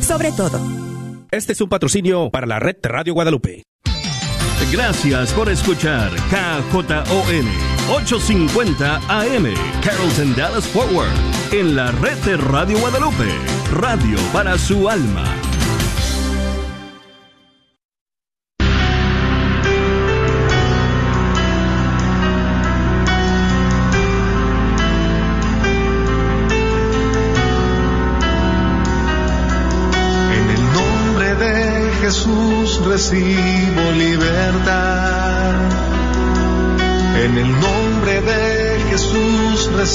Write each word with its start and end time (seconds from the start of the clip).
sobre 0.00 0.32
todo. 0.32 0.60
Este 1.30 1.54
es 1.54 1.60
un 1.62 1.68
patrocinio 1.68 2.28
para 2.30 2.46
la 2.46 2.58
red 2.58 2.76
Radio 2.82 3.14
Guadalupe. 3.14 3.62
Gracias 4.70 5.32
por 5.32 5.48
escuchar 5.48 6.10
KJON 6.28 7.46
850 7.88 8.96
AM 9.08 9.54
Carrollton 9.82 10.34
Dallas 10.36 10.66
Forward 10.66 11.10
en 11.52 11.74
la 11.74 11.90
red 11.92 12.16
de 12.24 12.36
Radio 12.36 12.78
Guadalupe, 12.78 13.28
radio 13.72 14.18
para 14.32 14.58
su 14.58 14.88
alma. 14.90 15.24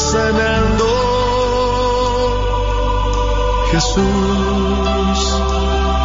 sanando. 0.00 0.86
Jesús, 3.70 5.40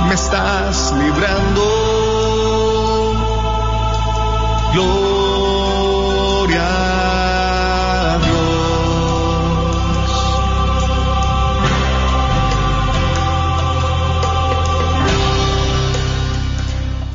me 0.07 0.13
estás 0.13 0.93
librando. 0.97 1.95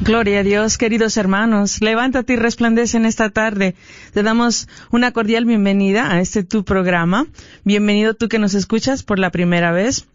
A 0.06 0.42
Dios, 0.42 0.78
queridos 0.78 1.18
hermanos. 1.18 1.80
Levántate 1.80 2.32
y 2.32 2.36
resplandece 2.36 2.96
en 2.96 3.06
esta 3.06 3.30
tarde. 3.30 3.76
Te 4.12 4.24
damos 4.24 4.66
una 4.90 5.12
cordial 5.12 5.44
bienvenida 5.44 6.12
a 6.12 6.20
este 6.20 6.42
tu 6.42 6.64
programa. 6.64 7.28
Bienvenido 7.64 8.14
tú 8.14 8.28
que 8.28 8.40
nos 8.40 8.54
escuchas 8.54 9.04
por 9.04 9.18
la 9.18 9.30
primera 9.30 9.72
vez. 9.72 10.06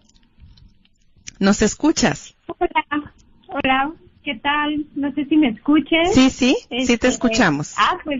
¿Nos 1.39 1.63
escuchas? 1.63 2.35
Hola, 2.59 3.13
hola, 3.47 3.91
¿qué 4.23 4.35
tal? 4.35 4.85
No 4.93 5.11
sé 5.13 5.25
si 5.25 5.37
me 5.37 5.47
escuches. 5.47 6.13
Sí, 6.13 6.29
sí, 6.29 6.55
sí 6.69 6.85
te 6.85 6.93
Este, 6.93 7.07
escuchamos. 7.07 7.73
ah, 7.79 7.97
pues, 8.03 8.19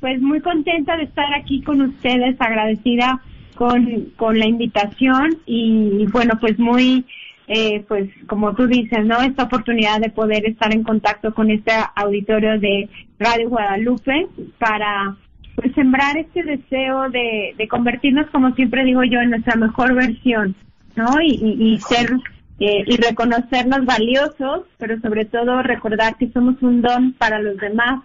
pues 0.00 0.20
muy 0.20 0.40
contenta 0.40 0.96
de 0.96 1.04
estar 1.04 1.32
aquí 1.32 1.62
con 1.62 1.80
ustedes, 1.80 2.34
agradecida 2.40 3.22
con, 3.54 4.10
con 4.16 4.36
la 4.36 4.48
invitación 4.48 5.38
y 5.46 6.06
bueno, 6.06 6.32
pues 6.40 6.58
muy 6.58 7.04
eh, 7.52 7.84
pues 7.88 8.08
como 8.28 8.54
tú 8.54 8.68
dices, 8.68 9.04
¿no? 9.04 9.20
Esta 9.20 9.42
oportunidad 9.42 9.98
de 9.98 10.10
poder 10.10 10.46
estar 10.46 10.72
en 10.72 10.84
contacto 10.84 11.34
con 11.34 11.50
este 11.50 11.72
auditorio 11.96 12.60
de 12.60 12.88
Radio 13.18 13.48
Guadalupe 13.48 14.28
para 14.58 15.16
pues 15.56 15.74
sembrar 15.74 16.16
este 16.16 16.44
deseo 16.44 17.10
de, 17.10 17.66
convertirnos, 17.68 18.30
como 18.30 18.54
siempre 18.54 18.84
digo 18.84 19.02
yo, 19.02 19.20
en 19.20 19.30
nuestra 19.30 19.56
mejor 19.56 19.94
versión, 19.94 20.54
¿no? 20.94 21.20
Y 21.20 21.76
ser 21.80 22.12
eh, 22.60 22.84
y 22.86 22.96
reconocernos 22.98 23.84
valiosos, 23.84 24.66
pero 24.78 25.00
sobre 25.00 25.24
todo 25.24 25.60
recordar 25.64 26.16
que 26.18 26.30
somos 26.30 26.62
un 26.62 26.82
don 26.82 27.14
para 27.14 27.40
los 27.40 27.56
demás 27.56 28.00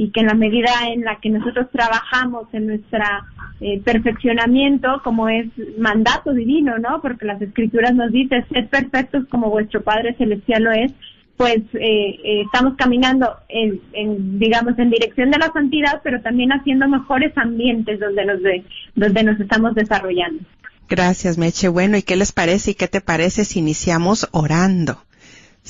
y 0.00 0.10
que 0.12 0.20
en 0.20 0.28
la 0.28 0.34
medida 0.34 0.70
en 0.90 1.02
la 1.02 1.20
que 1.20 1.28
nosotros 1.28 1.66
trabajamos 1.70 2.48
en 2.54 2.68
nuestra 2.68 3.22
eh, 3.60 3.82
perfeccionamiento, 3.84 5.02
como 5.04 5.28
es 5.28 5.46
mandato 5.76 6.32
divino, 6.32 6.78
¿no? 6.78 7.02
Porque 7.02 7.26
las 7.26 7.42
escrituras 7.42 7.94
nos 7.94 8.10
dicen, 8.10 8.42
sed 8.48 8.68
perfectos 8.68 9.26
como 9.28 9.50
vuestro 9.50 9.82
Padre 9.82 10.14
Celestial 10.14 10.62
lo 10.62 10.72
es, 10.72 10.92
pues 11.36 11.58
eh, 11.74 12.18
eh, 12.24 12.42
estamos 12.46 12.76
caminando 12.78 13.28
en, 13.50 13.78
en, 13.92 14.38
digamos, 14.38 14.78
en 14.78 14.88
dirección 14.88 15.30
de 15.30 15.38
la 15.38 15.52
santidad, 15.52 16.00
pero 16.02 16.22
también 16.22 16.50
haciendo 16.50 16.88
mejores 16.88 17.36
ambientes 17.36 18.00
donde 18.00 18.24
nos, 18.24 18.42
de, 18.42 18.64
donde 18.94 19.22
nos 19.22 19.38
estamos 19.38 19.74
desarrollando. 19.74 20.42
Gracias, 20.88 21.36
Meche. 21.36 21.68
Bueno, 21.68 21.98
¿y 21.98 22.02
qué 22.02 22.16
les 22.16 22.32
parece 22.32 22.70
y 22.70 22.74
qué 22.74 22.88
te 22.88 23.02
parece 23.02 23.44
si 23.44 23.58
iniciamos 23.58 24.30
orando? 24.32 25.04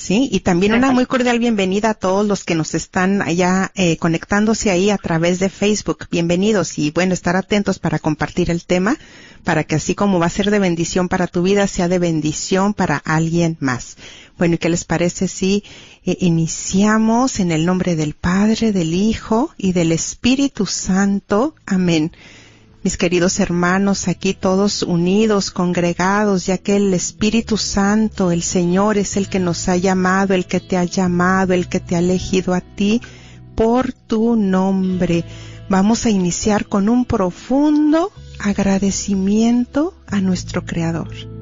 Sí, 0.01 0.31
y 0.33 0.41
también 0.41 0.73
una 0.73 0.93
muy 0.93 1.05
cordial 1.05 1.39
bienvenida 1.39 1.91
a 1.91 1.95
todos 1.95 2.27
los 2.27 2.43
que 2.45 2.55
nos 2.55 2.75
están 2.75 3.21
allá 3.21 3.71
eh, 3.75 3.99
conectándose 3.99 4.71
ahí 4.71 4.89
a 4.89 4.97
través 4.97 5.41
de 5.41 5.51
Facebook. 5.51 6.07
Bienvenidos 6.11 6.79
y 6.79 6.91
bueno, 6.91 7.13
estar 7.13 7.37
atentos 7.37 7.79
para 7.79 7.99
compartir 7.99 8.51
el 8.51 8.65
tema, 8.65 8.97
para 9.45 9.63
que 9.63 9.75
así 9.75 9.95
como 9.95 10.19
va 10.19 10.25
a 10.25 10.31
ser 10.31 10.51
de 10.51 10.59
bendición 10.59 11.11
para 11.11 11.27
tu 11.27 11.43
vida, 11.43 11.67
sea 11.67 11.87
de 11.87 11.99
bendición 11.99 12.73
para 12.73 12.97
alguien 12.97 13.59
más. 13.61 13.99
Bueno, 14.39 14.55
¿y 14.55 14.59
qué 14.59 14.71
les 14.71 14.87
parece 14.87 15.29
si 15.29 15.65
eh, 16.07 16.17
iniciamos 16.21 17.39
en 17.39 17.53
el 17.53 17.67
nombre 17.67 17.95
del 17.95 18.15
Padre, 18.15 18.73
del 18.73 18.95
Hijo 18.95 19.51
y 19.59 19.73
del 19.73 19.93
Espíritu 19.93 20.65
Santo? 20.65 21.55
Amén 21.67 22.11
mis 22.83 22.97
queridos 22.97 23.41
hermanos, 23.41 24.09
aquí 24.09 24.33
todos 24.35 24.83
unidos, 24.83 25.51
congregados, 25.51 26.47
ya 26.47 26.59
que 26.59 26.77
el 26.77 26.95
Espíritu 26.95 27.57
Santo, 27.57 28.31
el 28.31 28.43
Señor, 28.43 28.97
es 28.97 29.17
el 29.17 29.29
que 29.29 29.39
nos 29.39 29.69
ha 29.69 29.77
llamado, 29.77 30.35
el 30.35 30.47
que 30.47 30.61
te 30.61 30.77
ha 30.77 30.85
llamado, 30.85 31.53
el 31.53 31.69
que 31.69 31.81
te 31.81 31.97
ha 31.97 31.99
elegido 31.99 32.55
a 32.55 32.61
ti 32.61 33.03
por 33.55 33.93
tu 33.93 34.37
nombre. 34.37 35.25
Vamos 35.69 36.07
a 36.07 36.11
iniciar 36.11 36.67
con 36.67 36.89
un 36.89 37.05
profundo 37.05 38.11
agradecimiento 38.39 39.95
a 40.07 40.21
nuestro 40.21 40.65
Creador. 40.65 41.40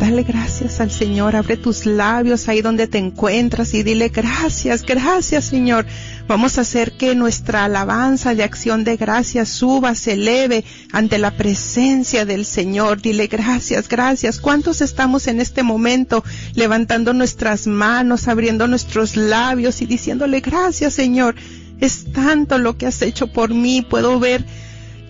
Dale 0.00 0.22
gracias 0.22 0.80
al 0.80 0.90
Señor, 0.90 1.36
abre 1.36 1.58
tus 1.58 1.84
labios 1.84 2.48
ahí 2.48 2.62
donde 2.62 2.86
te 2.86 2.96
encuentras 2.96 3.74
y 3.74 3.82
dile 3.82 4.08
gracias, 4.08 4.82
gracias 4.82 5.44
Señor. 5.44 5.84
Vamos 6.26 6.56
a 6.56 6.62
hacer 6.62 6.92
que 6.92 7.14
nuestra 7.14 7.66
alabanza 7.66 8.34
de 8.34 8.42
acción 8.42 8.82
de 8.82 8.96
gracias 8.96 9.50
suba, 9.50 9.94
se 9.94 10.14
eleve 10.14 10.64
ante 10.90 11.18
la 11.18 11.32
presencia 11.32 12.24
del 12.24 12.46
Señor. 12.46 13.02
Dile 13.02 13.26
gracias, 13.26 13.90
gracias. 13.90 14.40
¿Cuántos 14.40 14.80
estamos 14.80 15.26
en 15.26 15.38
este 15.38 15.62
momento 15.62 16.24
levantando 16.54 17.12
nuestras 17.12 17.66
manos, 17.66 18.26
abriendo 18.26 18.66
nuestros 18.66 19.16
labios 19.16 19.82
y 19.82 19.86
diciéndole 19.86 20.40
gracias 20.40 20.94
Señor? 20.94 21.34
Es 21.78 22.10
tanto 22.10 22.56
lo 22.56 22.78
que 22.78 22.86
has 22.86 23.02
hecho 23.02 23.26
por 23.26 23.52
mí, 23.52 23.82
puedo 23.82 24.18
ver 24.18 24.46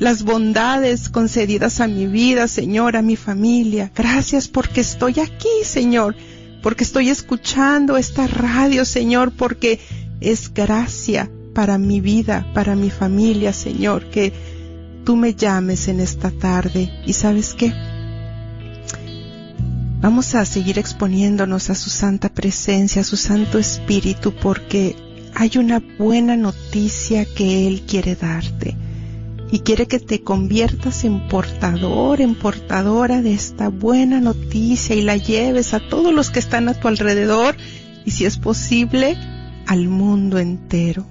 las 0.00 0.22
bondades 0.22 1.10
concedidas 1.10 1.80
a 1.80 1.86
mi 1.86 2.06
vida, 2.06 2.48
Señor, 2.48 2.96
a 2.96 3.02
mi 3.02 3.16
familia. 3.16 3.92
Gracias 3.94 4.48
porque 4.48 4.80
estoy 4.80 5.20
aquí, 5.20 5.62
Señor, 5.62 6.16
porque 6.62 6.84
estoy 6.84 7.10
escuchando 7.10 7.98
esta 7.98 8.26
radio, 8.26 8.86
Señor, 8.86 9.30
porque 9.36 9.78
es 10.22 10.52
gracia 10.54 11.30
para 11.54 11.76
mi 11.76 12.00
vida, 12.00 12.50
para 12.54 12.74
mi 12.76 12.88
familia, 12.88 13.52
Señor, 13.52 14.08
que 14.08 14.32
tú 15.04 15.16
me 15.16 15.34
llames 15.34 15.86
en 15.88 16.00
esta 16.00 16.30
tarde. 16.30 16.90
¿Y 17.04 17.12
sabes 17.12 17.54
qué? 17.54 17.70
Vamos 20.00 20.34
a 20.34 20.46
seguir 20.46 20.78
exponiéndonos 20.78 21.68
a 21.68 21.74
su 21.74 21.90
santa 21.90 22.30
presencia, 22.30 23.02
a 23.02 23.04
su 23.04 23.18
santo 23.18 23.58
espíritu, 23.58 24.34
porque 24.34 24.96
hay 25.34 25.58
una 25.58 25.82
buena 25.98 26.38
noticia 26.38 27.26
que 27.26 27.66
Él 27.66 27.82
quiere 27.86 28.16
darte 28.16 28.78
y 29.52 29.60
quiere 29.60 29.86
que 29.86 29.98
te 29.98 30.22
conviertas 30.22 31.04
en 31.04 31.28
portador, 31.28 32.20
en 32.20 32.34
portadora 32.34 33.22
de 33.22 33.32
esta 33.32 33.68
buena 33.68 34.20
noticia 34.20 34.94
y 34.94 35.02
la 35.02 35.16
lleves 35.16 35.74
a 35.74 35.80
todos 35.80 36.12
los 36.12 36.30
que 36.30 36.38
están 36.38 36.68
a 36.68 36.74
tu 36.74 36.88
alrededor 36.88 37.56
y 38.04 38.12
si 38.12 38.24
es 38.24 38.38
posible 38.38 39.16
al 39.66 39.88
mundo 39.88 40.38
entero. 40.38 41.06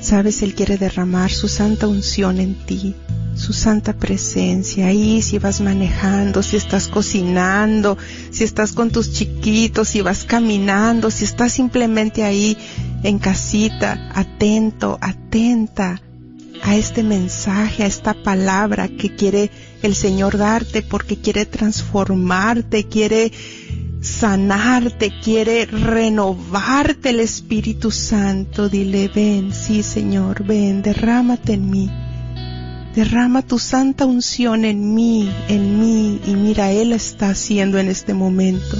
Sabes, 0.00 0.42
Él 0.42 0.54
quiere 0.54 0.78
derramar 0.78 1.30
su 1.30 1.48
santa 1.48 1.88
unción 1.88 2.38
en 2.38 2.54
ti, 2.54 2.94
su 3.38 3.52
santa 3.52 3.92
presencia 3.92 4.88
ahí, 4.88 5.22
si 5.22 5.38
vas 5.38 5.60
manejando, 5.60 6.42
si 6.42 6.56
estás 6.56 6.88
cocinando, 6.88 7.96
si 8.32 8.42
estás 8.42 8.72
con 8.72 8.90
tus 8.90 9.12
chiquitos, 9.12 9.88
si 9.88 10.00
vas 10.00 10.24
caminando, 10.24 11.08
si 11.12 11.24
estás 11.24 11.52
simplemente 11.52 12.24
ahí 12.24 12.58
en 13.04 13.20
casita, 13.20 14.10
atento, 14.12 14.98
atenta 15.00 16.02
a 16.62 16.74
este 16.74 17.04
mensaje, 17.04 17.84
a 17.84 17.86
esta 17.86 18.12
palabra 18.12 18.88
que 18.88 19.14
quiere 19.14 19.52
el 19.82 19.94
Señor 19.94 20.36
darte 20.36 20.82
porque 20.82 21.16
quiere 21.16 21.46
transformarte, 21.46 22.88
quiere 22.88 23.30
sanarte, 24.00 25.12
quiere 25.22 25.66
renovarte 25.66 27.10
el 27.10 27.20
Espíritu 27.20 27.92
Santo. 27.92 28.68
Dile, 28.68 29.08
ven, 29.14 29.52
sí 29.54 29.84
Señor, 29.84 30.44
ven, 30.44 30.82
derrámate 30.82 31.52
en 31.52 31.70
mí. 31.70 32.07
Derrama 32.98 33.42
tu 33.42 33.60
santa 33.60 34.06
unción 34.06 34.64
en 34.64 34.92
mí, 34.92 35.30
en 35.46 35.78
mí, 35.78 36.20
y 36.26 36.34
mira, 36.34 36.72
Él 36.72 36.92
está 36.92 37.30
haciendo 37.30 37.78
en 37.78 37.86
este 37.86 38.12
momento. 38.12 38.76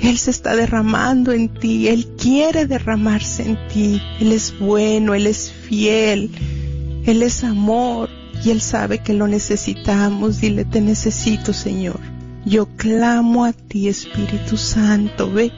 Él 0.00 0.16
se 0.16 0.30
está 0.30 0.54
derramando 0.54 1.32
en 1.32 1.48
ti, 1.48 1.88
Él 1.88 2.06
quiere 2.16 2.66
derramarse 2.66 3.42
en 3.42 3.58
ti. 3.66 4.00
Él 4.20 4.30
es 4.30 4.56
bueno, 4.56 5.14
Él 5.14 5.26
es 5.26 5.50
fiel, 5.50 6.30
Él 7.04 7.24
es 7.24 7.42
amor 7.42 8.10
y 8.44 8.50
Él 8.50 8.60
sabe 8.60 8.98
que 8.98 9.12
lo 9.12 9.26
necesitamos. 9.26 10.40
Dile, 10.40 10.64
te 10.64 10.80
necesito, 10.80 11.52
Señor. 11.52 11.98
Yo 12.46 12.66
clamo 12.76 13.44
a 13.44 13.52
ti, 13.52 13.88
Espíritu 13.88 14.56
Santo. 14.56 15.32
Ven, 15.32 15.50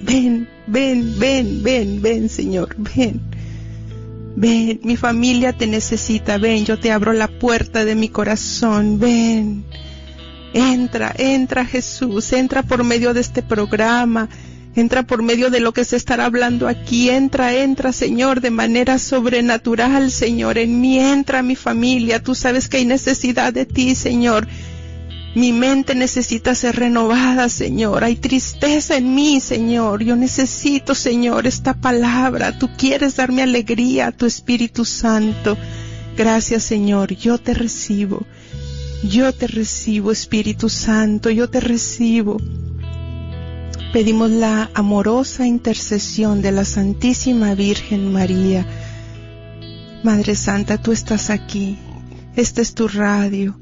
ven, 0.00 0.48
ven, 0.66 1.14
ven, 1.18 1.62
ven, 1.62 2.00
ven, 2.00 2.28
Señor, 2.30 2.74
ven. 2.96 3.20
Ven, 4.36 4.80
mi 4.84 4.96
familia 4.96 5.52
te 5.52 5.66
necesita, 5.66 6.38
ven, 6.38 6.64
yo 6.64 6.78
te 6.78 6.92
abro 6.92 7.12
la 7.12 7.28
puerta 7.28 7.84
de 7.84 7.94
mi 7.94 8.08
corazón, 8.08 8.98
ven. 8.98 9.64
Entra, 10.52 11.14
entra 11.16 11.64
Jesús, 11.64 12.32
entra 12.32 12.62
por 12.62 12.82
medio 12.82 13.14
de 13.14 13.20
este 13.20 13.42
programa, 13.42 14.28
entra 14.74 15.04
por 15.04 15.22
medio 15.22 15.50
de 15.50 15.60
lo 15.60 15.72
que 15.72 15.84
se 15.84 15.96
estará 15.96 16.24
hablando 16.26 16.68
aquí, 16.68 17.10
entra, 17.10 17.54
entra 17.54 17.92
Señor 17.92 18.40
de 18.40 18.50
manera 18.50 18.98
sobrenatural, 18.98 20.10
Señor, 20.10 20.58
en 20.58 20.80
mí. 20.80 20.98
Entra 20.98 21.42
mi 21.42 21.56
familia, 21.56 22.22
tú 22.22 22.34
sabes 22.34 22.68
que 22.68 22.78
hay 22.78 22.84
necesidad 22.84 23.52
de 23.52 23.66
ti, 23.66 23.94
Señor. 23.94 24.46
Mi 25.34 25.52
mente 25.52 25.94
necesita 25.94 26.54
ser 26.54 26.76
renovada, 26.76 27.48
Señor. 27.48 28.02
Hay 28.02 28.16
tristeza 28.16 28.96
en 28.96 29.14
mí, 29.14 29.40
Señor. 29.40 30.02
Yo 30.02 30.16
necesito, 30.16 30.94
Señor, 30.94 31.46
esta 31.46 31.74
palabra. 31.74 32.58
Tú 32.58 32.68
quieres 32.76 33.16
darme 33.16 33.42
alegría, 33.42 34.10
tu 34.10 34.26
Espíritu 34.26 34.84
Santo. 34.84 35.56
Gracias, 36.16 36.64
Señor. 36.64 37.14
Yo 37.14 37.38
te 37.38 37.54
recibo. 37.54 38.26
Yo 39.02 39.32
te 39.32 39.46
recibo, 39.46 40.12
Espíritu 40.12 40.68
Santo, 40.68 41.30
yo 41.30 41.48
te 41.48 41.60
recibo. 41.60 42.36
Pedimos 43.94 44.30
la 44.30 44.70
amorosa 44.74 45.46
intercesión 45.46 46.42
de 46.42 46.52
la 46.52 46.64
Santísima 46.64 47.54
Virgen 47.54 48.12
María. 48.12 48.66
Madre 50.04 50.34
Santa, 50.34 50.76
tú 50.76 50.92
estás 50.92 51.30
aquí. 51.30 51.78
Esta 52.36 52.60
es 52.60 52.74
tu 52.74 52.88
radio. 52.88 53.58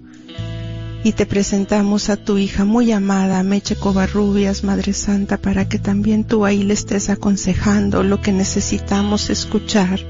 Y 1.04 1.12
te 1.12 1.26
presentamos 1.26 2.10
a 2.10 2.16
tu 2.16 2.38
hija 2.38 2.64
muy 2.64 2.92
amada, 2.92 3.42
Meche 3.42 3.76
Covarrubias, 3.76 4.64
Madre 4.64 4.92
Santa, 4.92 5.36
para 5.38 5.68
que 5.68 5.78
también 5.78 6.24
tú 6.24 6.44
ahí 6.44 6.64
le 6.64 6.74
estés 6.74 7.08
aconsejando 7.08 8.02
lo 8.02 8.20
que 8.20 8.32
necesitamos 8.32 9.30
escuchar 9.30 10.00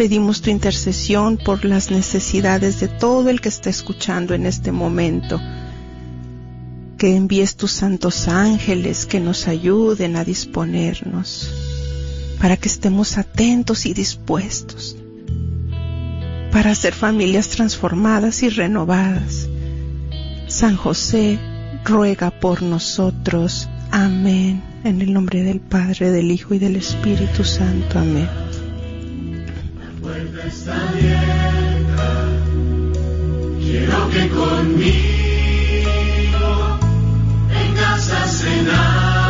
pedimos 0.00 0.40
tu 0.40 0.48
intercesión 0.48 1.36
por 1.36 1.66
las 1.66 1.90
necesidades 1.90 2.80
de 2.80 2.88
todo 2.88 3.28
el 3.28 3.42
que 3.42 3.50
está 3.50 3.68
escuchando 3.68 4.32
en 4.32 4.46
este 4.46 4.72
momento. 4.72 5.38
Que 6.96 7.14
envíes 7.14 7.54
tus 7.54 7.72
santos 7.72 8.26
ángeles 8.26 9.04
que 9.04 9.20
nos 9.20 9.46
ayuden 9.46 10.16
a 10.16 10.24
disponernos 10.24 11.52
para 12.40 12.56
que 12.56 12.68
estemos 12.68 13.18
atentos 13.18 13.84
y 13.84 13.92
dispuestos 13.92 14.96
para 16.50 16.74
ser 16.74 16.94
familias 16.94 17.50
transformadas 17.50 18.42
y 18.42 18.48
renovadas. 18.48 19.50
San 20.50 20.76
José, 20.76 21.38
ruega 21.84 22.30
por 22.30 22.62
nosotros. 22.62 23.68
Amén. 23.90 24.62
En 24.84 25.00
el 25.00 25.12
nombre 25.12 25.42
del 25.42 25.60
Padre, 25.60 26.10
del 26.10 26.30
Hijo 26.30 26.54
y 26.54 26.58
del 26.58 26.76
Espíritu 26.76 27.44
Santo. 27.44 27.98
Amén 27.98 28.28
está 30.50 30.88
abierta. 30.88 32.28
Quiero 33.58 34.10
que 34.10 34.28
conmigo 34.28 34.90
vengas 37.48 38.10
a 38.10 38.26
cenar. 38.26 39.29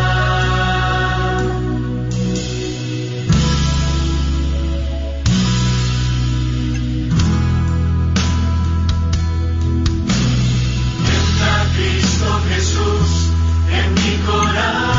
Presencia. 14.23 14.90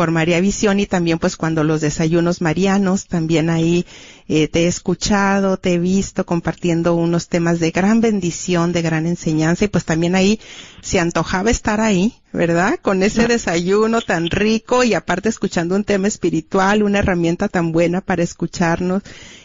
por 0.00 0.12
María 0.12 0.40
Visión 0.40 0.80
y 0.80 0.86
también 0.86 1.18
pues 1.18 1.36
cuando 1.36 1.62
los 1.62 1.82
desayunos 1.82 2.40
marianos, 2.40 3.06
también 3.06 3.50
ahí 3.50 3.84
eh, 4.28 4.48
te 4.48 4.60
he 4.60 4.66
escuchado, 4.66 5.58
te 5.58 5.74
he 5.74 5.78
visto 5.78 6.24
compartiendo 6.24 6.94
unos 6.94 7.28
temas 7.28 7.60
de 7.60 7.70
gran 7.70 8.00
bendición, 8.00 8.72
de 8.72 8.80
gran 8.80 9.06
enseñanza 9.06 9.66
y 9.66 9.68
pues 9.68 9.84
también 9.84 10.14
ahí 10.14 10.40
se 10.80 11.00
antojaba 11.00 11.50
estar 11.50 11.82
ahí, 11.82 12.14
¿verdad? 12.32 12.78
Con 12.80 13.02
ese 13.02 13.26
desayuno 13.26 14.00
tan 14.00 14.30
rico 14.30 14.84
y 14.84 14.94
aparte 14.94 15.28
escuchando 15.28 15.76
un 15.76 15.84
tema 15.84 16.08
espiritual, 16.08 16.82
una 16.82 17.00
herramienta 17.00 17.48
tan 17.48 17.70
buena 17.70 18.00
para 18.00 18.22
escucharnos. 18.22 19.02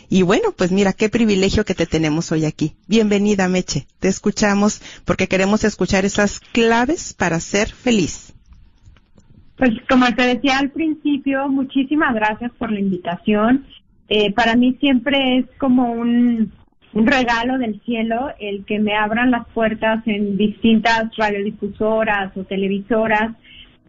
Y 0.07 0.21
bueno, 0.21 0.53
pues 0.53 0.71
mira, 0.71 0.93
qué 0.93 1.09
privilegio 1.09 1.65
que 1.65 1.75
te 1.75 1.85
tenemos 1.85 2.31
hoy 2.31 2.45
aquí. 2.45 2.77
Bienvenida, 2.87 3.49
Meche. 3.49 3.87
Te 3.99 4.07
escuchamos 4.07 4.79
porque 5.03 5.27
queremos 5.27 5.65
escuchar 5.65 6.05
esas 6.05 6.39
claves 6.39 7.13
para 7.13 7.41
ser 7.41 7.69
feliz. 7.73 8.34
Pues 9.57 9.71
como 9.89 10.05
te 10.13 10.23
decía 10.23 10.59
al 10.59 10.69
principio, 10.69 11.47
muchísimas 11.47 12.13
gracias 12.13 12.51
por 12.57 12.71
la 12.71 12.79
invitación. 12.79 13.65
Eh, 14.09 14.33
para 14.33 14.55
mí 14.55 14.75
siempre 14.79 15.37
es 15.37 15.45
como 15.57 15.91
un, 15.91 16.51
regalo 16.93 17.57
del 17.57 17.81
cielo 17.81 18.29
el 18.39 18.63
que 18.63 18.79
me 18.79 18.95
abran 18.95 19.29
las 19.29 19.45
puertas 19.49 20.01
en 20.05 20.37
distintas 20.37 21.13
radiodifusoras 21.17 22.35
o 22.37 22.43
televisoras, 22.45 23.33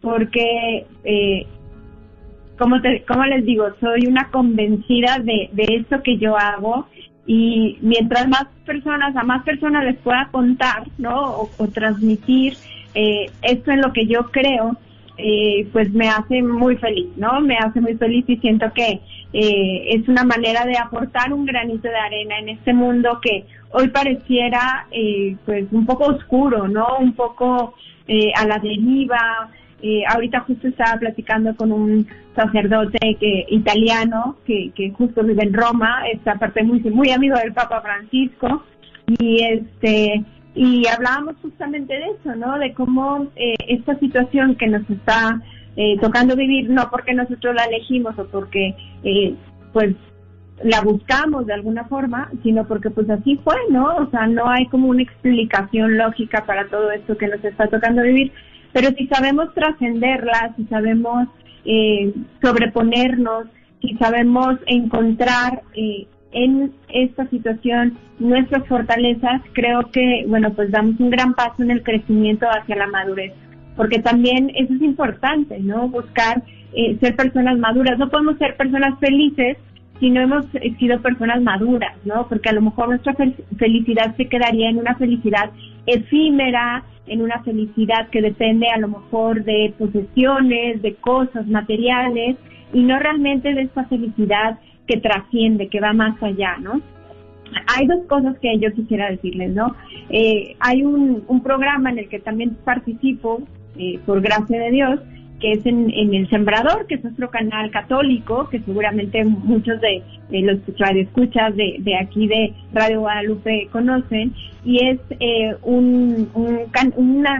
porque, 0.01 0.85
eh, 1.05 1.47
como, 2.57 2.81
te, 2.81 3.03
como 3.05 3.23
les 3.25 3.45
digo, 3.45 3.65
soy 3.79 4.07
una 4.07 4.29
convencida 4.29 5.19
de, 5.19 5.49
de 5.53 5.63
esto 5.75 6.03
que 6.03 6.17
yo 6.17 6.37
hago 6.37 6.87
y 7.25 7.77
mientras 7.81 8.27
más 8.27 8.47
personas, 8.65 9.15
a 9.15 9.23
más 9.23 9.43
personas 9.43 9.85
les 9.85 9.97
pueda 9.97 10.29
contar, 10.31 10.83
¿no? 10.97 11.17
O, 11.17 11.49
o 11.57 11.67
transmitir 11.67 12.55
eh, 12.93 13.29
esto 13.41 13.71
en 13.71 13.81
lo 13.81 13.93
que 13.93 14.07
yo 14.07 14.31
creo, 14.31 14.77
eh, 15.17 15.67
pues 15.73 15.91
me 15.93 16.09
hace 16.09 16.41
muy 16.41 16.77
feliz, 16.77 17.09
¿no? 17.17 17.41
Me 17.41 17.57
hace 17.57 17.81
muy 17.81 17.95
feliz 17.95 18.25
y 18.27 18.37
siento 18.37 18.71
que 18.73 19.01
eh, 19.33 19.85
es 19.89 20.07
una 20.07 20.23
manera 20.23 20.65
de 20.65 20.77
aportar 20.77 21.33
un 21.33 21.45
granito 21.45 21.87
de 21.87 21.95
arena 21.95 22.39
en 22.39 22.49
este 22.49 22.73
mundo 22.73 23.19
que 23.21 23.45
hoy 23.71 23.89
pareciera 23.89 24.87
eh, 24.91 25.35
pues 25.45 25.65
un 25.71 25.85
poco 25.85 26.05
oscuro, 26.05 26.67
¿no? 26.67 26.97
Un 26.99 27.13
poco 27.13 27.73
eh, 28.07 28.31
a 28.35 28.45
la 28.45 28.59
deriva. 28.59 29.49
Eh, 29.81 30.01
ahorita 30.07 30.39
justo 30.41 30.67
estaba 30.67 30.97
platicando 30.97 31.55
con 31.55 31.71
un 31.71 32.07
sacerdote 32.35 33.15
que, 33.19 33.45
italiano 33.49 34.37
que, 34.45 34.71
que 34.75 34.89
justo 34.91 35.23
vive 35.23 35.43
en 35.43 35.53
Roma, 35.53 36.03
está 36.11 36.31
aparte 36.31 36.63
muy, 36.63 36.79
muy 36.79 37.11
amigo 37.11 37.37
del 37.37 37.53
Papa 37.53 37.81
Francisco 37.81 38.63
y 39.19 39.43
este 39.43 40.23
y 40.57 40.87
hablábamos 40.87 41.35
justamente 41.41 41.93
de 41.93 42.05
eso, 42.07 42.35
¿no? 42.35 42.57
De 42.57 42.73
cómo 42.73 43.27
eh, 43.35 43.53
esta 43.67 43.97
situación 43.99 44.55
que 44.55 44.67
nos 44.67 44.89
está 44.89 45.39
eh, 45.75 45.97
tocando 46.01 46.35
vivir, 46.35 46.67
no 46.69 46.89
porque 46.89 47.13
nosotros 47.13 47.53
la 47.53 47.65
elegimos 47.65 48.17
o 48.17 48.25
porque, 48.25 48.75
eh, 49.03 49.35
pues, 49.71 49.95
la 50.63 50.81
buscamos 50.81 51.45
de 51.45 51.53
alguna 51.53 51.83
forma, 51.83 52.31
sino 52.41 52.67
porque 52.67 52.89
pues 52.89 53.07
así 53.11 53.39
fue, 53.43 53.55
¿no? 53.69 53.97
O 53.97 54.09
sea, 54.09 54.25
no 54.25 54.49
hay 54.49 54.65
como 54.65 54.87
una 54.87 55.03
explicación 55.03 55.95
lógica 55.95 56.43
para 56.47 56.67
todo 56.69 56.89
esto 56.91 57.15
que 57.15 57.27
nos 57.27 57.43
está 57.43 57.67
tocando 57.67 58.01
vivir, 58.01 58.31
pero 58.73 58.89
si 58.97 59.05
sabemos 59.05 59.53
trascenderla, 59.53 60.55
si 60.55 60.65
sabemos 60.65 61.27
eh, 61.65 62.11
sobreponernos, 62.41 63.45
si 63.81 63.95
sabemos 63.97 64.55
encontrar 64.65 65.61
eh, 65.75 66.07
en 66.31 66.71
esta 66.89 67.27
situación 67.29 67.97
nuestras 68.19 68.65
fortalezas, 68.67 69.41
creo 69.53 69.89
que, 69.91 70.25
bueno, 70.27 70.51
pues 70.53 70.71
damos 70.71 70.99
un 70.99 71.09
gran 71.09 71.33
paso 71.33 71.63
en 71.63 71.71
el 71.71 71.83
crecimiento 71.83 72.47
hacia 72.47 72.75
la 72.75 72.87
madurez, 72.87 73.33
porque 73.75 73.99
también 73.99 74.51
eso 74.55 74.73
es 74.73 74.81
importante, 74.81 75.59
¿no? 75.59 75.87
Buscar 75.87 76.43
eh, 76.73 76.97
ser 76.99 77.15
personas 77.15 77.57
maduras. 77.57 77.97
No 77.97 78.09
podemos 78.09 78.37
ser 78.37 78.55
personas 78.57 78.99
felices 78.99 79.57
si 79.99 80.09
no 80.09 80.21
hemos 80.21 80.45
sido 80.77 81.01
personas 81.01 81.41
maduras, 81.41 81.95
¿no? 82.05 82.27
Porque 82.27 82.49
a 82.49 82.53
lo 82.53 82.61
mejor 82.61 82.89
nuestra 82.89 83.15
felicidad 83.57 84.15
se 84.15 84.27
quedaría 84.27 84.69
en 84.69 84.77
una 84.77 84.95
felicidad 84.95 85.49
efímera, 85.85 86.83
en 87.07 87.21
una 87.21 87.41
felicidad 87.43 88.09
que 88.09 88.21
depende 88.21 88.67
a 88.69 88.77
lo 88.77 88.89
mejor 88.89 89.43
de 89.43 89.73
posesiones, 89.77 90.81
de 90.81 90.95
cosas 90.95 91.47
materiales, 91.47 92.37
y 92.73 92.83
no 92.83 92.99
realmente 92.99 93.53
de 93.53 93.61
esta 93.61 93.85
felicidad 93.85 94.59
que 94.87 94.97
trasciende, 94.97 95.67
que 95.67 95.79
va 95.79 95.93
más 95.93 96.21
allá, 96.23 96.57
¿no? 96.57 96.81
Hay 97.75 97.87
dos 97.87 98.05
cosas 98.07 98.37
que 98.39 98.57
yo 98.59 98.73
quisiera 98.73 99.09
decirles, 99.09 99.53
¿no? 99.53 99.75
Eh, 100.09 100.55
hay 100.59 100.83
un, 100.83 101.23
un, 101.27 101.43
programa 101.43 101.91
en 101.91 101.99
el 101.99 102.09
que 102.09 102.19
también 102.19 102.57
participo, 102.63 103.41
eh, 103.77 103.99
por 104.05 104.21
gracia 104.21 104.59
de 104.59 104.71
Dios, 104.71 104.99
que 105.39 105.51
es 105.53 105.65
en, 105.65 105.91
El 105.91 106.29
Sembrador, 106.29 106.87
que 106.87 106.95
es 106.95 107.03
nuestro 107.03 107.29
canal 107.29 107.69
católico, 107.71 108.49
que 108.49 108.59
seguramente 108.59 109.23
muchos 109.23 109.79
de, 109.81 110.01
de 110.29 110.41
los 110.41 110.59
radioescuchas 110.77 111.55
de, 111.55 111.77
de 111.79 111.95
aquí 111.95 112.27
de 112.27 112.53
Radio 112.73 113.01
Guadalupe 113.01 113.67
conocen, 113.71 114.33
y 114.65 114.85
es 114.85 114.99
eh, 115.19 115.55
un, 115.63 116.29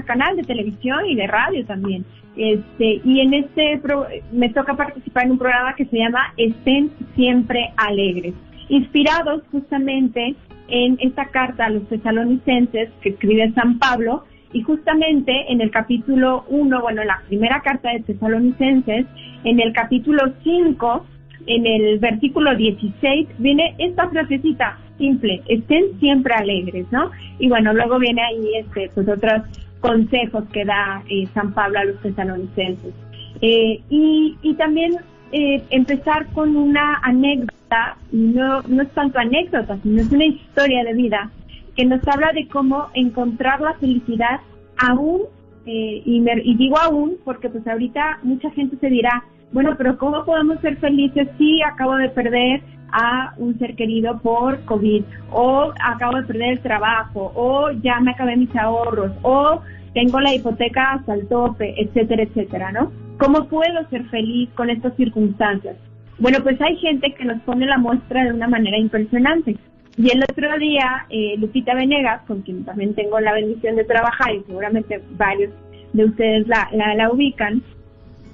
canal 0.05 0.37
de 0.37 0.43
televisión 0.43 1.05
y 1.07 1.15
de 1.15 1.27
radio 1.27 1.65
también. 1.65 2.05
Este, 2.35 3.01
y 3.03 3.21
en 3.21 3.33
este 3.33 3.79
pro, 3.79 4.05
me 4.31 4.49
toca 4.49 4.75
participar 4.75 5.25
en 5.25 5.31
un 5.31 5.37
programa 5.39 5.73
que 5.75 5.85
se 5.85 5.97
llama 5.97 6.33
Estén 6.37 6.91
siempre 7.15 7.71
alegres, 7.77 8.35
inspirados 8.69 9.41
justamente 9.51 10.35
en 10.67 10.97
esta 11.01 11.25
carta 11.25 11.65
a 11.65 11.69
los 11.69 11.87
tesalonicenses 11.89 12.89
que 13.01 13.09
escribe 13.09 13.51
San 13.53 13.79
Pablo 13.79 14.23
y 14.53 14.61
justamente 14.61 15.51
en 15.51 15.61
el 15.61 15.71
capítulo 15.71 16.45
1, 16.49 16.81
bueno, 16.81 17.03
la 17.03 17.21
primera 17.27 17.61
carta 17.61 17.91
de 17.91 18.01
tesalonicenses, 18.01 19.05
en 19.43 19.59
el 19.59 19.73
capítulo 19.73 20.33
5, 20.43 21.05
en 21.47 21.65
el 21.65 21.99
versículo 21.99 22.55
16, 22.55 23.27
viene 23.37 23.75
esta 23.77 24.09
frasecita 24.09 24.77
simple, 24.97 25.41
estén 25.47 25.99
siempre 25.99 26.33
alegres, 26.33 26.87
¿no? 26.91 27.11
Y 27.39 27.49
bueno, 27.49 27.73
luego 27.73 27.99
viene 27.99 28.21
ahí 28.21 28.51
este, 28.59 28.89
pues 28.93 29.07
otras 29.07 29.43
consejos 29.79 30.43
que 30.51 30.65
da 30.65 31.03
eh, 31.09 31.27
San 31.33 31.53
Pablo 31.53 31.79
a 31.79 31.85
los 31.85 32.01
tesalonicenses. 32.01 32.93
Eh, 33.41 33.81
y, 33.89 34.35
y, 34.41 34.53
también 34.55 34.93
eh, 35.31 35.61
empezar 35.69 36.25
con 36.33 36.55
una 36.55 36.99
anécdota, 37.03 37.97
no, 38.11 38.61
no 38.63 38.81
es 38.81 38.89
tanto 38.91 39.19
anécdota, 39.19 39.77
sino 39.83 40.01
es 40.01 40.11
una 40.11 40.25
historia 40.25 40.83
de 40.83 40.93
vida 40.93 41.29
que 41.77 41.85
nos 41.85 42.05
habla 42.07 42.31
de 42.33 42.47
cómo 42.47 42.87
encontrar 42.95 43.61
la 43.61 43.75
felicidad 43.75 44.41
aún, 44.77 45.21
eh, 45.67 46.01
y, 46.03 46.19
me, 46.19 46.33
y 46.43 46.55
digo 46.55 46.77
aún 46.77 47.17
porque 47.23 47.49
pues 47.49 47.65
ahorita 47.67 48.19
mucha 48.23 48.49
gente 48.51 48.77
se 48.77 48.89
dirá, 48.89 49.23
bueno, 49.51 49.75
pero 49.77 49.97
¿cómo 49.97 50.25
podemos 50.25 50.59
ser 50.61 50.77
felices 50.77 51.27
si 51.37 51.61
acabo 51.61 51.95
de 51.95 52.09
perder 52.09 52.61
a 52.91 53.33
un 53.37 53.57
ser 53.59 53.75
querido 53.75 54.19
por 54.19 54.63
COVID, 54.65 55.03
o 55.31 55.71
acabo 55.83 56.17
de 56.17 56.23
perder 56.23 56.53
el 56.53 56.59
trabajo, 56.61 57.31
o 57.35 57.71
ya 57.71 57.99
me 57.99 58.11
acabé 58.11 58.37
mis 58.37 58.55
ahorros, 58.55 59.11
o 59.21 59.61
tengo 59.93 60.19
la 60.19 60.33
hipoteca 60.33 60.93
hasta 60.93 61.13
el 61.13 61.27
tope, 61.27 61.75
etcétera, 61.79 62.23
etcétera, 62.23 62.71
¿no? 62.71 62.91
¿Cómo 63.19 63.47
puedo 63.47 63.87
ser 63.89 64.03
feliz 64.05 64.49
con 64.55 64.69
estas 64.69 64.95
circunstancias? 64.95 65.75
Bueno, 66.19 66.39
pues 66.41 66.59
hay 66.61 66.75
gente 66.77 67.13
que 67.13 67.25
nos 67.25 67.41
pone 67.41 67.65
la 67.65 67.77
muestra 67.77 68.23
de 68.23 68.33
una 68.33 68.47
manera 68.47 68.77
impresionante. 68.77 69.57
Y 69.97 70.11
el 70.11 70.21
otro 70.23 70.57
día, 70.59 71.07
eh, 71.09 71.35
Lupita 71.39 71.73
Venegas, 71.73 72.21
con 72.27 72.43
quien 72.43 72.63
también 72.63 72.93
tengo 72.93 73.19
la 73.19 73.33
bendición 73.33 73.75
de 73.75 73.83
trabajar 73.83 74.33
y 74.33 74.43
seguramente 74.43 75.01
varios 75.17 75.51
de 75.93 76.05
ustedes 76.05 76.47
la, 76.47 76.69
la, 76.71 76.93
la 76.93 77.11
ubican, 77.11 77.63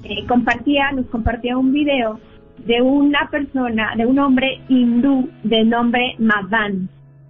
eh, 0.04 0.26
compartía, 0.28 0.92
nos 0.92 1.06
compartía 1.06 1.58
un 1.58 1.72
video 1.72 2.20
de 2.66 2.82
una 2.82 3.30
persona, 3.30 3.94
de 3.96 4.06
un 4.06 4.20
hombre 4.20 4.60
hindú 4.68 5.30
de 5.44 5.64
nombre 5.64 6.16
Madan, 6.20 6.90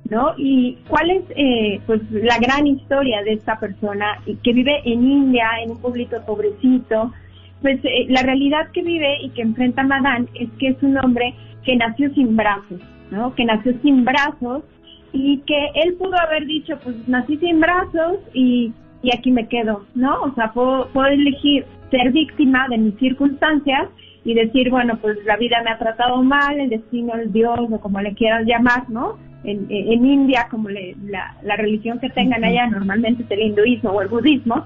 ¿no? 0.09 0.33
Y 0.37 0.77
cuál 0.87 1.11
es 1.11 1.23
eh, 1.35 1.79
pues 1.85 2.01
la 2.11 2.37
gran 2.39 2.65
historia 2.65 3.21
de 3.21 3.33
esta 3.33 3.59
persona 3.59 4.19
que 4.25 4.53
vive 4.53 4.81
en 4.85 5.03
India, 5.03 5.47
en 5.63 5.71
un 5.71 5.81
pueblito 5.81 6.23
pobrecito. 6.25 7.13
Pues 7.61 7.79
eh, 7.83 8.07
la 8.09 8.23
realidad 8.23 8.69
que 8.71 8.81
vive 8.81 9.17
y 9.21 9.29
que 9.29 9.43
enfrenta 9.43 9.83
Madan 9.83 10.27
es 10.33 10.49
que 10.59 10.69
es 10.69 10.83
un 10.83 10.97
hombre 10.97 11.33
que 11.63 11.75
nació 11.75 12.13
sin 12.13 12.35
brazos, 12.35 12.81
¿no? 13.11 13.33
Que 13.35 13.45
nació 13.45 13.73
sin 13.81 14.05
brazos 14.05 14.63
y 15.11 15.37
que 15.39 15.67
él 15.75 15.93
pudo 15.95 16.19
haber 16.19 16.45
dicho, 16.45 16.77
pues 16.83 16.95
nací 17.07 17.37
sin 17.37 17.59
brazos 17.59 18.17
y, 18.33 18.73
y 19.01 19.15
aquí 19.15 19.31
me 19.31 19.47
quedo, 19.47 19.85
¿no? 19.95 20.23
O 20.23 20.33
sea, 20.33 20.51
puedo, 20.51 20.87
puedo 20.89 21.07
elegir 21.07 21.65
ser 21.91 22.11
víctima 22.11 22.67
de 22.69 22.77
mis 22.79 22.95
circunstancias 22.97 23.89
y 24.25 24.33
decir, 24.33 24.69
bueno, 24.69 24.97
pues 25.01 25.17
la 25.25 25.37
vida 25.37 25.61
me 25.63 25.71
ha 25.71 25.77
tratado 25.77 26.23
mal, 26.23 26.59
el 26.59 26.69
destino, 26.69 27.13
el 27.13 27.31
Dios 27.31 27.59
o 27.71 27.79
como 27.79 28.01
le 28.01 28.13
quieran 28.15 28.45
llamar, 28.45 28.89
¿no? 28.89 29.17
En, 29.43 29.67
en 29.69 30.05
India, 30.05 30.47
como 30.49 30.69
le, 30.69 30.95
la, 31.05 31.35
la 31.43 31.57
religión 31.57 31.99
que 31.99 32.09
tengan 32.09 32.43
allá, 32.43 32.67
normalmente 32.67 33.23
es 33.23 33.31
el 33.31 33.41
hinduismo 33.41 33.91
o 33.91 34.01
el 34.01 34.07
budismo, 34.07 34.65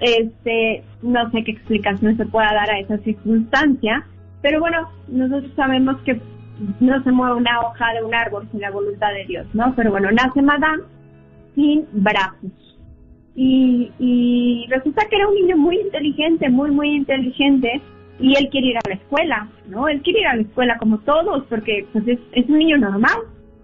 este, 0.00 0.84
no 1.02 1.30
sé 1.30 1.42
qué 1.44 1.52
explicación 1.52 2.16
se 2.16 2.26
pueda 2.26 2.52
dar 2.52 2.70
a 2.70 2.78
esa 2.78 2.98
circunstancia, 2.98 4.04
pero 4.42 4.60
bueno, 4.60 4.88
nosotros 5.08 5.50
sabemos 5.56 5.96
que 6.02 6.20
no 6.80 7.02
se 7.02 7.12
mueve 7.12 7.36
una 7.36 7.60
hoja 7.60 7.92
de 7.94 8.04
un 8.04 8.14
árbol 8.14 8.48
sin 8.50 8.60
la 8.60 8.70
voluntad 8.70 9.12
de 9.12 9.24
Dios, 9.26 9.46
¿no? 9.54 9.74
Pero 9.76 9.90
bueno, 9.90 10.10
nace 10.10 10.42
Madame 10.42 10.82
sin 11.54 11.86
brazos. 11.92 12.50
Y, 13.40 14.66
resulta 14.68 15.06
que 15.08 15.16
era 15.16 15.28
un 15.28 15.34
niño 15.34 15.56
muy 15.56 15.76
inteligente, 15.78 16.48
muy, 16.48 16.72
muy 16.72 16.96
inteligente, 16.96 17.80
y 18.18 18.34
él 18.36 18.48
quiere 18.50 18.68
ir 18.68 18.76
a 18.76 18.88
la 18.88 18.94
escuela, 18.94 19.48
¿no? 19.68 19.88
Él 19.88 20.02
quiere 20.02 20.20
ir 20.20 20.26
a 20.26 20.34
la 20.34 20.42
escuela 20.42 20.76
como 20.78 20.98
todos, 20.98 21.44
porque 21.48 21.86
pues 21.92 22.04
es, 22.08 22.48
un 22.48 22.58
niño 22.58 22.78
normal, 22.78 23.16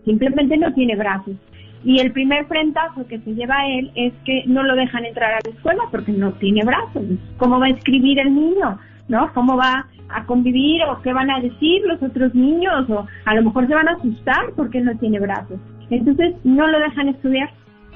simplemente 0.05 0.57
no 0.57 0.73
tiene 0.75 0.95
brazos. 0.95 1.35
Y 1.83 1.99
el 1.99 2.13
primer 2.13 2.47
frentazo 2.47 3.05
que 3.09 3.19
se 3.19 3.35
lleva 3.35 3.67
él 3.67 3.91
es 3.97 4.13
que 4.25 4.45
no 4.47 4.63
lo 4.63 4.77
dejan 4.77 5.05
entrar 5.05 5.33
a 5.33 5.41
la 5.45 5.51
escuela 5.51 5.83
porque 5.91 6.13
no 6.13 6.33
tiene 6.35 6.65
brazos. 6.65 7.03
¿Cómo 7.37 7.59
va 7.59 7.67
a 7.67 7.71
escribir 7.71 8.21
el 8.21 8.33
niño? 8.33 8.79
¿No? 9.09 9.31
¿Cómo 9.35 9.57
va 9.57 9.87
a 10.09 10.25
convivir 10.27 10.83
o 10.85 11.01
qué 11.03 11.13
van 11.13 11.31
a 11.31 11.41
decir 11.41 11.83
los 11.87 12.03
otros 12.03 12.35
niños? 12.35 12.89
O 12.91 13.07
a 13.25 13.35
lo 13.35 13.43
mejor 13.43 13.67
se 13.67 13.75
van 13.75 13.89
a 13.89 13.93
asustar 13.93 14.53
porque 14.57 14.81
no 14.81 14.97
tiene 14.99 15.21
brazos. 15.21 15.59
Entonces 15.91 16.35
no 16.45 16.67
lo 16.67 16.79
dejan 16.79 17.09
estudiar, 17.09 17.51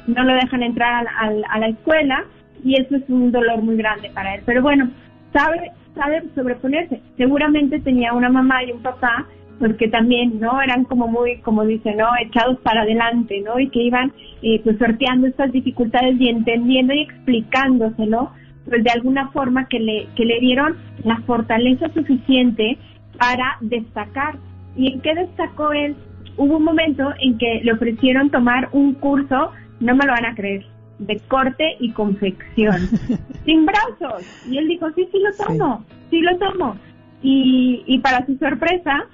no 0.07 0.25
lo 0.25 0.35
dejan 0.35 0.63
entrar 0.63 1.07
a, 1.07 1.27
a, 1.51 1.59
la 1.59 1.69
escuela 1.69 2.25
y 2.65 2.81
eso 2.81 2.97
es 2.97 3.03
un 3.09 3.33
dolor 3.33 3.63
muy 3.63 3.77
grande 3.77 4.11
para 4.15 4.35
él. 4.35 4.43
Pero 4.45 4.63
bueno, 4.63 4.91
sabe, 5.33 5.73
sabe 5.95 6.23
sobreponerse. 6.35 7.01
Seguramente 7.17 7.81
tenía 7.81 8.13
una 8.13 8.29
mamá 8.29 8.65
y 8.65 8.73
un 8.73 8.83
papá 8.83 9.27
pues 9.59 9.77
que 9.77 9.89
también, 9.89 10.39
¿no? 10.41 10.61
Eran 10.63 10.85
como 10.85 11.09
muy, 11.09 11.39
como 11.39 11.65
dicen, 11.65 11.97
¿no? 11.97 12.07
Echados 12.21 12.59
para 12.61 12.83
adelante, 12.83 13.43
¿no? 13.45 13.59
Y 13.59 13.69
que 13.71 13.83
iban, 13.83 14.13
eh, 14.43 14.61
pues, 14.63 14.79
sorteando 14.79 15.27
estas 15.27 15.53
dificultades 15.53 16.15
y 16.21 16.29
entendiendo 16.29 16.95
y 16.95 17.03
explicándoselo, 17.03 18.31
pues, 18.69 18.85
de 18.85 18.91
alguna 18.91 19.29
forma 19.29 19.69
que 19.69 19.79
le, 19.79 20.09
que 20.17 20.25
le 20.25 20.41
dieron 20.41 20.77
la 21.05 21.17
fortaleza 21.27 21.89
suficiente 21.93 22.79
para 23.19 23.57
destacar. 23.61 24.37
¿Y 24.77 24.93
en 24.93 25.01
qué 25.01 25.15
destacó 25.15 25.73
él? 25.73 25.97
Hubo 26.37 26.59
un 26.59 26.65
momento 26.65 27.13
en 27.21 27.37
que 27.39 27.61
le 27.65 27.73
ofrecieron 27.73 28.31
tomar 28.31 28.69
un 28.73 28.95
curso, 28.95 29.51
no 29.81 29.97
me 29.97 30.07
lo 30.07 30.13
van 30.13 30.27
a 30.27 30.35
creer, 30.35 30.65
de 30.99 31.19
corte 31.29 31.77
y 31.81 31.91
confección, 31.93 32.77
sin 33.45 33.67
brazos. 33.67 34.25
Y 34.49 34.59
él 34.59 34.69
dijo, 34.69 34.91
sí, 34.93 35.09
sí 35.11 35.19
lo 35.19 35.45
tomo, 35.45 35.85
sí, 36.11 36.21
lo 36.21 36.37
tomo. 36.39 36.77
Y, 37.23 37.83
y 37.87 37.99
para 37.99 38.25
su 38.27 38.37
sorpresa, 38.37 39.07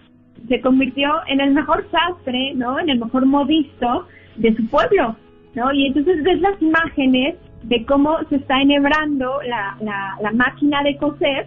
se 0.49 0.61
convirtió 0.61 1.11
en 1.27 1.41
el 1.41 1.53
mejor 1.53 1.87
sastre, 1.91 2.53
¿no? 2.55 2.79
En 2.79 2.91
el 2.91 2.99
mejor 2.99 3.25
modisto 3.25 4.07
de 4.37 4.55
su 4.55 4.67
pueblo, 4.67 5.17
¿no? 5.55 5.73
Y 5.73 5.87
entonces 5.87 6.23
ves 6.23 6.41
las 6.41 6.61
imágenes 6.61 7.37
de 7.65 7.85
cómo 7.87 8.19
se 8.29 8.37
está 8.37 8.61
enhebrando 8.61 9.41
la, 9.43 9.77
la, 10.21 10.33
máquina 10.33 10.83
de 10.83 10.97
coser, 10.97 11.47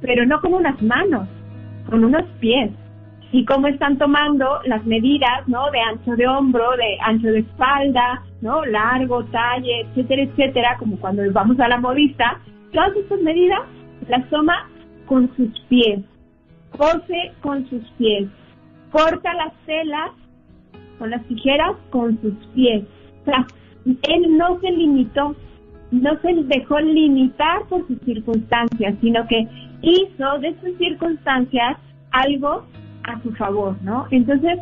pero 0.00 0.24
no 0.26 0.40
con 0.40 0.54
unas 0.54 0.80
manos, 0.82 1.28
con 1.88 2.04
unos 2.04 2.24
pies. 2.40 2.70
Y 3.32 3.44
cómo 3.44 3.66
están 3.66 3.98
tomando 3.98 4.60
las 4.66 4.84
medidas, 4.86 5.46
¿no? 5.48 5.70
De 5.72 5.80
ancho 5.80 6.14
de 6.14 6.26
hombro, 6.28 6.70
de 6.76 6.96
ancho 7.02 7.26
de 7.26 7.40
espalda, 7.40 8.22
¿no? 8.40 8.64
Largo, 8.64 9.24
talle, 9.24 9.80
etcétera, 9.80 10.22
etcétera, 10.22 10.76
como 10.78 10.96
cuando 10.98 11.22
vamos 11.32 11.58
a 11.58 11.68
la 11.68 11.78
modista. 11.78 12.38
Todas 12.72 12.96
estas 12.96 13.20
medidas 13.20 13.60
las 14.08 14.28
toma 14.30 14.68
con 15.06 15.28
sus 15.36 15.50
pies, 15.68 16.00
cose 16.70 17.32
con 17.40 17.68
sus 17.68 17.82
pies, 17.98 18.28
corta 18.92 19.34
las 19.34 19.52
telas 19.66 20.12
con 20.98 21.10
las 21.10 21.22
tijeras 21.24 21.76
con 21.90 22.20
sus 22.20 22.34
pies. 22.54 22.84
Él 23.84 24.36
no 24.36 24.58
se 24.60 24.70
limitó, 24.70 25.34
no 25.90 26.18
se 26.20 26.34
dejó 26.44 26.80
limitar 26.80 27.62
por 27.68 27.86
sus 27.86 27.98
circunstancias, 28.00 28.94
sino 29.00 29.26
que 29.28 29.48
hizo 29.82 30.38
de 30.40 30.54
sus 30.60 30.76
circunstancias 30.78 31.76
algo 32.10 32.64
a 33.04 33.20
su 33.22 33.32
favor, 33.32 33.76
¿no? 33.82 34.06
Entonces, 34.10 34.58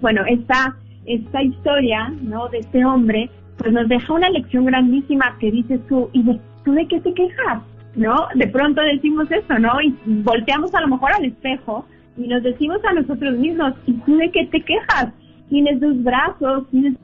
bueno, 0.00 0.22
esta, 0.28 0.76
esta 1.06 1.42
historia, 1.42 2.12
¿no? 2.22 2.48
De 2.48 2.58
este 2.58 2.84
hombre, 2.84 3.30
pues 3.56 3.72
nos 3.72 3.88
deja 3.88 4.12
una 4.12 4.30
lección 4.30 4.66
grandísima 4.66 5.36
que 5.40 5.50
dices 5.50 5.80
tú, 5.88 6.08
¿y 6.12 6.22
de, 6.22 6.40
tú 6.64 6.72
de 6.72 6.86
qué 6.86 7.00
te 7.00 7.12
quejas? 7.14 7.62
¿no? 7.98 8.14
De 8.34 8.46
pronto 8.46 8.80
decimos 8.80 9.30
eso, 9.30 9.58
¿no? 9.58 9.80
Y 9.80 9.94
volteamos 10.22 10.72
a 10.74 10.80
lo 10.80 10.88
mejor 10.88 11.12
al 11.12 11.24
espejo 11.24 11.84
y 12.16 12.28
nos 12.28 12.42
decimos 12.42 12.78
a 12.84 12.94
nosotros 12.94 13.36
mismos, 13.36 13.74
¿y 13.86 13.92
tú 13.92 14.16
de 14.16 14.30
qué 14.30 14.46
te 14.46 14.62
quejas? 14.62 15.12
Tienes 15.48 15.80
dos 15.80 16.02
brazos, 16.02 16.68
tienes... 16.70 16.94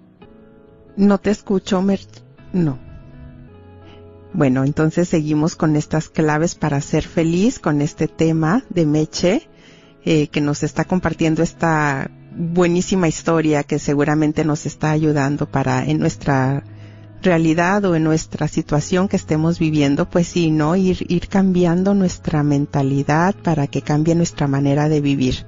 No 0.96 1.18
te 1.18 1.30
escucho, 1.30 1.82
Mer 1.82 1.98
no. 2.52 2.78
Bueno, 4.34 4.64
entonces 4.64 5.08
seguimos 5.08 5.54
con 5.54 5.76
estas 5.76 6.08
claves 6.08 6.56
para 6.56 6.80
ser 6.80 7.04
feliz 7.04 7.60
con 7.60 7.80
este 7.80 8.08
tema 8.08 8.64
de 8.68 8.84
Meche, 8.84 9.48
eh, 10.04 10.26
que 10.26 10.40
nos 10.40 10.64
está 10.64 10.84
compartiendo 10.84 11.40
esta 11.40 12.10
buenísima 12.36 13.06
historia 13.06 13.62
que 13.62 13.78
seguramente 13.78 14.44
nos 14.44 14.66
está 14.66 14.90
ayudando 14.90 15.46
para 15.48 15.84
en 15.84 16.00
nuestra 16.00 16.64
realidad 17.22 17.84
o 17.84 17.94
en 17.94 18.02
nuestra 18.02 18.48
situación 18.48 19.06
que 19.06 19.14
estemos 19.14 19.60
viviendo, 19.60 20.10
pues 20.10 20.26
sí, 20.26 20.50
¿no? 20.50 20.74
Ir, 20.74 21.06
ir 21.08 21.28
cambiando 21.28 21.94
nuestra 21.94 22.42
mentalidad 22.42 23.36
para 23.36 23.68
que 23.68 23.82
cambie 23.82 24.16
nuestra 24.16 24.48
manera 24.48 24.88
de 24.88 25.00
vivir. 25.00 25.46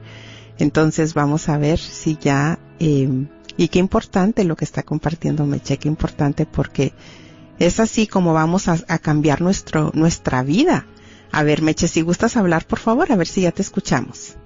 Entonces 0.58 1.12
vamos 1.12 1.48
a 1.48 1.58
ver 1.58 1.80
si 1.80 2.16
ya, 2.20 2.60
eh, 2.78 3.26
y 3.56 3.66
qué 3.66 3.80
importante 3.80 4.44
lo 4.44 4.54
que 4.54 4.64
está 4.64 4.84
compartiendo 4.84 5.44
Meche, 5.44 5.76
qué 5.76 5.88
importante 5.88 6.46
porque 6.46 6.92
es 7.58 7.80
así 7.80 8.06
como 8.06 8.32
vamos 8.34 8.68
a, 8.68 8.76
a 8.88 8.98
cambiar 8.98 9.40
nuestro, 9.40 9.90
nuestra 9.94 10.42
vida. 10.42 10.84
A 11.32 11.42
ver, 11.42 11.62
Meche, 11.62 11.88
si 11.88 12.02
gustas 12.02 12.36
hablar, 12.36 12.64
por 12.66 12.78
favor, 12.78 13.10
a 13.12 13.16
ver 13.16 13.26
si 13.26 13.42
ya 13.42 13.52
te 13.52 13.62
escuchamos. 13.62 14.36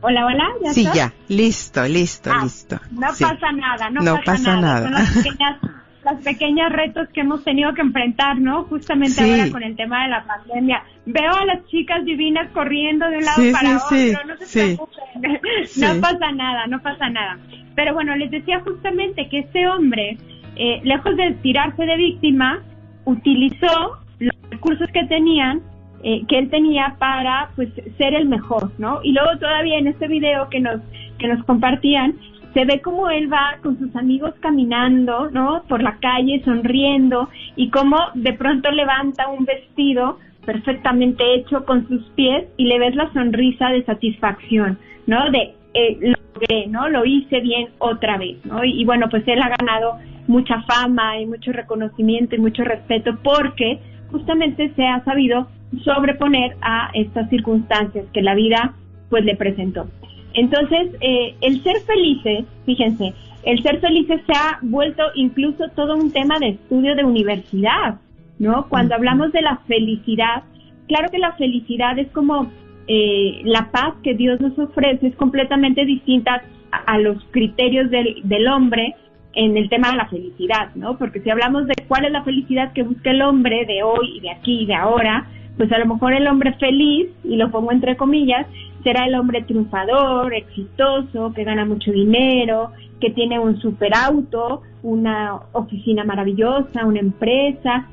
Hola, 0.00 0.26
hola, 0.26 0.44
¿ya 0.62 0.72
Sí, 0.72 0.82
estás? 0.82 0.94
ya, 0.96 1.12
listo, 1.28 1.82
listo, 1.88 2.30
Ah, 2.32 2.44
listo. 2.44 2.80
No 2.92 3.12
Sí. 3.14 3.24
pasa 3.24 3.50
nada, 3.52 3.90
no, 3.90 4.00
No 4.02 4.14
pasa, 4.16 4.24
pasa 4.32 4.56
nada. 4.60 4.82
Son 4.84 4.92
las 4.92 5.10
pequeñas, 5.24 5.58
las 6.04 6.22
pequeñas 6.22 6.72
retos 6.72 7.08
que 7.12 7.20
hemos 7.22 7.42
tenido 7.42 7.74
que 7.74 7.80
enfrentar, 7.82 8.38
¿no? 8.40 8.62
Justamente 8.64 9.14
Sí. 9.24 9.28
ahora 9.30 9.50
con 9.50 9.62
el 9.64 9.74
tema 9.74 10.04
de 10.04 10.10
la 10.10 10.24
pandemia. 10.24 10.84
Veo 11.04 11.32
a 11.34 11.44
las 11.46 11.66
chicas 11.66 12.04
divinas 12.04 12.48
corriendo 12.54 13.08
de 13.10 13.18
un 13.18 13.24
lado 13.24 13.42
Sí, 13.42 13.50
para 13.52 13.76
otro, 13.76 13.88
sí, 13.98 14.12
no 14.26 14.36
se 14.36 14.46
sí. 14.46 14.58
preocupen. 14.60 14.98
Sí. 15.66 15.80
No 15.80 16.00
pasa 16.00 16.30
nada, 16.32 16.66
no 16.68 16.80
pasa 16.80 17.10
nada. 17.10 17.38
Pero 17.74 17.92
bueno, 17.94 18.14
les 18.14 18.30
decía 18.30 18.60
justamente 18.60 19.28
que 19.28 19.40
este 19.40 19.66
hombre, 19.68 20.16
eh, 20.58 20.80
lejos 20.84 21.16
de 21.16 21.32
tirarse 21.42 21.84
de 21.84 21.96
víctima, 21.96 22.62
utilizó 23.04 23.98
los 24.18 24.34
recursos 24.50 24.88
que 24.92 25.04
tenían 25.04 25.62
eh, 26.02 26.24
que 26.28 26.38
él 26.38 26.50
tenía 26.50 26.94
para 26.98 27.50
pues 27.56 27.70
ser 27.96 28.14
el 28.14 28.26
mejor, 28.26 28.70
¿no? 28.78 29.00
Y 29.02 29.12
luego 29.12 29.36
todavía 29.38 29.78
en 29.78 29.88
este 29.88 30.06
video 30.06 30.48
que 30.48 30.60
nos 30.60 30.80
que 31.18 31.26
nos 31.26 31.44
compartían 31.44 32.14
se 32.54 32.64
ve 32.64 32.80
como 32.80 33.10
él 33.10 33.32
va 33.32 33.58
con 33.62 33.78
sus 33.78 33.94
amigos 33.96 34.32
caminando, 34.40 35.30
¿no? 35.30 35.64
Por 35.68 35.82
la 35.82 35.96
calle 35.98 36.40
sonriendo 36.44 37.28
y 37.56 37.70
cómo 37.70 37.98
de 38.14 38.32
pronto 38.32 38.70
levanta 38.70 39.28
un 39.28 39.44
vestido 39.44 40.18
perfectamente 40.44 41.34
hecho 41.34 41.64
con 41.64 41.86
sus 41.88 42.02
pies 42.14 42.46
y 42.56 42.64
le 42.64 42.78
ves 42.78 42.94
la 42.94 43.12
sonrisa 43.12 43.68
de 43.68 43.84
satisfacción, 43.84 44.78
¿no? 45.06 45.30
De 45.30 45.54
eh, 45.78 45.98
lo 46.00 46.16
logré, 46.34 46.66
¿no? 46.66 46.88
Lo 46.88 47.04
hice 47.04 47.40
bien 47.40 47.68
otra 47.78 48.18
vez, 48.18 48.44
¿no? 48.44 48.64
Y, 48.64 48.80
y 48.80 48.84
bueno, 48.84 49.08
pues 49.08 49.26
él 49.26 49.40
ha 49.42 49.54
ganado 49.56 49.98
mucha 50.26 50.62
fama 50.62 51.20
y 51.20 51.26
mucho 51.26 51.52
reconocimiento 51.52 52.36
y 52.36 52.38
mucho 52.38 52.64
respeto 52.64 53.18
porque 53.22 53.78
justamente 54.10 54.72
se 54.74 54.86
ha 54.86 55.02
sabido 55.04 55.48
sobreponer 55.84 56.56
a 56.60 56.90
estas 56.94 57.28
circunstancias 57.30 58.06
que 58.12 58.22
la 58.22 58.34
vida 58.34 58.74
pues 59.10 59.24
le 59.24 59.36
presentó. 59.36 59.86
Entonces, 60.34 60.90
eh, 61.00 61.34
el 61.40 61.62
ser 61.62 61.80
felices, 61.80 62.44
fíjense, 62.66 63.14
el 63.42 63.62
ser 63.62 63.80
felices 63.80 64.20
se 64.26 64.32
ha 64.32 64.58
vuelto 64.62 65.02
incluso 65.14 65.68
todo 65.74 65.96
un 65.96 66.12
tema 66.12 66.38
de 66.38 66.50
estudio 66.50 66.94
de 66.94 67.04
universidad, 67.04 67.96
¿no? 68.38 68.66
Cuando 68.68 68.94
hablamos 68.94 69.32
de 69.32 69.42
la 69.42 69.58
felicidad, 69.66 70.42
claro 70.86 71.10
que 71.10 71.18
la 71.18 71.32
felicidad 71.32 71.98
es 71.98 72.08
como 72.12 72.50
eh, 72.88 73.42
la 73.44 73.70
paz 73.70 73.94
que 74.02 74.14
Dios 74.14 74.40
nos 74.40 74.58
ofrece 74.58 75.08
es 75.08 75.16
completamente 75.16 75.84
distinta 75.84 76.42
a, 76.70 76.98
los 76.98 77.22
criterios 77.30 77.90
del, 77.90 78.22
del 78.24 78.48
hombre 78.48 78.94
en 79.34 79.56
el 79.56 79.68
tema 79.68 79.90
de 79.90 79.98
la 79.98 80.08
felicidad, 80.08 80.74
¿no? 80.74 80.96
Porque 80.96 81.20
si 81.20 81.30
hablamos 81.30 81.66
de 81.66 81.74
cuál 81.86 82.06
es 82.06 82.12
la 82.12 82.24
felicidad 82.24 82.72
que 82.72 82.82
busca 82.82 83.10
el 83.10 83.22
hombre 83.22 83.66
de 83.66 83.82
hoy 83.82 84.16
y 84.16 84.20
de 84.20 84.30
aquí 84.30 84.62
y 84.62 84.66
de 84.66 84.74
ahora, 84.74 85.26
pues 85.58 85.70
a 85.72 85.78
lo 85.78 85.86
mejor 85.86 86.14
el 86.14 86.26
hombre 86.26 86.54
feliz, 86.54 87.08
y 87.24 87.36
lo 87.36 87.50
pongo 87.50 87.72
entre 87.72 87.96
comillas, 87.96 88.46
será 88.82 89.06
el 89.06 89.14
hombre 89.14 89.42
triunfador, 89.42 90.32
exitoso, 90.32 91.32
que 91.34 91.44
gana 91.44 91.64
mucho 91.64 91.92
dinero, 91.92 92.70
que 93.00 93.10
tiene 93.10 93.38
un 93.38 93.60
superauto, 93.60 94.62
una 94.82 95.40
oficina 95.52 96.04
maravillosa, 96.04 96.86
una 96.86 97.00
empresa. 97.00 97.86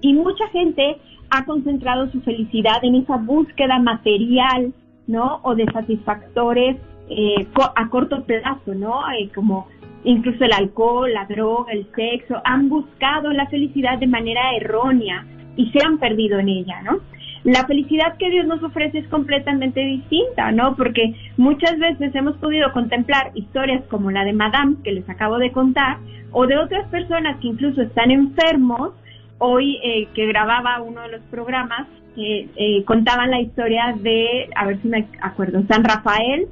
Y 0.00 0.12
mucha 0.14 0.48
gente 0.48 0.96
ha 1.30 1.44
concentrado 1.44 2.10
su 2.10 2.20
felicidad 2.22 2.82
en 2.82 2.96
esa 2.96 3.16
búsqueda 3.16 3.78
material, 3.78 4.72
¿no? 5.06 5.40
O 5.42 5.54
de 5.54 5.66
satisfactores 5.66 6.76
eh, 7.08 7.46
a 7.76 7.88
corto 7.88 8.24
plazo, 8.24 8.74
¿no? 8.74 9.00
Eh, 9.12 9.30
como 9.34 9.68
incluso 10.04 10.44
el 10.44 10.52
alcohol, 10.52 11.12
la 11.12 11.26
droga, 11.26 11.72
el 11.72 11.86
sexo, 11.94 12.40
han 12.44 12.68
buscado 12.68 13.32
la 13.32 13.46
felicidad 13.46 13.98
de 13.98 14.06
manera 14.06 14.54
errónea 14.56 15.26
y 15.56 15.70
se 15.70 15.84
han 15.84 15.98
perdido 15.98 16.38
en 16.38 16.48
ella, 16.48 16.82
¿no? 16.82 17.00
La 17.44 17.66
felicidad 17.66 18.16
que 18.18 18.30
Dios 18.30 18.46
nos 18.46 18.62
ofrece 18.62 19.00
es 19.00 19.08
completamente 19.08 19.80
distinta, 19.80 20.50
¿no? 20.50 20.76
Porque 20.76 21.14
muchas 21.36 21.78
veces 21.78 22.14
hemos 22.14 22.36
podido 22.38 22.72
contemplar 22.72 23.32
historias 23.34 23.84
como 23.90 24.10
la 24.10 24.24
de 24.24 24.32
Madame, 24.32 24.76
que 24.82 24.92
les 24.92 25.08
acabo 25.10 25.38
de 25.38 25.52
contar, 25.52 25.98
o 26.32 26.46
de 26.46 26.56
otras 26.56 26.88
personas 26.88 27.38
que 27.40 27.48
incluso 27.48 27.82
están 27.82 28.10
enfermos. 28.10 28.92
Hoy 29.38 29.78
eh, 29.82 30.08
que 30.14 30.26
grababa 30.26 30.80
uno 30.80 31.02
de 31.02 31.08
los 31.08 31.20
programas, 31.30 31.86
eh, 32.16 32.48
eh, 32.56 32.84
contaban 32.84 33.30
la 33.30 33.40
historia 33.40 33.94
de, 34.00 34.48
a 34.54 34.66
ver 34.66 34.80
si 34.80 34.88
me 34.88 35.06
acuerdo, 35.20 35.62
San 35.68 35.82
Rafael 35.84 36.46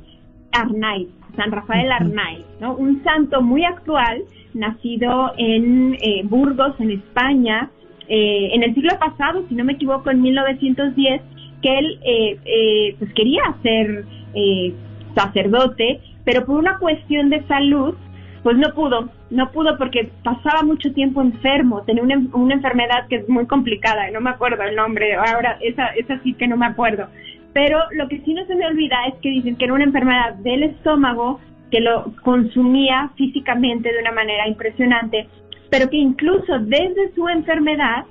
Arnaiz, 0.52 1.08
San 1.36 1.50
Rafael 1.52 1.90
Arnaiz, 1.90 2.44
¿no? 2.60 2.74
Un 2.74 3.02
santo 3.04 3.42
muy 3.42 3.64
actual, 3.64 4.22
nacido 4.54 5.32
en 5.36 5.94
eh, 6.00 6.22
Burgos, 6.24 6.74
en 6.78 6.90
España, 6.90 7.70
eh, 8.08 8.50
en 8.52 8.62
el 8.62 8.74
siglo 8.74 8.98
pasado, 8.98 9.44
si 9.48 9.54
no 9.54 9.64
me 9.64 9.74
equivoco, 9.74 10.10
en 10.10 10.20
1910, 10.20 11.22
que 11.62 11.78
él 11.78 12.00
eh, 12.04 12.38
eh, 12.44 12.96
pues 12.98 13.12
quería 13.14 13.42
ser 13.62 14.04
eh, 14.34 14.74
sacerdote, 15.14 16.00
pero 16.24 16.44
por 16.44 16.56
una 16.56 16.78
cuestión 16.78 17.30
de 17.30 17.42
salud, 17.46 17.94
pues 18.42 18.56
no 18.56 18.72
pudo, 18.74 19.08
no 19.30 19.50
pudo 19.52 19.78
porque 19.78 20.10
pasaba 20.24 20.62
mucho 20.62 20.92
tiempo 20.92 21.22
enfermo, 21.22 21.82
tenía 21.82 22.02
una, 22.02 22.20
una 22.32 22.54
enfermedad 22.54 23.06
que 23.08 23.16
es 23.16 23.28
muy 23.28 23.46
complicada, 23.46 24.10
no 24.10 24.20
me 24.20 24.30
acuerdo 24.30 24.62
el 24.64 24.74
nombre, 24.74 25.14
ahora 25.14 25.58
esa, 25.60 25.86
esa 25.88 26.18
sí 26.22 26.34
que 26.34 26.48
no 26.48 26.56
me 26.56 26.66
acuerdo, 26.66 27.06
pero 27.52 27.78
lo 27.92 28.08
que 28.08 28.20
sí 28.20 28.34
no 28.34 28.44
se 28.46 28.56
me 28.56 28.66
olvida 28.66 28.96
es 29.08 29.14
que 29.20 29.30
dicen 29.30 29.56
que 29.56 29.64
era 29.64 29.74
una 29.74 29.84
enfermedad 29.84 30.34
del 30.36 30.64
estómago 30.64 31.40
que 31.70 31.80
lo 31.80 32.12
consumía 32.22 33.10
físicamente 33.16 33.92
de 33.92 34.00
una 34.00 34.12
manera 34.12 34.48
impresionante, 34.48 35.28
pero 35.70 35.88
que 35.88 35.96
incluso 35.96 36.58
desde 36.58 37.14
su 37.14 37.28
enfermedad, 37.28 38.04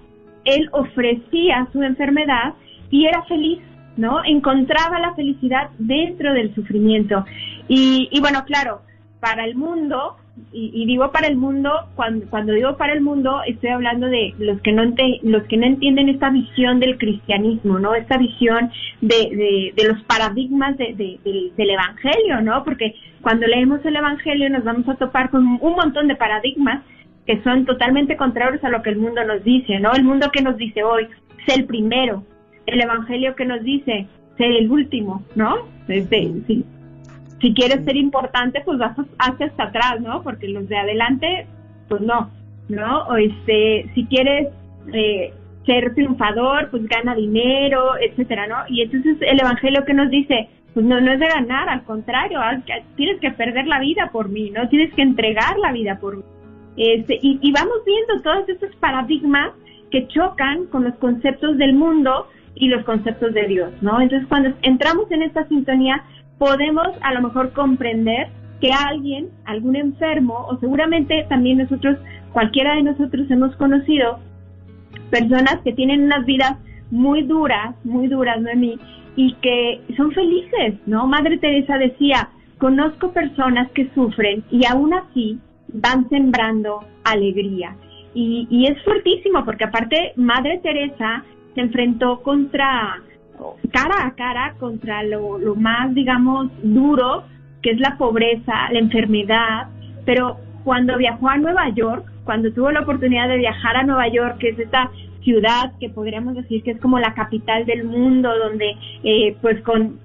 él 0.45 0.67
ofrecía 0.71 1.67
su 1.71 1.83
enfermedad 1.83 2.55
y 2.89 3.05
era 3.05 3.21
feliz, 3.23 3.59
¿no? 3.97 4.23
Encontraba 4.25 4.99
la 4.99 5.13
felicidad 5.13 5.69
dentro 5.77 6.33
del 6.33 6.53
sufrimiento. 6.55 7.23
Y, 7.67 8.09
y 8.11 8.19
bueno, 8.19 8.43
claro, 8.45 8.81
para 9.21 9.45
el 9.45 9.55
mundo, 9.55 10.17
y, 10.51 10.71
y, 10.73 10.85
digo 10.87 11.11
para 11.11 11.27
el 11.27 11.37
mundo, 11.37 11.71
cuando, 11.95 12.53
digo 12.53 12.75
para 12.75 12.93
el 12.93 13.01
mundo, 13.01 13.41
estoy 13.45 13.69
hablando 13.69 14.07
de 14.07 14.33
los 14.39 14.59
que 14.61 14.71
no 14.73 14.83
los 15.23 15.43
que 15.43 15.57
no 15.57 15.65
entienden 15.65 16.09
esta 16.09 16.29
visión 16.31 16.79
del 16.79 16.97
cristianismo, 16.97 17.79
¿no? 17.79 17.93
Esta 17.93 18.17
visión 18.17 18.71
de, 19.01 19.15
de, 19.15 19.73
de 19.75 19.87
los 19.87 20.01
paradigmas 20.03 20.77
de, 20.77 20.95
de, 20.95 21.51
del 21.55 21.69
evangelio, 21.69 22.41
¿no? 22.41 22.63
Porque 22.63 22.95
cuando 23.21 23.45
leemos 23.45 23.85
el 23.85 23.95
evangelio 23.95 24.49
nos 24.49 24.63
vamos 24.63 24.89
a 24.89 24.95
topar 24.95 25.29
con 25.29 25.45
un 25.45 25.73
montón 25.75 26.07
de 26.07 26.15
paradigmas 26.15 26.83
que 27.27 27.41
son 27.43 27.65
totalmente 27.65 28.17
contrarios 28.17 28.63
a 28.63 28.69
lo 28.69 28.81
que 28.81 28.89
el 28.89 28.97
mundo 28.97 29.23
nos 29.23 29.43
dice, 29.43 29.79
¿no? 29.79 29.93
El 29.93 30.03
mundo 30.03 30.31
que 30.31 30.41
nos 30.41 30.57
dice 30.57 30.83
hoy, 30.83 31.07
sé 31.45 31.53
el 31.53 31.65
primero, 31.65 32.23
el 32.65 32.81
evangelio 32.81 33.35
que 33.35 33.45
nos 33.45 33.61
dice, 33.61 34.07
sé 34.37 34.45
el 34.45 34.71
último, 34.71 35.23
¿no? 35.35 35.67
Este, 35.87 36.31
sí 36.47 36.65
si 37.41 37.53
quieres 37.53 37.83
ser 37.83 37.95
importante, 37.95 38.61
pues 38.63 38.77
vas 38.77 38.95
hacia 39.17 39.47
hasta 39.47 39.63
atrás, 39.63 39.99
¿no? 39.99 40.21
Porque 40.21 40.47
los 40.47 40.67
de 40.69 40.77
adelante, 40.77 41.47
pues 41.89 42.01
no, 42.01 42.29
¿no? 42.69 43.03
O 43.07 43.15
este, 43.15 43.89
si 43.95 44.05
quieres 44.05 44.49
eh, 44.93 45.33
ser 45.65 45.93
triunfador, 45.95 46.69
pues 46.69 46.87
gana 46.87 47.15
dinero, 47.15 47.93
etcétera, 47.99 48.47
¿no? 48.47 48.57
Y 48.69 48.81
entonces 48.81 49.17
el 49.21 49.39
evangelio 49.39 49.83
que 49.85 49.93
nos 49.93 50.09
dice, 50.09 50.49
pues 50.73 50.85
no, 50.85 51.01
no 51.01 51.11
es 51.11 51.19
de 51.19 51.27
ganar, 51.27 51.67
al 51.67 51.83
contrario, 51.83 52.39
tienes 52.95 53.19
que 53.19 53.31
perder 53.31 53.67
la 53.67 53.79
vida 53.79 54.09
por 54.11 54.29
mí, 54.29 54.51
¿no? 54.51 54.69
Tienes 54.69 54.93
que 54.93 55.01
entregar 55.01 55.57
la 55.57 55.71
vida 55.71 55.99
por 55.99 56.17
mí. 56.17 56.23
Este, 56.77 57.19
y, 57.21 57.39
y 57.41 57.51
vamos 57.51 57.77
viendo 57.85 58.21
todos 58.23 58.47
estos 58.47 58.73
paradigmas 58.77 59.51
que 59.89 60.07
chocan 60.07 60.67
con 60.67 60.85
los 60.85 60.95
conceptos 60.95 61.57
del 61.57 61.73
mundo 61.73 62.27
y 62.55 62.67
los 62.69 62.83
conceptos 62.85 63.33
de 63.33 63.47
Dios, 63.47 63.71
¿no? 63.81 63.99
Entonces 63.99 64.27
cuando 64.27 64.53
entramos 64.61 65.11
en 65.11 65.23
esta 65.23 65.47
sintonía, 65.47 66.03
podemos 66.41 66.87
a 67.01 67.13
lo 67.13 67.21
mejor 67.21 67.53
comprender 67.53 68.29
que 68.59 68.71
alguien, 68.71 69.29
algún 69.45 69.75
enfermo, 69.75 70.47
o 70.49 70.57
seguramente 70.57 71.23
también 71.29 71.59
nosotros, 71.59 71.99
cualquiera 72.33 72.73
de 72.73 72.81
nosotros 72.81 73.29
hemos 73.29 73.55
conocido 73.57 74.17
personas 75.11 75.57
que 75.63 75.73
tienen 75.73 76.01
unas 76.01 76.25
vidas 76.25 76.57
muy 76.89 77.21
duras, 77.21 77.75
muy 77.83 78.07
duras, 78.07 78.41
Noemí, 78.41 78.79
y 79.15 79.35
que 79.35 79.81
son 79.95 80.13
felices, 80.13 80.79
¿no? 80.87 81.05
Madre 81.05 81.37
Teresa 81.37 81.77
decía, 81.77 82.29
conozco 82.57 83.11
personas 83.11 83.69
que 83.73 83.91
sufren 83.93 84.43
y 84.49 84.65
aún 84.65 84.95
así 84.95 85.37
van 85.71 86.09
sembrando 86.09 86.83
alegría. 87.03 87.75
Y, 88.15 88.47
y 88.49 88.65
es 88.65 88.83
fuertísimo 88.83 89.45
porque 89.45 89.65
aparte 89.65 90.13
Madre 90.15 90.59
Teresa 90.63 91.23
se 91.53 91.61
enfrentó 91.61 92.23
contra 92.23 92.99
cara 93.71 94.05
a 94.05 94.15
cara 94.15 94.55
contra 94.59 95.03
lo, 95.03 95.55
más, 95.55 95.93
digamos, 95.93 96.49
duro, 96.63 97.23
que 97.61 97.71
es 97.71 97.79
la 97.79 97.97
pobreza, 97.97 98.71
la 98.71 98.79
enfermedad, 98.79 99.67
pero 100.05 100.37
cuando 100.63 100.97
viajó 100.97 101.29
a 101.29 101.37
Nueva 101.37 101.69
York, 101.69 102.05
cuando 102.23 102.51
tuvo 102.51 102.71
la 102.71 102.81
oportunidad 102.81 103.27
de 103.27 103.37
viajar 103.37 103.77
a 103.77 103.83
Nueva 103.83 104.07
York, 104.07 104.37
que 104.39 104.49
es 104.49 104.59
esta 104.59 104.91
ciudad 105.23 105.73
que 105.79 105.89
podríamos 105.89 106.35
decir 106.35 106.63
que 106.63 106.71
es 106.71 106.79
como 106.79 106.99
la 106.99 107.13
capital 107.13 107.65
del 107.65 107.83
mundo, 107.83 108.29
donde 108.37 108.75
eh, 109.03 109.35
pues 109.41 109.61
con, 109.61 109.99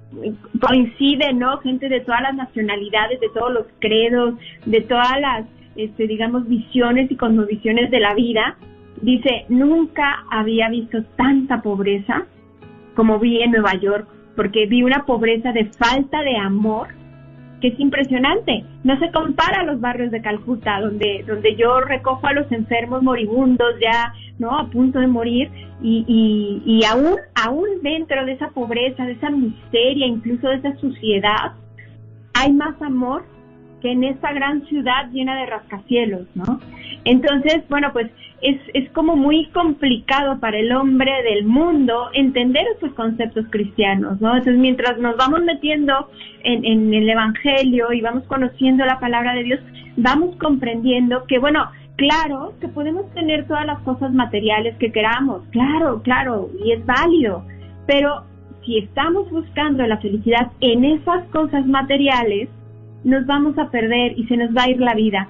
coincide, 0.59 1.33
¿no? 1.33 1.57
Gente 1.59 1.89
de 1.89 2.01
todas 2.01 2.21
las 2.21 2.35
nacionalidades, 2.35 3.19
de 3.19 3.29
todos 3.29 3.51
los 3.51 3.65
credos, 3.79 4.35
de 4.65 4.81
todas 4.81 5.19
las, 5.19 5.45
este, 5.75 6.07
digamos, 6.07 6.47
visiones 6.47 7.09
y 7.11 7.15
cosmovisiones 7.15 7.89
de 7.89 7.99
la 7.99 8.13
vida, 8.13 8.57
dice, 9.01 9.45
nunca 9.49 10.23
había 10.31 10.69
visto 10.69 11.03
tanta 11.15 11.61
pobreza 11.61 12.25
como 12.97 13.19
vi 13.19 13.43
en 13.43 13.51
Nueva 13.51 13.75
York, 13.75 14.07
porque 14.35 14.65
vi 14.65 14.81
una 14.81 15.05
pobreza 15.05 15.51
de 15.51 15.65
falta 15.65 16.19
de 16.23 16.35
amor 16.35 16.87
que 17.61 17.67
es 17.67 17.79
impresionante. 17.79 18.65
No 18.83 18.97
se 18.97 19.11
compara 19.11 19.61
a 19.61 19.65
los 19.65 19.79
barrios 19.79 20.09
de 20.09 20.21
Calcuta, 20.21 20.81
donde, 20.81 21.23
donde 21.27 21.55
yo 21.55 21.79
recojo 21.81 22.25
a 22.25 22.33
los 22.33 22.51
enfermos 22.51 23.03
moribundos 23.03 23.75
ya, 23.79 24.13
¿no? 24.39 24.57
A 24.57 24.67
punto 24.71 24.99
de 24.99 25.05
morir 25.05 25.51
y, 25.81 26.05
y, 26.07 26.63
y 26.65 26.85
aún, 26.85 27.17
aún 27.35 27.67
dentro 27.83 28.25
de 28.25 28.31
esa 28.31 28.49
pobreza, 28.49 29.05
de 29.05 29.13
esa 29.13 29.29
miseria, 29.29 30.07
incluso 30.07 30.47
de 30.47 30.55
esa 30.55 30.75
suciedad, 30.77 31.53
hay 32.33 32.51
más 32.51 32.81
amor 32.81 33.25
que 33.79 33.91
en 33.91 34.05
esta 34.05 34.33
gran 34.33 34.65
ciudad 34.65 35.11
llena 35.11 35.39
de 35.39 35.45
rascacielos, 35.45 36.27
¿no? 36.33 36.59
Entonces, 37.05 37.63
bueno, 37.69 37.91
pues 37.93 38.09
es, 38.41 38.59
es 38.73 38.89
como 38.91 39.15
muy 39.15 39.47
complicado 39.47 40.39
para 40.39 40.57
el 40.57 40.71
hombre 40.71 41.11
del 41.23 41.45
mundo 41.45 42.09
entender 42.13 42.65
esos 42.75 42.93
conceptos 42.93 43.45
cristianos, 43.49 44.21
¿no? 44.21 44.29
Entonces, 44.29 44.57
mientras 44.57 44.97
nos 44.99 45.17
vamos 45.17 45.41
metiendo 45.43 46.09
en, 46.43 46.63
en 46.63 46.93
el 46.93 47.09
Evangelio 47.09 47.91
y 47.93 48.01
vamos 48.01 48.23
conociendo 48.25 48.85
la 48.85 48.99
palabra 48.99 49.33
de 49.33 49.43
Dios, 49.43 49.59
vamos 49.97 50.35
comprendiendo 50.37 51.25
que, 51.25 51.39
bueno, 51.39 51.69
claro 51.95 52.53
que 52.61 52.67
podemos 52.67 53.11
tener 53.13 53.47
todas 53.47 53.65
las 53.65 53.79
cosas 53.79 54.13
materiales 54.13 54.77
que 54.77 54.91
queramos, 54.91 55.41
claro, 55.51 56.01
claro, 56.03 56.49
y 56.63 56.71
es 56.71 56.85
válido, 56.85 57.43
pero 57.87 58.23
si 58.65 58.77
estamos 58.77 59.29
buscando 59.31 59.85
la 59.87 59.97
felicidad 59.97 60.51
en 60.59 60.85
esas 60.85 61.25
cosas 61.29 61.65
materiales, 61.65 62.49
nos 63.03 63.25
vamos 63.25 63.57
a 63.57 63.71
perder 63.71 64.17
y 64.19 64.25
se 64.27 64.37
nos 64.37 64.55
va 64.55 64.63
a 64.63 64.69
ir 64.69 64.79
la 64.79 64.93
vida. 64.93 65.29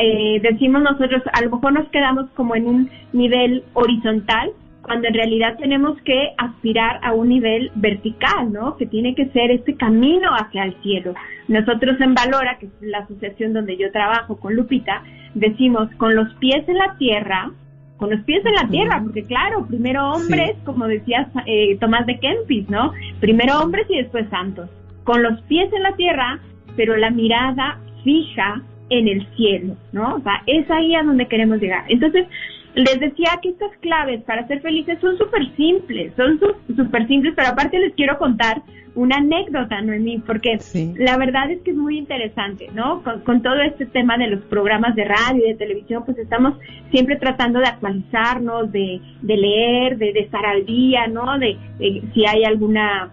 Eh, 0.00 0.40
decimos 0.42 0.82
nosotros, 0.82 1.22
a 1.32 1.42
lo 1.42 1.50
mejor 1.50 1.72
nos 1.72 1.88
quedamos 1.88 2.28
como 2.30 2.56
en 2.56 2.66
un 2.66 2.90
nivel 3.12 3.64
horizontal, 3.74 4.50
cuando 4.82 5.08
en 5.08 5.14
realidad 5.14 5.56
tenemos 5.58 6.00
que 6.02 6.30
aspirar 6.38 6.98
a 7.02 7.12
un 7.12 7.28
nivel 7.28 7.70
vertical, 7.74 8.50
¿no? 8.50 8.76
Que 8.76 8.86
tiene 8.86 9.14
que 9.14 9.26
ser 9.28 9.50
este 9.50 9.76
camino 9.76 10.30
hacia 10.30 10.64
el 10.64 10.74
cielo. 10.82 11.14
Nosotros 11.46 12.00
en 12.00 12.14
Valora, 12.14 12.58
que 12.58 12.66
es 12.66 12.72
la 12.80 12.98
asociación 13.00 13.52
donde 13.52 13.76
yo 13.76 13.92
trabajo 13.92 14.38
con 14.38 14.54
Lupita, 14.54 15.02
decimos 15.34 15.90
con 15.98 16.14
los 16.14 16.32
pies 16.36 16.66
en 16.68 16.78
la 16.78 16.96
tierra, 16.96 17.50
con 17.98 18.10
los 18.10 18.20
pies 18.20 18.44
en 18.46 18.54
la 18.54 18.68
tierra, 18.68 19.00
porque 19.02 19.24
claro, 19.24 19.66
primero 19.66 20.12
hombres, 20.12 20.56
como 20.64 20.86
decía 20.86 21.28
eh, 21.44 21.76
Tomás 21.78 22.06
de 22.06 22.18
Kempis, 22.18 22.70
¿no? 22.70 22.92
Primero 23.20 23.60
hombres 23.60 23.86
y 23.90 23.98
después 23.98 24.28
santos, 24.30 24.70
con 25.04 25.22
los 25.22 25.38
pies 25.42 25.70
en 25.72 25.82
la 25.82 25.96
tierra, 25.96 26.38
pero 26.76 26.96
la 26.96 27.10
mirada 27.10 27.78
fija 28.04 28.62
en 28.90 29.08
el 29.08 29.26
cielo, 29.36 29.76
¿no? 29.92 30.16
O 30.16 30.20
sea, 30.20 30.42
es 30.46 30.70
ahí 30.70 30.94
a 30.94 31.02
donde 31.02 31.26
queremos 31.26 31.60
llegar. 31.60 31.84
Entonces, 31.88 32.26
les 32.74 33.00
decía 33.00 33.38
que 33.42 33.50
estas 33.50 33.76
claves 33.78 34.22
para 34.22 34.46
ser 34.46 34.60
felices 34.60 34.98
son 35.00 35.16
súper 35.18 35.54
simples, 35.56 36.12
son 36.16 36.38
súper 36.76 37.06
simples, 37.08 37.34
pero 37.36 37.48
aparte 37.48 37.78
les 37.78 37.94
quiero 37.94 38.18
contar 38.18 38.62
una 38.94 39.16
anécdota, 39.18 39.80
Noemí, 39.80 40.18
porque 40.18 40.58
la 40.96 41.16
verdad 41.16 41.50
es 41.50 41.60
que 41.62 41.70
es 41.70 41.76
muy 41.76 41.98
interesante, 41.98 42.68
¿no? 42.74 43.02
Con, 43.24 43.42
todo 43.42 43.60
este 43.62 43.86
tema 43.86 44.18
de 44.18 44.28
los 44.28 44.40
programas 44.46 44.96
de 44.96 45.04
radio 45.04 45.44
y 45.44 45.48
de 45.50 45.54
televisión, 45.54 46.04
pues 46.04 46.18
estamos 46.18 46.54
siempre 46.90 47.16
tratando 47.16 47.60
de 47.60 47.66
actualizarnos, 47.66 48.72
de, 48.72 49.00
de 49.22 49.36
leer, 49.36 49.98
de, 49.98 50.10
estar 50.16 50.44
al 50.44 50.66
día, 50.66 51.06
¿no? 51.06 51.38
De, 51.38 51.56
si 52.12 52.26
hay 52.26 52.44
alguna 52.44 53.12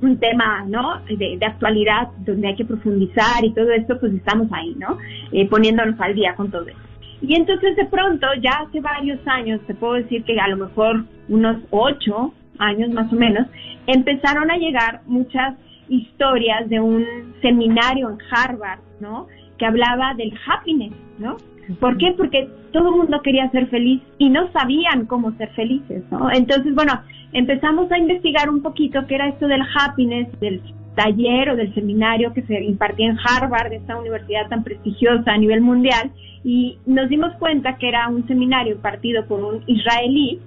un 0.00 0.18
tema, 0.18 0.64
¿no? 0.66 1.00
De, 1.06 1.38
actualidad 1.44 2.08
donde 2.18 2.48
hay 2.48 2.56
que 2.56 2.64
profundizar 2.64 3.44
y 3.44 3.52
todo 3.52 3.70
esto, 3.70 3.98
pues 4.00 4.12
estamos 4.14 4.48
ahí, 4.52 4.74
¿no? 4.78 4.98
Eh, 5.32 5.48
poniéndonos 5.48 6.00
al 6.00 6.14
día 6.14 6.34
con 6.34 6.50
todo 6.50 6.66
eso. 6.66 6.78
Y 7.20 7.36
entonces 7.36 7.76
de 7.76 7.84
pronto, 7.86 8.26
ya 8.40 8.64
hace 8.66 8.80
varios 8.80 9.20
años, 9.26 9.60
te 9.66 9.74
puedo 9.74 9.94
decir 9.94 10.24
que 10.24 10.38
a 10.40 10.48
lo 10.48 10.56
mejor 10.56 11.04
unos 11.28 11.58
ocho 11.70 12.32
años 12.58 12.90
más 12.90 13.12
o 13.12 13.16
menos, 13.16 13.46
empezaron 13.86 14.50
a 14.50 14.56
llegar 14.56 15.02
muchas 15.06 15.54
historias 15.88 16.68
de 16.68 16.80
un 16.80 17.04
seminario 17.42 18.10
en 18.10 18.18
Harvard, 18.30 18.80
¿no? 19.00 19.26
Que 19.58 19.66
hablaba 19.66 20.14
del 20.14 20.32
happiness, 20.46 20.94
¿no? 21.18 21.36
¿Por 21.78 21.96
qué? 21.96 22.12
Porque 22.16 22.48
todo 22.72 22.88
el 22.88 22.96
mundo 22.96 23.20
quería 23.22 23.50
ser 23.50 23.68
feliz 23.68 24.02
y 24.18 24.28
no 24.28 24.50
sabían 24.52 25.06
cómo 25.06 25.32
ser 25.32 25.50
felices, 25.50 26.02
¿no? 26.10 26.30
Entonces, 26.30 26.74
bueno, 26.74 27.00
empezamos 27.32 27.90
a 27.92 27.98
investigar 27.98 28.50
un 28.50 28.62
poquito 28.62 29.06
qué 29.06 29.14
era 29.14 29.28
esto 29.28 29.46
del 29.46 29.62
happiness, 29.62 30.28
del 30.40 30.60
taller 30.94 31.50
o 31.50 31.56
del 31.56 31.72
seminario 31.74 32.32
que 32.32 32.42
se 32.42 32.62
impartía 32.62 33.10
en 33.10 33.18
Harvard, 33.18 33.72
esta 33.72 33.96
universidad 33.96 34.48
tan 34.48 34.64
prestigiosa 34.64 35.32
a 35.32 35.38
nivel 35.38 35.60
mundial, 35.60 36.10
y 36.44 36.78
nos 36.86 37.08
dimos 37.08 37.32
cuenta 37.38 37.76
que 37.76 37.88
era 37.88 38.08
un 38.08 38.26
seminario 38.26 38.74
impartido 38.74 39.24
por 39.26 39.42
un 39.42 39.62
israelí, 39.66 40.40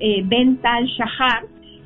eh, 0.00 0.22
Ben 0.26 0.58
Tal 0.58 0.84
Shahar, 0.86 1.44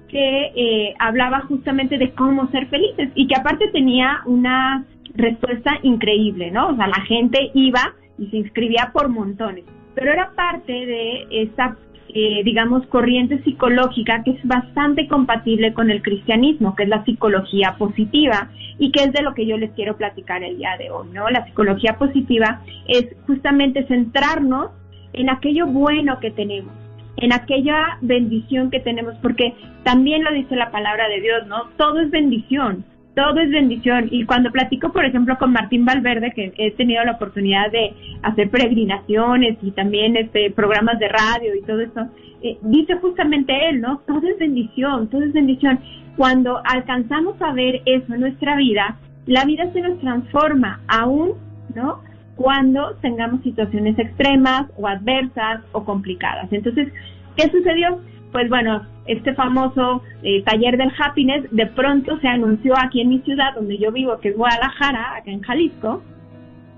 que 0.08 0.52
eh, 0.54 0.94
hablaba 0.98 1.40
justamente 1.42 1.96
de 1.96 2.10
cómo 2.10 2.50
ser 2.50 2.66
felices 2.66 3.10
y 3.14 3.26
que 3.26 3.34
aparte 3.34 3.68
tenía 3.68 4.20
una 4.26 4.84
respuesta 5.14 5.78
increíble, 5.82 6.50
¿no? 6.50 6.68
O 6.68 6.76
sea, 6.76 6.86
la 6.86 7.00
gente 7.06 7.50
iba 7.54 7.94
y 8.18 8.26
se 8.28 8.36
inscribía 8.36 8.90
por 8.92 9.08
montones, 9.08 9.64
pero 9.94 10.12
era 10.12 10.32
parte 10.34 10.72
de 10.72 11.26
esta 11.30 11.76
eh, 12.14 12.42
digamos, 12.44 12.86
corriente 12.88 13.42
psicológica 13.42 14.22
que 14.22 14.32
es 14.32 14.44
bastante 14.44 15.08
compatible 15.08 15.72
con 15.72 15.90
el 15.90 16.02
cristianismo, 16.02 16.74
que 16.74 16.82
es 16.82 16.90
la 16.90 17.02
psicología 17.06 17.76
positiva 17.78 18.50
y 18.78 18.92
que 18.92 19.04
es 19.04 19.12
de 19.12 19.22
lo 19.22 19.32
que 19.32 19.46
yo 19.46 19.56
les 19.56 19.70
quiero 19.70 19.96
platicar 19.96 20.42
el 20.42 20.58
día 20.58 20.76
de 20.78 20.90
hoy, 20.90 21.08
¿no? 21.10 21.30
La 21.30 21.46
psicología 21.46 21.96
positiva 21.96 22.60
es 22.86 23.06
justamente 23.26 23.86
centrarnos 23.86 24.72
en 25.14 25.30
aquello 25.30 25.66
bueno 25.66 26.20
que 26.20 26.30
tenemos, 26.30 26.74
en 27.16 27.32
aquella 27.32 27.96
bendición 28.02 28.70
que 28.70 28.80
tenemos, 28.80 29.14
porque 29.22 29.54
también 29.82 30.22
lo 30.22 30.32
dice 30.32 30.54
la 30.54 30.70
palabra 30.70 31.08
de 31.08 31.18
Dios, 31.18 31.46
¿no? 31.46 31.70
Todo 31.78 32.00
es 32.00 32.10
bendición 32.10 32.84
todo 33.14 33.40
es 33.40 33.50
bendición. 33.50 34.08
Y 34.10 34.24
cuando 34.24 34.50
platico, 34.50 34.92
por 34.92 35.04
ejemplo, 35.04 35.36
con 35.38 35.52
Martín 35.52 35.84
Valverde, 35.84 36.32
que 36.32 36.52
he 36.56 36.70
tenido 36.72 37.04
la 37.04 37.12
oportunidad 37.12 37.70
de 37.70 37.92
hacer 38.22 38.50
peregrinaciones 38.50 39.58
y 39.62 39.70
también 39.72 40.16
este 40.16 40.50
programas 40.50 40.98
de 40.98 41.08
radio 41.08 41.54
y 41.54 41.62
todo 41.62 41.80
eso, 41.80 42.08
eh, 42.42 42.58
dice 42.62 42.96
justamente 42.96 43.68
él, 43.68 43.80
¿no? 43.80 44.00
Todo 44.06 44.26
es 44.26 44.38
bendición, 44.38 45.08
todo 45.08 45.22
es 45.22 45.32
bendición. 45.32 45.78
Cuando 46.16 46.60
alcanzamos 46.64 47.40
a 47.40 47.52
ver 47.52 47.82
eso 47.86 48.14
en 48.14 48.20
nuestra 48.20 48.56
vida, 48.56 48.96
la 49.26 49.44
vida 49.44 49.70
se 49.72 49.80
nos 49.80 49.98
transforma 50.00 50.80
aún, 50.88 51.32
¿no? 51.74 52.00
Cuando 52.34 52.96
tengamos 52.96 53.42
situaciones 53.42 53.98
extremas 53.98 54.66
o 54.76 54.88
adversas 54.88 55.60
o 55.72 55.84
complicadas. 55.84 56.50
Entonces, 56.50 56.88
¿qué 57.36 57.50
sucedió? 57.50 58.00
Pues 58.32 58.48
bueno, 58.48 58.86
este 59.06 59.34
famoso 59.34 60.02
eh, 60.22 60.42
taller 60.42 60.76
del 60.76 60.90
happiness 60.98 61.44
de 61.50 61.66
pronto 61.66 62.18
se 62.20 62.28
anunció 62.28 62.74
aquí 62.78 63.00
en 63.02 63.10
mi 63.10 63.18
ciudad 63.20 63.54
donde 63.54 63.78
yo 63.78 63.92
vivo, 63.92 64.18
que 64.20 64.30
es 64.30 64.36
Guadalajara, 64.36 65.16
acá 65.16 65.30
en 65.30 65.42
Jalisco, 65.42 66.02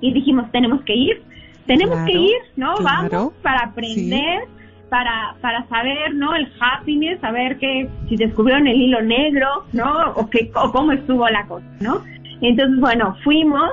y 0.00 0.12
dijimos, 0.12 0.50
tenemos 0.50 0.82
que 0.82 0.94
ir, 0.94 1.22
tenemos 1.66 1.98
que 2.06 2.12
ir, 2.12 2.36
¿no? 2.56 2.74
Vamos 2.82 3.32
para 3.42 3.66
aprender, 3.66 4.44
para, 4.90 5.34
para 5.40 5.66
saber, 5.68 6.14
¿no? 6.14 6.34
El 6.34 6.50
happiness, 6.60 7.20
saber 7.20 7.58
que 7.58 7.88
si 8.08 8.16
descubrieron 8.16 8.66
el 8.66 8.80
hilo 8.80 9.00
negro, 9.00 9.64
¿no? 9.72 10.12
O, 10.16 10.28
que, 10.28 10.50
o 10.54 10.72
cómo 10.72 10.92
estuvo 10.92 11.28
la 11.28 11.46
cosa, 11.46 11.66
¿no? 11.80 12.02
Entonces, 12.40 12.80
bueno, 12.80 13.16
fuimos, 13.22 13.70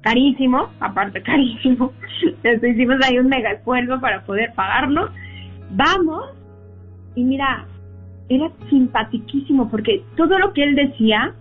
carísimo, 0.00 0.68
aparte 0.80 1.22
carísimo, 1.22 1.92
entonces 2.22 2.74
hicimos 2.74 2.96
ahí 3.04 3.18
un 3.18 3.28
mega 3.28 3.52
esfuerzo 3.52 4.00
para 4.00 4.22
poder 4.24 4.52
pagarlo, 4.54 5.10
vamos, 5.70 6.30
y 7.14 7.24
mira, 7.24 7.66
era 8.28 8.50
simpatiquísimo 8.70 9.70
porque 9.70 10.02
todo 10.16 10.38
lo 10.38 10.52
que 10.52 10.62
él 10.62 10.74
decía, 10.74 11.34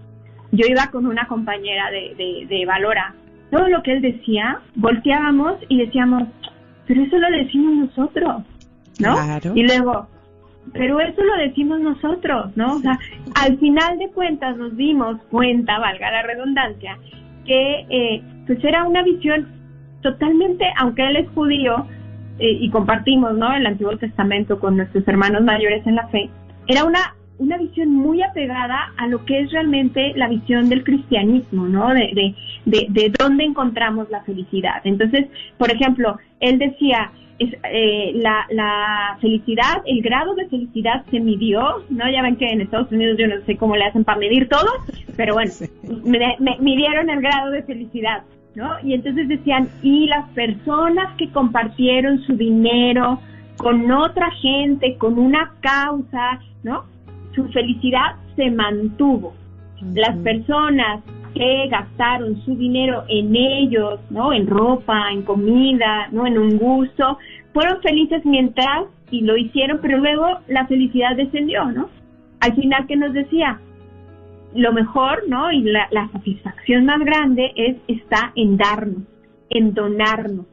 yo 0.52 0.66
iba 0.68 0.88
con 0.92 1.06
una 1.06 1.28
compañera 1.28 1.90
de, 1.92 2.46
de, 2.48 2.66
Valora, 2.66 3.16
todo 3.52 3.68
lo 3.70 3.82
que 3.84 3.94
él 3.94 4.02
decía, 4.02 4.60
volteábamos 4.76 5.56
y 5.70 5.78
decíamos, 5.78 6.24
pero 6.88 7.04
eso 7.04 7.18
lo 7.18 7.30
decimos 7.32 7.90
nosotros, 7.90 8.44
¿no? 9.00 9.16
Y 9.56 9.64
luego, 9.64 10.08
pero 10.74 11.00
eso 11.00 11.24
lo 11.24 11.38
decimos 11.38 11.80
nosotros, 11.80 12.56
¿no? 12.56 12.76
O 12.76 12.80
sea, 12.80 13.00
al 13.36 13.58
final 13.58 13.98
de 13.98 14.10
cuentas 14.10 14.58
nos 14.58 14.76
dimos 14.76 15.22
cuenta, 15.30 15.80
valga 15.80 16.12
la 16.12 16.24
redundancia, 16.24 16.98
que 17.46 17.86
eh, 17.90 18.24
pues 18.46 18.64
era 18.64 18.84
una 18.84 19.04
visión 19.04 19.48
totalmente, 20.02 20.66
aunque 20.78 21.04
él 21.06 21.16
es 21.18 21.30
judío 21.30 21.88
eh, 22.40 22.58
y 22.60 22.70
compartimos, 22.70 23.36
¿no? 23.36 23.54
El 23.54 23.66
Antiguo 23.66 23.98
Testamento 23.98 24.60
con 24.60 24.78
nuestros 24.78 25.08
hermanos 25.08 25.44
mayores 25.44 25.86
en 25.86 25.96
la 25.96 26.08
fe, 26.08 26.30
era 26.68 26.84
una, 26.84 27.16
una 27.38 27.58
visión 27.58 27.94
muy 27.94 28.22
apegada 28.22 28.94
a 28.98 29.08
lo 29.08 29.24
que 29.26 29.42
es 29.42 29.52
realmente 29.52 30.14
la 30.16 30.28
visión 30.28 30.70
del 30.70 30.84
cristianismo, 30.84 31.68
¿no? 31.68 31.94
De, 31.94 32.36
de, 32.66 32.88
de, 32.90 33.14
dónde 33.20 33.44
encontramos 33.44 34.10
la 34.10 34.24
felicidad. 34.24 34.82
Entonces, 34.84 35.28
por 35.58 35.72
ejemplo, 35.72 36.18
él 36.40 36.58
decía, 36.60 37.12
es, 37.40 37.54
eh, 37.64 38.12
la, 38.16 38.46
la 38.52 39.18
felicidad, 39.20 39.82
el 39.86 40.02
grado 40.02 40.36
de 40.36 40.48
felicidad 40.48 41.04
se 41.12 41.20
midió, 41.20 41.84
¿no? 41.90 42.10
Ya 42.10 42.22
ven 42.22 42.38
que 42.38 42.50
en 42.50 42.62
Estados 42.62 42.92
Unidos 42.92 43.18
yo 43.18 43.28
no 43.28 43.44
sé 43.46 43.58
cómo 43.58 43.76
le 43.76 43.86
hacen 43.86 44.04
para 44.04 44.20
medir 44.20 44.48
todo, 44.48 44.70
pero 45.18 45.34
bueno, 45.34 45.52
me, 46.04 46.36
me, 46.40 46.58
midieron 46.60 47.10
el 47.10 47.22
grado 47.22 47.52
de 47.52 47.64
felicidad, 47.64 48.24
¿no? 48.56 48.72
Y 48.84 48.94
entonces 48.94 49.28
decían, 49.28 49.70
y 49.82 50.08
las 50.08 50.30
personas 50.30 51.16
que 51.18 51.30
compartieron 51.32 52.22
su 52.24 52.36
dinero, 52.36 53.20
con 53.58 53.90
otra 53.92 54.30
gente, 54.42 54.98
con 54.98 55.18
una 55.18 55.54
causa, 55.62 56.40
¿no? 56.64 56.86
Su 57.36 57.48
felicidad 57.50 58.16
se 58.36 58.52
mantuvo. 58.52 59.34
Las 59.94 60.16
personas 60.18 61.02
que 61.34 61.68
gastaron 61.68 62.42
su 62.44 62.56
dinero 62.56 63.04
en 63.10 63.36
ellos, 63.36 64.00
¿no? 64.10 64.34
En 64.34 64.48
ropa, 64.48 65.12
en 65.12 65.24
comida, 65.24 66.08
¿no? 66.12 66.28
En 66.28 66.38
un 66.38 66.58
gusto, 66.58 67.18
fueron 67.54 67.82
felices 67.82 68.24
mientras 68.26 68.86
y 69.12 69.22
lo 69.22 69.38
hicieron, 69.38 69.80
pero 69.82 69.98
luego 69.98 70.26
la 70.48 70.66
felicidad 70.68 71.16
descendió, 71.16 71.66
¿no? 71.66 71.90
Al 72.40 72.54
final 72.56 72.88
que 72.88 72.96
nos 72.96 73.14
decía, 73.14 73.60
lo 74.56 74.74
mejor, 74.74 75.24
¿no? 75.28 75.52
Y 75.52 75.62
la, 75.64 75.88
la 75.92 76.10
satisfacción 76.12 76.86
más 76.86 77.00
grande 77.00 77.52
es 77.56 77.78
está 77.88 78.32
en 78.36 78.58
darnos, 78.58 79.04
en 79.50 79.74
donarnos. 79.74 80.46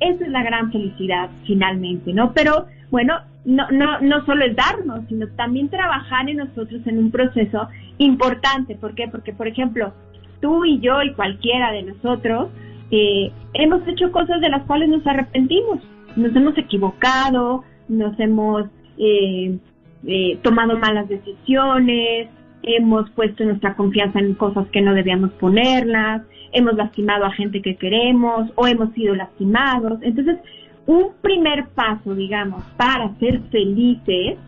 Esa 0.00 0.24
es 0.24 0.30
la 0.30 0.42
gran 0.42 0.72
felicidad 0.72 1.30
finalmente, 1.46 2.12
¿no? 2.12 2.32
Pero 2.32 2.66
bueno, 2.90 3.20
no, 3.44 3.70
no, 3.70 4.00
no 4.00 4.24
solo 4.24 4.44
es 4.44 4.56
darnos, 4.56 5.00
sino 5.08 5.28
también 5.36 5.68
trabajar 5.68 6.28
en 6.28 6.38
nosotros 6.38 6.80
en 6.86 6.98
un 6.98 7.10
proceso 7.10 7.68
importante. 7.98 8.74
¿Por 8.74 8.94
qué? 8.94 9.08
Porque, 9.08 9.32
por 9.32 9.48
ejemplo, 9.48 9.92
tú 10.40 10.64
y 10.64 10.80
yo 10.80 11.02
y 11.02 11.12
cualquiera 11.14 11.72
de 11.72 11.82
nosotros 11.82 12.50
eh, 12.90 13.32
hemos 13.54 13.86
hecho 13.88 14.12
cosas 14.12 14.40
de 14.40 14.50
las 14.50 14.64
cuales 14.64 14.88
nos 14.88 15.06
arrepentimos, 15.06 15.80
nos 16.14 16.36
hemos 16.36 16.56
equivocado, 16.58 17.64
nos 17.88 18.18
hemos 18.20 18.66
eh, 18.98 19.58
eh, 20.06 20.38
tomado 20.42 20.78
malas 20.78 21.08
decisiones, 21.08 22.28
hemos 22.62 23.10
puesto 23.10 23.44
nuestra 23.44 23.74
confianza 23.74 24.18
en 24.20 24.34
cosas 24.34 24.66
que 24.68 24.80
no 24.80 24.94
debíamos 24.94 25.32
ponerlas, 25.32 26.22
hemos 26.52 26.74
lastimado 26.74 27.24
a 27.24 27.32
gente 27.32 27.62
que 27.62 27.76
queremos 27.76 28.50
o 28.54 28.66
hemos 28.66 28.92
sido 28.92 29.14
lastimados. 29.14 29.98
Entonces, 30.02 30.38
un 30.86 31.08
primer 31.20 31.68
paso, 31.68 32.14
digamos, 32.14 32.62
para 32.76 33.14
ser 33.16 33.40
felices, 33.50 34.38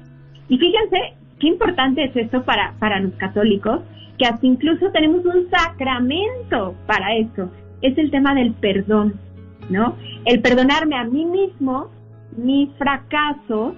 y 0.48 0.58
fíjense 0.58 1.14
qué 1.38 1.48
importante 1.48 2.04
es 2.04 2.16
esto 2.16 2.44
para, 2.44 2.74
para 2.78 3.00
los 3.00 3.12
católicos, 3.14 3.80
que 4.18 4.26
hasta 4.26 4.46
incluso 4.46 4.90
tenemos 4.90 5.24
un 5.24 5.48
sacramento 5.50 6.74
para 6.86 7.16
eso, 7.16 7.50
es 7.82 7.96
el 7.98 8.10
tema 8.10 8.34
del 8.34 8.52
perdón, 8.52 9.14
¿no? 9.68 9.96
El 10.24 10.40
perdonarme 10.40 10.96
a 10.96 11.04
mí 11.04 11.24
mismo 11.24 11.90
mis 12.36 12.70
fracasos 12.76 13.74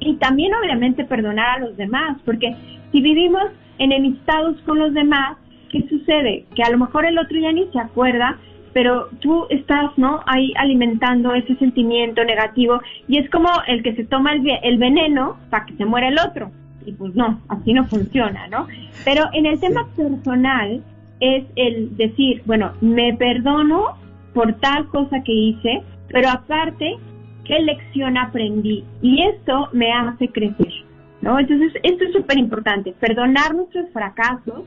y 0.00 0.16
también 0.16 0.52
obviamente 0.54 1.04
perdonar 1.04 1.56
a 1.56 1.60
los 1.60 1.76
demás, 1.76 2.18
porque 2.24 2.54
si 2.92 3.00
vivimos 3.00 3.44
enemistados 3.78 4.60
con 4.62 4.78
los 4.78 4.94
demás, 4.94 5.36
¿qué 5.70 5.86
sucede? 5.88 6.46
Que 6.54 6.62
a 6.62 6.70
lo 6.70 6.78
mejor 6.78 7.04
el 7.06 7.18
otro 7.18 7.38
ya 7.38 7.52
ni 7.52 7.66
se 7.72 7.78
acuerda, 7.78 8.38
pero 8.72 9.08
tú 9.20 9.46
estás, 9.50 9.96
¿no? 9.96 10.20
Ahí 10.26 10.52
alimentando 10.56 11.34
ese 11.34 11.56
sentimiento 11.56 12.24
negativo 12.24 12.80
y 13.06 13.18
es 13.18 13.28
como 13.30 13.48
el 13.66 13.82
que 13.82 13.94
se 13.94 14.04
toma 14.04 14.32
el, 14.32 14.46
el 14.62 14.78
veneno 14.78 15.36
para 15.50 15.66
que 15.66 15.74
se 15.74 15.84
muera 15.84 16.08
el 16.08 16.18
otro. 16.18 16.50
Y 16.86 16.92
pues 16.92 17.14
no, 17.14 17.40
así 17.48 17.72
no 17.72 17.86
funciona, 17.86 18.46
¿no? 18.48 18.66
Pero 19.04 19.24
en 19.32 19.46
el 19.46 19.60
tema 19.60 19.86
personal 19.96 20.82
es 21.20 21.44
el 21.56 21.96
decir, 21.96 22.42
bueno, 22.46 22.72
me 22.80 23.14
perdono 23.14 23.96
por 24.32 24.54
tal 24.54 24.86
cosa 24.88 25.22
que 25.22 25.32
hice, 25.32 25.82
pero 26.08 26.28
aparte, 26.30 26.96
¿qué 27.44 27.58
lección 27.60 28.16
aprendí? 28.16 28.84
Y 29.02 29.22
esto 29.22 29.68
me 29.72 29.92
hace 29.92 30.28
crecer, 30.28 30.72
¿no? 31.20 31.38
Entonces, 31.38 31.72
esto 31.82 32.04
es 32.04 32.12
súper 32.12 32.38
importante, 32.38 32.92
perdonar 32.98 33.54
nuestros 33.54 33.90
fracasos 33.92 34.64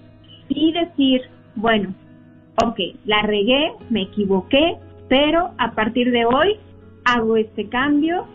y 0.49 0.73
decir, 0.73 1.21
bueno, 1.55 1.93
ok, 2.63 2.79
la 3.05 3.21
regué, 3.21 3.71
me 3.89 4.03
equivoqué, 4.03 4.77
pero 5.07 5.51
a 5.57 5.71
partir 5.71 6.11
de 6.11 6.25
hoy 6.25 6.57
hago 7.05 7.37
este 7.37 7.67
cambio, 7.67 8.25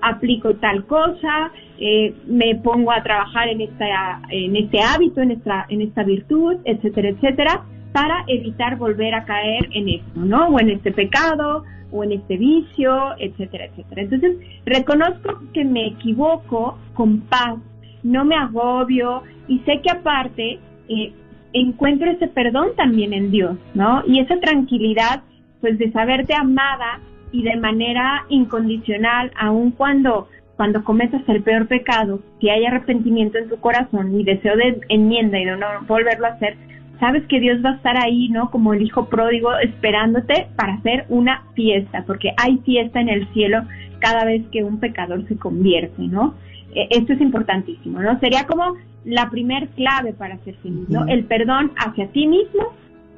aplico 0.00 0.54
tal 0.56 0.84
cosa, 0.86 1.50
eh, 1.78 2.14
me 2.26 2.54
pongo 2.56 2.92
a 2.92 3.02
trabajar 3.02 3.48
en 3.48 3.62
esta, 3.62 4.20
en 4.30 4.56
este 4.56 4.80
hábito, 4.80 5.20
en 5.20 5.32
esta, 5.32 5.66
en 5.68 5.80
esta 5.80 6.04
virtud, 6.04 6.56
etcétera, 6.64 7.08
etcétera, 7.08 7.64
para 7.94 8.24
evitar 8.26 8.76
volver 8.76 9.14
a 9.14 9.24
caer 9.24 9.68
en 9.70 9.88
esto, 9.88 10.20
¿no? 10.20 10.48
O 10.48 10.58
en 10.58 10.70
este 10.70 10.90
pecado, 10.90 11.62
o 11.92 12.02
en 12.02 12.10
este 12.10 12.36
vicio, 12.36 13.14
etcétera, 13.20 13.66
etcétera. 13.66 14.02
Entonces, 14.02 14.36
reconozco 14.66 15.40
que 15.52 15.64
me 15.64 15.86
equivoco 15.86 16.76
con 16.94 17.20
paz, 17.20 17.54
no 18.02 18.24
me 18.24 18.34
agobio 18.34 19.22
y 19.46 19.60
sé 19.60 19.80
que 19.80 19.92
aparte 19.92 20.58
eh, 20.88 21.12
encuentro 21.52 22.10
ese 22.10 22.26
perdón 22.26 22.70
también 22.76 23.12
en 23.12 23.30
Dios, 23.30 23.56
¿no? 23.74 24.02
Y 24.08 24.18
esa 24.18 24.40
tranquilidad, 24.40 25.22
pues 25.60 25.78
de 25.78 25.92
saberte 25.92 26.34
amada 26.34 26.98
y 27.30 27.44
de 27.44 27.54
manera 27.56 28.24
incondicional, 28.28 29.30
aun 29.38 29.70
cuando 29.70 30.26
cuando 30.56 30.84
cometas 30.84 31.22
el 31.28 31.42
peor 31.42 31.66
pecado, 31.66 32.20
si 32.40 32.48
hay 32.48 32.64
arrepentimiento 32.64 33.38
en 33.38 33.48
tu 33.48 33.56
corazón 33.58 34.18
y 34.20 34.24
deseo 34.24 34.56
de 34.56 34.80
enmienda 34.88 35.38
y 35.38 35.44
de 35.44 35.56
no 35.56 35.66
volverlo 35.88 36.26
a 36.26 36.30
hacer, 36.30 36.56
sabes 37.00 37.24
que 37.26 37.40
Dios 37.40 37.64
va 37.64 37.70
a 37.70 37.76
estar 37.76 37.96
ahí, 37.96 38.28
¿no? 38.28 38.50
Como 38.50 38.74
el 38.74 38.82
hijo 38.82 39.06
pródigo 39.06 39.56
esperándote 39.58 40.48
para 40.56 40.74
hacer 40.74 41.06
una 41.08 41.42
fiesta, 41.54 42.04
porque 42.06 42.32
hay 42.36 42.58
fiesta 42.58 43.00
en 43.00 43.08
el 43.08 43.26
cielo 43.32 43.62
cada 43.98 44.24
vez 44.24 44.42
que 44.52 44.64
un 44.64 44.78
pecador 44.80 45.26
se 45.28 45.36
convierte, 45.36 46.02
¿no? 46.02 46.34
E, 46.74 46.88
esto 46.90 47.12
es 47.12 47.20
importantísimo, 47.20 48.00
¿no? 48.00 48.18
Sería 48.20 48.46
como 48.46 48.74
la 49.04 49.30
primer 49.30 49.68
clave 49.68 50.12
para 50.12 50.38
ser 50.38 50.54
feliz, 50.56 50.88
¿no? 50.88 51.06
El 51.06 51.24
perdón 51.24 51.72
hacia 51.76 52.08
ti 52.08 52.26
mismo 52.26 52.72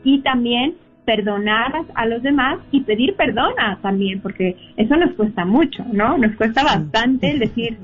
y 0.04 0.20
también 0.20 0.74
perdonar 1.04 1.72
a 1.94 2.06
los 2.06 2.22
demás 2.22 2.58
y 2.72 2.80
pedir 2.80 3.14
perdón 3.14 3.52
también, 3.80 4.20
porque 4.20 4.56
eso 4.76 4.96
nos 4.96 5.14
cuesta 5.14 5.44
mucho, 5.44 5.84
¿no? 5.92 6.18
Nos 6.18 6.34
cuesta 6.36 6.64
bastante 6.64 7.30
el 7.30 7.38
decir, 7.38 7.78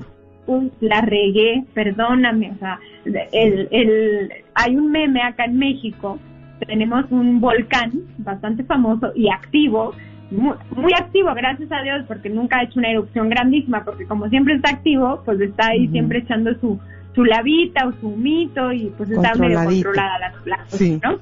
La 0.81 1.01
regué, 1.01 1.63
perdóname, 1.73 2.51
o 2.51 2.59
sea, 2.59 2.79
el, 3.05 3.67
el, 3.71 4.29
hay 4.53 4.75
un 4.75 4.91
meme 4.91 5.21
acá 5.21 5.45
en 5.45 5.57
México, 5.57 6.19
tenemos 6.65 7.05
un 7.11 7.39
volcán 7.39 7.91
bastante 8.17 8.63
famoso 8.63 9.11
y 9.15 9.29
activo, 9.29 9.93
muy, 10.31 10.55
muy, 10.75 10.91
activo, 10.93 11.33
gracias 11.33 11.71
a 11.71 11.81
Dios, 11.81 12.03
porque 12.07 12.29
nunca 12.29 12.57
ha 12.57 12.63
hecho 12.63 12.79
una 12.79 12.91
erupción 12.91 13.29
grandísima, 13.29 13.83
porque 13.85 14.05
como 14.05 14.27
siempre 14.29 14.55
está 14.55 14.71
activo, 14.71 15.21
pues 15.23 15.39
está 15.39 15.67
ahí 15.67 15.87
siempre 15.89 16.19
echando 16.19 16.53
su, 16.59 16.79
su 17.13 17.23
lavita 17.23 17.87
o 17.87 17.93
su 17.99 18.09
humito 18.09 18.71
y 18.71 18.91
pues 18.97 19.11
está 19.11 19.35
medio 19.35 19.63
controlada 19.63 20.19
las 20.19 20.35
plantas, 20.43 20.81
¿no? 20.81 21.19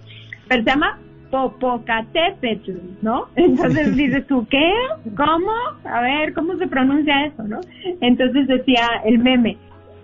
Pero 0.48 0.64
se 0.64 0.70
llama 0.70 0.98
Popocatépetl, 1.32 2.74
¿no? 3.02 3.28
Entonces 3.36 3.96
dices 3.96 4.28
tú, 4.28 4.46
¿qué? 4.50 4.72
¿Cómo? 5.16 5.52
A 5.86 6.02
ver, 6.02 6.34
¿cómo 6.34 6.58
se 6.58 6.68
pronuncia 6.68 7.26
eso, 7.26 7.44
no? 7.44 7.62
Entonces 8.02 8.48
decía 8.48 8.88
el 9.06 9.18
meme, 9.20 9.58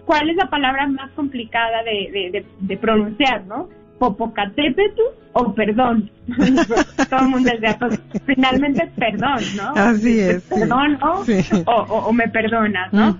¿cuál 0.05 0.29
es 0.29 0.37
la 0.37 0.49
palabra 0.49 0.87
más 0.87 1.11
complicada 1.11 1.83
de, 1.83 2.31
de, 2.31 2.45
de, 2.59 2.77
pronunciar, 2.77 3.45
no? 3.45 3.67
Popocatépetl 3.99 5.01
o 5.33 5.53
perdón. 5.53 6.09
Todo 7.09 7.19
el 7.19 7.29
mundo 7.29 7.49
decía, 7.51 7.77
pues 7.77 7.99
finalmente 8.25 8.83
es 8.83 8.91
perdón, 8.91 9.39
¿no? 9.55 9.69
Así 9.75 10.19
es. 10.19 10.43
Perdón 10.43 10.97
o, 11.01 11.25
o, 11.71 12.13
me 12.13 12.27
perdonas, 12.29 12.93
¿no? 12.93 13.17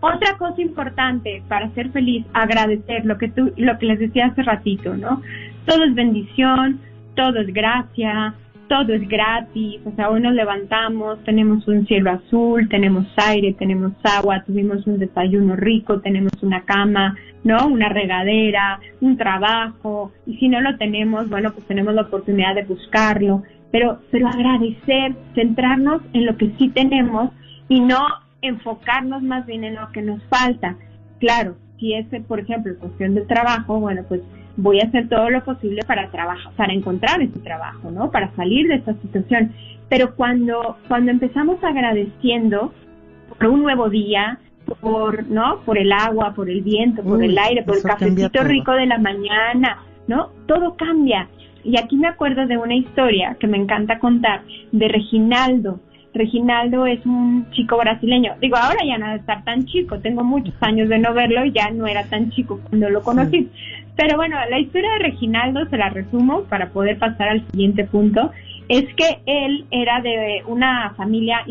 Otra 0.00 0.36
cosa 0.38 0.60
importante 0.62 1.42
para 1.48 1.68
ser 1.70 1.90
feliz, 1.90 2.24
agradecer 2.32 3.04
lo 3.04 3.18
que 3.18 3.28
tú, 3.28 3.52
lo 3.56 3.78
que 3.78 3.86
les 3.86 3.98
decía 3.98 4.26
hace 4.26 4.42
ratito, 4.42 4.96
¿no? 4.96 5.20
Todo 5.66 5.84
es 5.84 5.94
bendición, 5.94 6.80
todo 7.16 7.40
es 7.40 7.52
gracia, 7.52 8.34
todo 8.68 8.92
es 8.92 9.08
gratis, 9.08 9.80
o 9.84 9.92
sea, 9.92 10.10
hoy 10.10 10.20
nos 10.20 10.34
levantamos, 10.34 11.22
tenemos 11.24 11.66
un 11.68 11.86
cielo 11.86 12.10
azul, 12.10 12.68
tenemos 12.68 13.06
aire, 13.16 13.54
tenemos 13.54 13.92
agua, 14.04 14.42
tuvimos 14.44 14.86
un 14.86 14.98
desayuno 14.98 15.56
rico, 15.56 16.00
tenemos 16.00 16.32
una 16.42 16.64
cama, 16.64 17.16
¿no? 17.44 17.66
Una 17.66 17.88
regadera, 17.88 18.80
un 19.00 19.16
trabajo, 19.16 20.12
y 20.26 20.36
si 20.38 20.48
no 20.48 20.60
lo 20.60 20.76
tenemos, 20.76 21.28
bueno, 21.28 21.52
pues 21.52 21.66
tenemos 21.66 21.94
la 21.94 22.02
oportunidad 22.02 22.54
de 22.54 22.64
buscarlo, 22.64 23.42
pero, 23.70 24.00
pero 24.10 24.28
agradecer, 24.28 25.14
centrarnos 25.34 26.02
en 26.12 26.26
lo 26.26 26.36
que 26.36 26.50
sí 26.58 26.68
tenemos 26.70 27.30
y 27.68 27.80
no 27.80 27.98
enfocarnos 28.42 29.22
más 29.22 29.46
bien 29.46 29.64
en 29.64 29.76
lo 29.76 29.90
que 29.92 30.02
nos 30.02 30.22
falta. 30.24 30.76
Claro, 31.18 31.56
si 31.78 31.94
es, 31.94 32.06
por 32.26 32.40
ejemplo, 32.40 32.76
cuestión 32.78 33.14
del 33.14 33.26
trabajo, 33.26 33.80
bueno, 33.80 34.02
pues 34.08 34.22
voy 34.56 34.80
a 34.80 34.84
hacer 34.84 35.08
todo 35.08 35.30
lo 35.30 35.44
posible 35.44 35.82
para 35.86 36.10
trabajar, 36.10 36.52
para 36.56 36.72
encontrar 36.72 37.20
ese 37.20 37.38
trabajo, 37.40 37.90
¿no? 37.90 38.10
Para 38.10 38.34
salir 38.34 38.68
de 38.68 38.76
esta 38.76 38.94
situación. 38.94 39.52
Pero 39.88 40.14
cuando, 40.14 40.78
cuando 40.88 41.10
empezamos 41.10 41.62
agradeciendo 41.62 42.72
por 43.38 43.48
un 43.48 43.62
nuevo 43.62 43.88
día, 43.88 44.38
por, 44.80 45.28
¿no? 45.28 45.60
Por 45.64 45.78
el 45.78 45.92
agua, 45.92 46.34
por 46.34 46.50
el 46.50 46.62
viento, 46.62 47.02
por 47.02 47.22
el 47.22 47.38
aire, 47.38 47.62
por 47.62 47.76
el 47.76 47.82
cafecito 47.82 48.42
rico 48.42 48.72
de 48.72 48.86
la 48.86 48.98
mañana, 48.98 49.78
¿no? 50.08 50.30
Todo 50.46 50.74
cambia. 50.76 51.28
Y 51.62 51.78
aquí 51.78 51.96
me 51.96 52.08
acuerdo 52.08 52.46
de 52.46 52.56
una 52.56 52.74
historia 52.74 53.36
que 53.38 53.46
me 53.46 53.58
encanta 53.58 53.98
contar 53.98 54.42
de 54.72 54.88
Reginaldo. 54.88 55.80
Reginaldo 56.16 56.86
es 56.86 57.04
un 57.06 57.48
chico 57.50 57.76
brasileño. 57.76 58.34
Digo, 58.40 58.56
ahora 58.56 58.78
ya 58.86 58.98
no 58.98 59.06
debe 59.06 59.18
estar 59.20 59.44
tan 59.44 59.64
chico. 59.66 59.98
Tengo 60.00 60.24
muchos 60.24 60.54
años 60.60 60.88
de 60.88 60.98
no 60.98 61.14
verlo 61.14 61.44
y 61.44 61.52
ya 61.52 61.70
no 61.70 61.86
era 61.86 62.04
tan 62.04 62.30
chico 62.30 62.60
cuando 62.68 62.90
lo 62.90 63.02
conocí. 63.02 63.48
Pero 63.96 64.16
bueno, 64.16 64.36
la 64.50 64.58
historia 64.58 64.92
de 64.92 64.98
Reginaldo 64.98 65.66
se 65.70 65.76
la 65.76 65.88
resumo 65.88 66.42
para 66.44 66.70
poder 66.70 66.98
pasar 66.98 67.28
al 67.28 67.46
siguiente 67.50 67.84
punto. 67.84 68.30
Es 68.68 68.84
que 68.94 69.20
él 69.26 69.66
era 69.70 70.00
de 70.00 70.42
una 70.46 70.92
familia 70.96 71.44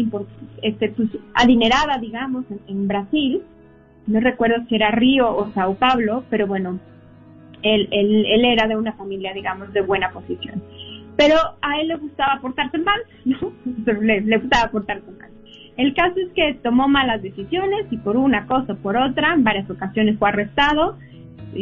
este, 0.61 0.89
pues, 0.89 1.09
adinerada, 1.33 1.97
digamos, 1.97 2.45
en, 2.67 2.87
Brasil. 2.87 3.41
No 4.05 4.19
recuerdo 4.19 4.63
si 4.67 4.75
era 4.75 4.91
Río 4.91 5.35
o 5.35 5.51
Sao 5.53 5.75
Paulo, 5.75 6.23
pero 6.29 6.45
bueno, 6.45 6.79
él, 7.63 7.87
él, 7.91 8.25
él 8.27 8.45
era 8.45 8.67
de 8.67 8.75
una 8.75 8.93
familia, 8.93 9.33
digamos, 9.33 9.73
de 9.73 9.81
buena 9.81 10.11
posición. 10.11 10.61
Pero 11.17 11.35
a 11.61 11.79
él 11.79 11.87
le 11.89 11.95
gustaba 11.95 12.39
portarse 12.41 12.77
mal, 12.79 12.99
¿no? 13.25 13.51
Le, 14.01 14.21
le 14.21 14.37
gustaba 14.37 14.71
portarse 14.71 15.11
mal. 15.11 15.29
El 15.77 15.93
caso 15.93 16.15
es 16.17 16.31
que 16.33 16.57
tomó 16.63 16.87
malas 16.87 17.21
decisiones 17.21 17.87
y 17.91 17.97
por 17.97 18.15
una 18.15 18.47
cosa 18.47 18.73
o 18.73 18.77
por 18.77 18.95
otra, 18.95 19.33
en 19.33 19.43
varias 19.43 19.69
ocasiones 19.69 20.17
fue 20.17 20.29
arrestado 20.29 20.97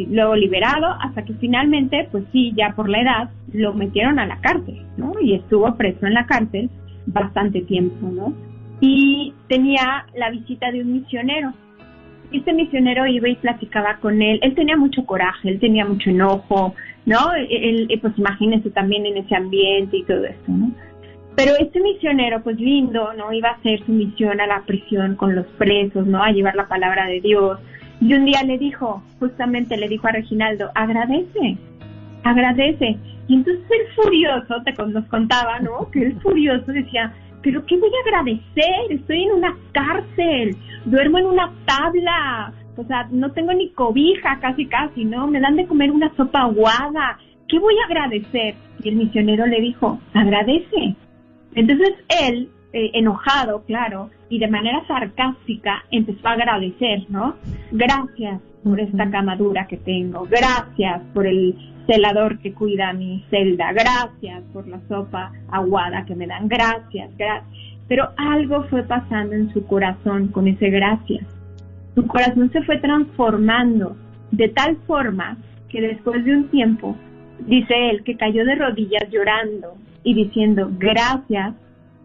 luego 0.08 0.34
liberado, 0.34 0.86
hasta 1.00 1.24
que 1.24 1.34
finalmente, 1.34 2.08
pues 2.10 2.24
sí, 2.32 2.52
ya 2.56 2.74
por 2.74 2.88
la 2.88 3.00
edad, 3.00 3.30
lo 3.52 3.74
metieron 3.74 4.18
a 4.18 4.26
la 4.26 4.40
cárcel, 4.40 4.82
¿no? 4.96 5.12
Y 5.20 5.34
estuvo 5.34 5.72
preso 5.76 6.06
en 6.06 6.14
la 6.14 6.26
cárcel 6.26 6.70
bastante 7.06 7.60
tiempo, 7.62 8.08
¿no? 8.08 8.34
Y 8.80 9.34
tenía 9.48 10.06
la 10.16 10.30
visita 10.30 10.70
de 10.70 10.82
un 10.82 10.92
misionero. 10.92 11.52
Este 12.36 12.52
misionero 12.52 13.06
iba 13.06 13.28
y 13.28 13.36
platicaba 13.36 13.98
con 13.98 14.20
él. 14.20 14.38
Él 14.42 14.54
tenía 14.54 14.76
mucho 14.76 15.04
coraje, 15.06 15.48
él 15.48 15.60
tenía 15.60 15.84
mucho 15.84 16.10
enojo, 16.10 16.74
¿no? 17.06 17.32
Él, 17.34 17.88
pues 18.00 18.18
imagínense 18.18 18.70
también 18.70 19.06
en 19.06 19.18
ese 19.18 19.36
ambiente 19.36 19.98
y 19.98 20.04
todo 20.04 20.24
esto, 20.24 20.50
¿no? 20.50 20.72
Pero 21.36 21.52
este 21.58 21.80
misionero, 21.80 22.42
pues 22.42 22.58
lindo, 22.58 23.12
¿no? 23.14 23.32
Iba 23.32 23.50
a 23.50 23.54
hacer 23.54 23.84
su 23.84 23.92
misión 23.92 24.40
a 24.40 24.46
la 24.46 24.62
prisión 24.62 25.16
con 25.16 25.34
los 25.34 25.46
presos, 25.58 26.06
¿no? 26.06 26.22
A 26.22 26.30
llevar 26.30 26.54
la 26.54 26.68
palabra 26.68 27.06
de 27.06 27.20
Dios, 27.20 27.58
y 28.00 28.14
un 28.14 28.24
día 28.24 28.42
le 28.42 28.58
dijo, 28.58 29.02
justamente 29.18 29.76
le 29.76 29.88
dijo 29.88 30.06
a 30.06 30.12
Reginaldo, 30.12 30.70
agradece, 30.74 31.56
agradece. 32.22 32.98
Y 33.28 33.34
entonces 33.34 33.64
el 33.70 33.94
furioso, 33.94 34.62
te 34.64 34.72
nos 34.86 35.06
contaba, 35.06 35.58
¿no? 35.60 35.90
Que 35.90 36.06
el 36.06 36.20
furioso 36.20 36.70
decía, 36.70 37.14
pero 37.44 37.64
¿qué 37.66 37.76
voy 37.76 37.90
a 37.90 38.08
agradecer? 38.08 38.74
Estoy 38.88 39.24
en 39.24 39.32
una 39.32 39.54
cárcel, 39.72 40.56
duermo 40.86 41.18
en 41.18 41.26
una 41.26 41.52
tabla, 41.66 42.54
o 42.76 42.84
sea, 42.84 43.06
no 43.12 43.30
tengo 43.32 43.52
ni 43.52 43.68
cobija 43.70 44.40
casi 44.40 44.66
casi, 44.66 45.04
¿no? 45.04 45.26
Me 45.26 45.40
dan 45.40 45.56
de 45.56 45.66
comer 45.66 45.92
una 45.92 46.12
sopa 46.16 46.40
aguada, 46.40 47.18
¿qué 47.46 47.58
voy 47.58 47.74
a 47.78 47.84
agradecer? 47.84 48.54
Y 48.82 48.88
el 48.88 48.96
misionero 48.96 49.46
le 49.46 49.60
dijo, 49.60 50.00
agradece. 50.14 50.96
Entonces 51.54 51.92
él 52.22 52.48
eh, 52.76 52.90
enojado, 52.94 53.62
claro, 53.66 54.10
y 54.28 54.40
de 54.40 54.48
manera 54.48 54.84
sarcástica 54.88 55.84
empezó 55.92 56.26
a 56.26 56.32
agradecer, 56.32 57.04
¿no? 57.08 57.36
Gracias 57.70 58.40
por 58.64 58.80
esta 58.80 59.08
camadura 59.12 59.68
que 59.68 59.76
tengo, 59.76 60.26
gracias 60.28 61.00
por 61.14 61.24
el 61.24 61.54
celador 61.86 62.40
que 62.40 62.52
cuida 62.52 62.92
mi 62.92 63.24
celda, 63.30 63.72
gracias 63.72 64.42
por 64.52 64.66
la 64.66 64.80
sopa 64.88 65.30
aguada 65.52 66.04
que 66.04 66.16
me 66.16 66.26
dan, 66.26 66.48
gracias, 66.48 67.16
gracias. 67.16 67.48
Pero 67.86 68.08
algo 68.16 68.64
fue 68.64 68.82
pasando 68.82 69.36
en 69.36 69.52
su 69.52 69.64
corazón 69.68 70.26
con 70.32 70.48
ese 70.48 70.68
gracias. 70.68 71.24
Su 71.94 72.04
corazón 72.08 72.50
se 72.50 72.62
fue 72.62 72.78
transformando 72.78 73.96
de 74.32 74.48
tal 74.48 74.78
forma 74.88 75.36
que 75.68 75.80
después 75.80 76.24
de 76.24 76.34
un 76.34 76.48
tiempo, 76.48 76.96
dice 77.46 77.90
él, 77.90 78.02
que 78.02 78.16
cayó 78.16 78.44
de 78.44 78.56
rodillas 78.56 79.08
llorando 79.12 79.74
y 80.02 80.14
diciendo, 80.14 80.72
gracias 80.76 81.54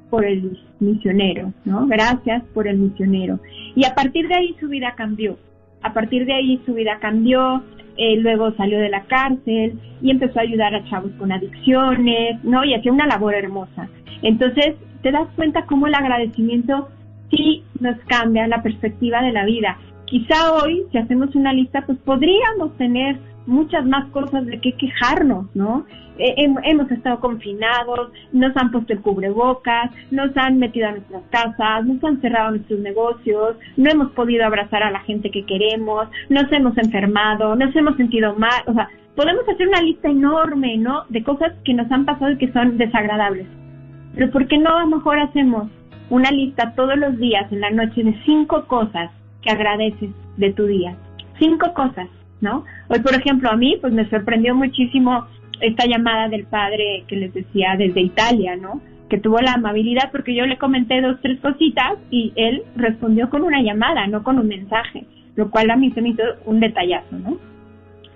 por 0.09 0.25
el 0.25 0.57
misionero, 0.79 1.53
¿no? 1.65 1.87
Gracias 1.87 2.43
por 2.53 2.67
el 2.67 2.77
misionero. 2.77 3.39
Y 3.75 3.85
a 3.85 3.93
partir 3.95 4.27
de 4.27 4.35
ahí 4.35 4.55
su 4.59 4.67
vida 4.67 4.93
cambió. 4.95 5.37
A 5.81 5.93
partir 5.93 6.25
de 6.25 6.33
ahí 6.33 6.61
su 6.65 6.73
vida 6.73 6.97
cambió, 6.99 7.63
eh, 7.97 8.17
luego 8.17 8.51
salió 8.53 8.79
de 8.79 8.89
la 8.89 9.03
cárcel 9.03 9.79
y 10.01 10.11
empezó 10.11 10.39
a 10.39 10.43
ayudar 10.43 10.73
a 10.73 10.83
chavos 10.89 11.11
con 11.17 11.31
adicciones, 11.31 12.43
¿no? 12.43 12.63
Y 12.65 12.73
hacía 12.73 12.91
una 12.91 13.07
labor 13.07 13.35
hermosa. 13.35 13.89
Entonces, 14.21 14.75
te 15.01 15.11
das 15.11 15.27
cuenta 15.35 15.65
cómo 15.65 15.87
el 15.87 15.95
agradecimiento 15.95 16.89
sí 17.29 17.63
nos 17.79 17.97
cambia 18.07 18.47
la 18.47 18.61
perspectiva 18.61 19.21
de 19.21 19.31
la 19.31 19.45
vida. 19.45 19.77
Quizá 20.09 20.53
hoy, 20.53 20.85
si 20.91 20.97
hacemos 20.97 21.35
una 21.35 21.53
lista, 21.53 21.83
pues 21.85 21.99
podríamos 21.99 22.75
tener 22.77 23.19
muchas 23.45 23.85
más 23.85 24.09
cosas 24.09 24.43
de 24.47 24.59
qué 24.59 24.73
quejarnos, 24.73 25.45
¿no? 25.55 25.85
hemos 26.21 26.91
estado 26.91 27.21
confinados, 27.21 28.11
nos 28.33 28.55
han 28.57 28.71
puesto 28.71 28.91
el 28.91 28.99
cubrebocas, 28.99 29.89
nos 30.11 30.35
han 30.35 30.57
metido 30.57 30.89
a 30.89 30.91
nuestras 30.91 31.23
casas, 31.29 31.85
nos 31.85 32.03
han 32.03 32.19
cerrado 32.19 32.51
nuestros 32.51 32.79
negocios, 32.81 33.55
no 33.77 33.89
hemos 33.89 34.11
podido 34.11 34.45
abrazar 34.45 34.83
a 34.83 34.91
la 34.91 34.99
gente 35.01 35.31
que 35.31 35.45
queremos, 35.45 36.09
nos 36.27 36.51
hemos 36.51 36.77
enfermado, 36.77 37.55
nos 37.55 37.73
hemos 37.73 37.95
sentido 37.95 38.35
mal, 38.35 38.63
o 38.65 38.73
sea, 38.73 38.89
podemos 39.15 39.47
hacer 39.47 39.65
una 39.67 39.81
lista 39.81 40.09
enorme, 40.09 40.75
¿no? 40.77 41.05
De 41.07 41.23
cosas 41.23 41.53
que 41.63 41.73
nos 41.73 41.89
han 41.89 42.03
pasado 42.03 42.31
y 42.31 42.37
que 42.37 42.51
son 42.51 42.77
desagradables. 42.77 43.47
Pero 44.13 44.29
¿por 44.31 44.45
qué 44.47 44.57
no 44.57 44.75
a 44.75 44.81
lo 44.81 44.87
mejor 44.87 45.19
hacemos 45.19 45.69
una 46.09 46.31
lista 46.31 46.73
todos 46.75 46.97
los 46.97 47.17
días 47.17 47.49
en 47.51 47.61
la 47.61 47.69
noche 47.69 48.03
de 48.03 48.19
cinco 48.25 48.65
cosas 48.67 49.11
que 49.41 49.49
agradeces 49.49 50.09
de 50.37 50.53
tu 50.53 50.65
día? 50.65 50.95
Cinco 51.39 51.73
cosas 51.73 52.07
¿no? 52.41 52.65
Hoy, 52.87 52.99
por 52.99 53.13
ejemplo, 53.13 53.49
a 53.49 53.55
mí, 53.55 53.77
pues 53.81 53.93
me 53.93 54.09
sorprendió 54.09 54.55
muchísimo 54.55 55.25
esta 55.61 55.85
llamada 55.85 56.29
del 56.29 56.45
padre 56.45 57.03
que 57.07 57.17
les 57.17 57.33
decía 57.33 57.75
desde 57.77 58.01
Italia, 58.01 58.55
¿no? 58.55 58.81
Que 59.09 59.17
tuvo 59.17 59.39
la 59.39 59.53
amabilidad 59.53 60.11
porque 60.11 60.35
yo 60.35 60.45
le 60.45 60.57
comenté 60.57 61.01
dos, 61.01 61.17
tres 61.21 61.39
cositas 61.39 61.97
y 62.09 62.31
él 62.35 62.63
respondió 62.75 63.29
con 63.29 63.43
una 63.43 63.61
llamada, 63.61 64.07
no 64.07 64.23
con 64.23 64.39
un 64.39 64.47
mensaje, 64.47 65.05
lo 65.35 65.49
cual 65.49 65.69
a 65.71 65.75
mí 65.75 65.91
se 65.91 66.01
me 66.01 66.09
hizo 66.09 66.23
un 66.45 66.59
detallazo, 66.59 67.17
¿no? 67.17 67.37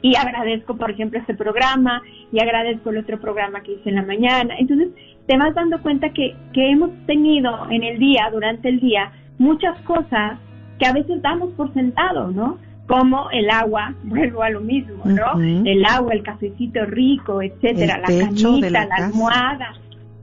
Y 0.02 0.16
agradezco, 0.16 0.76
por 0.76 0.92
ejemplo, 0.92 1.20
este 1.20 1.34
programa 1.34 2.02
y 2.32 2.40
agradezco 2.42 2.90
el 2.90 2.98
otro 2.98 3.20
programa 3.20 3.62
que 3.62 3.74
hice 3.74 3.90
en 3.90 3.96
la 3.96 4.04
mañana. 4.04 4.56
Entonces, 4.58 4.90
te 5.28 5.38
vas 5.38 5.56
dando 5.56 5.82
cuenta 5.82 6.10
que, 6.10 6.36
que 6.54 6.72
hemos 6.72 6.92
tenido 7.06 7.70
en 7.70 7.84
el 7.84 8.00
día, 8.00 8.30
durante 8.30 8.68
el 8.68 8.82
día, 8.82 9.14
muchas 9.38 9.80
cosas 9.82 10.40
que 10.80 10.86
a 10.86 10.94
veces 10.94 11.22
damos 11.22 11.52
por 11.54 11.74
sentado, 11.74 12.32
¿no? 12.32 12.58
como 12.88 13.30
el 13.32 13.50
agua, 13.50 13.94
vuelvo 14.04 14.44
a 14.44 14.50
lo 14.50 14.62
mismo, 14.62 15.04
¿no? 15.06 15.40
El 15.42 15.86
agua, 15.86 16.14
el 16.14 16.24
cafecito 16.24 16.86
rico, 16.86 17.42
etcétera, 17.42 17.98
la 17.98 18.08
camita, 18.08 18.70
la, 18.70 18.96
almohada. 18.96 19.74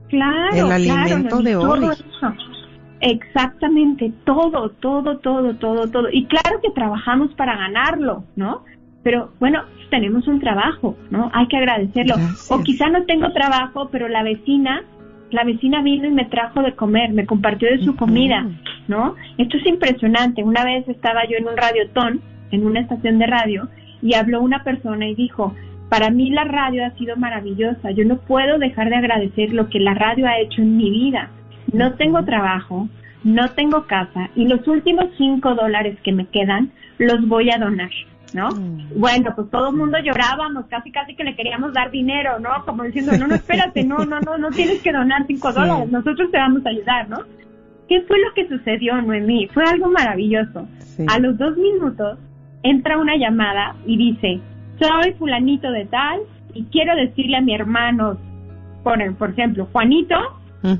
Claro, 0.09 0.65
el 0.67 0.71
alimento 0.71 1.41
de 1.41 1.55
hoy. 1.55 1.87
Exactamente, 2.99 4.11
todo, 4.25 4.69
todo, 4.69 5.17
todo, 5.17 5.55
todo, 5.55 5.87
todo. 5.87 6.07
Y 6.11 6.25
claro 6.25 6.59
que 6.61 6.69
trabajamos 6.69 7.33
para 7.33 7.57
ganarlo, 7.57 8.23
¿no? 8.35 8.63
Pero 9.01 9.31
bueno, 9.39 9.63
tenemos 9.89 10.27
un 10.27 10.39
trabajo, 10.39 10.95
¿no? 11.09 11.31
Hay 11.33 11.47
que 11.47 11.57
agradecerlo. 11.57 12.15
O 12.49 12.61
quizá 12.61 12.89
no 12.89 13.03
tengo 13.05 13.31
trabajo, 13.33 13.89
pero 13.91 14.07
la 14.07 14.21
vecina, 14.21 14.83
la 15.31 15.43
vecina 15.43 15.81
vino 15.81 16.07
y 16.07 16.11
me 16.11 16.25
trajo 16.25 16.61
de 16.61 16.73
comer, 16.73 17.11
me 17.11 17.25
compartió 17.25 17.69
de 17.69 17.83
su 17.83 17.95
comida, 17.95 18.45
¿no? 18.87 19.15
Esto 19.37 19.57
es 19.57 19.65
impresionante. 19.65 20.43
Una 20.43 20.63
vez 20.63 20.87
estaba 20.87 21.25
yo 21.25 21.37
en 21.37 21.47
un 21.47 21.57
radiotón 21.57 22.21
en 22.51 22.65
una 22.65 22.81
estación 22.81 23.17
de 23.17 23.27
radio 23.27 23.69
y 24.01 24.13
habló 24.13 24.41
una 24.41 24.63
persona 24.63 25.07
y 25.07 25.15
dijo, 25.15 25.55
para 25.89 26.09
mí 26.09 26.29
la 26.29 26.43
radio 26.43 26.85
ha 26.85 26.91
sido 26.97 27.15
maravillosa, 27.17 27.91
yo 27.91 28.05
no 28.05 28.17
puedo 28.17 28.59
dejar 28.59 28.89
de 28.89 28.95
agradecer 28.95 29.53
lo 29.53 29.69
que 29.69 29.79
la 29.79 29.93
radio 29.93 30.27
ha 30.27 30.39
hecho 30.39 30.61
en 30.61 30.77
mi 30.77 30.89
vida. 30.89 31.29
No 31.73 31.93
tengo 31.93 32.23
trabajo, 32.23 32.87
no 33.23 33.49
tengo 33.51 33.85
casa 33.87 34.29
y 34.35 34.47
los 34.47 34.67
últimos 34.67 35.05
cinco 35.17 35.53
dólares 35.55 35.97
que 36.03 36.11
me 36.11 36.27
quedan 36.27 36.71
los 36.97 37.27
voy 37.27 37.49
a 37.51 37.57
donar. 37.57 37.89
¿No? 38.33 38.49
Mm. 38.49 38.99
Bueno, 38.99 39.33
pues 39.35 39.49
todo 39.49 39.69
el 39.69 39.75
mundo 39.75 39.97
llorábamos, 39.99 40.65
casi 40.67 40.91
casi 40.91 41.15
que 41.15 41.23
le 41.23 41.35
queríamos 41.35 41.73
dar 41.73 41.91
dinero, 41.91 42.39
¿no? 42.39 42.49
Como 42.65 42.83
diciendo, 42.83 43.11
no, 43.17 43.27
no, 43.27 43.35
espérate, 43.35 43.83
no, 43.83 44.05
no, 44.05 44.19
no, 44.19 44.37
no 44.37 44.49
tienes 44.51 44.81
que 44.81 44.91
donar 44.91 45.25
cinco 45.27 45.51
dólares, 45.51 45.91
nosotros 45.91 46.31
te 46.31 46.37
vamos 46.37 46.65
a 46.65 46.69
ayudar, 46.69 47.09
¿no? 47.09 47.19
¿Qué 47.87 48.01
fue 48.03 48.17
lo 48.19 48.33
que 48.33 48.47
sucedió, 48.47 49.01
Noemí? 49.01 49.47
Fue 49.53 49.63
algo 49.65 49.89
maravilloso. 49.89 50.67
A 51.07 51.19
los 51.19 51.37
dos 51.37 51.57
minutos 51.57 52.17
entra 52.63 52.97
una 52.97 53.17
llamada 53.17 53.75
y 53.85 53.97
dice, 53.97 54.39
soy 54.79 55.13
fulanito 55.13 55.69
de 55.71 55.85
tal 55.85 56.21
y 56.53 56.63
quiero 56.65 56.95
decirle 56.95 57.37
a 57.37 57.41
mi 57.41 57.53
hermano, 57.53 58.17
por, 58.83 59.15
por 59.15 59.31
ejemplo, 59.31 59.67
Juanito, 59.71 60.15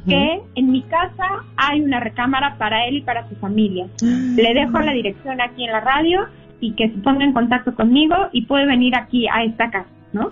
que 0.07 0.41
en 0.55 0.71
mi 0.71 0.83
casa 0.83 1.43
hay 1.57 1.81
una 1.81 1.99
recámara 1.99 2.55
para 2.57 2.85
él 2.85 2.97
y 2.97 3.01
para 3.01 3.27
su 3.27 3.35
familia. 3.35 3.87
Le 4.01 4.53
dejo 4.53 4.79
la 4.79 4.91
dirección 4.91 5.41
aquí 5.41 5.65
en 5.65 5.71
la 5.71 5.81
radio 5.81 6.27
y 6.61 6.73
que 6.73 6.89
se 6.89 6.97
ponga 6.99 7.25
en 7.25 7.33
contacto 7.33 7.75
conmigo 7.75 8.15
y 8.31 8.45
puede 8.45 8.65
venir 8.65 8.95
aquí 8.95 9.27
a 9.27 9.43
esta 9.43 9.69
casa. 9.69 9.89
¿no? 10.13 10.29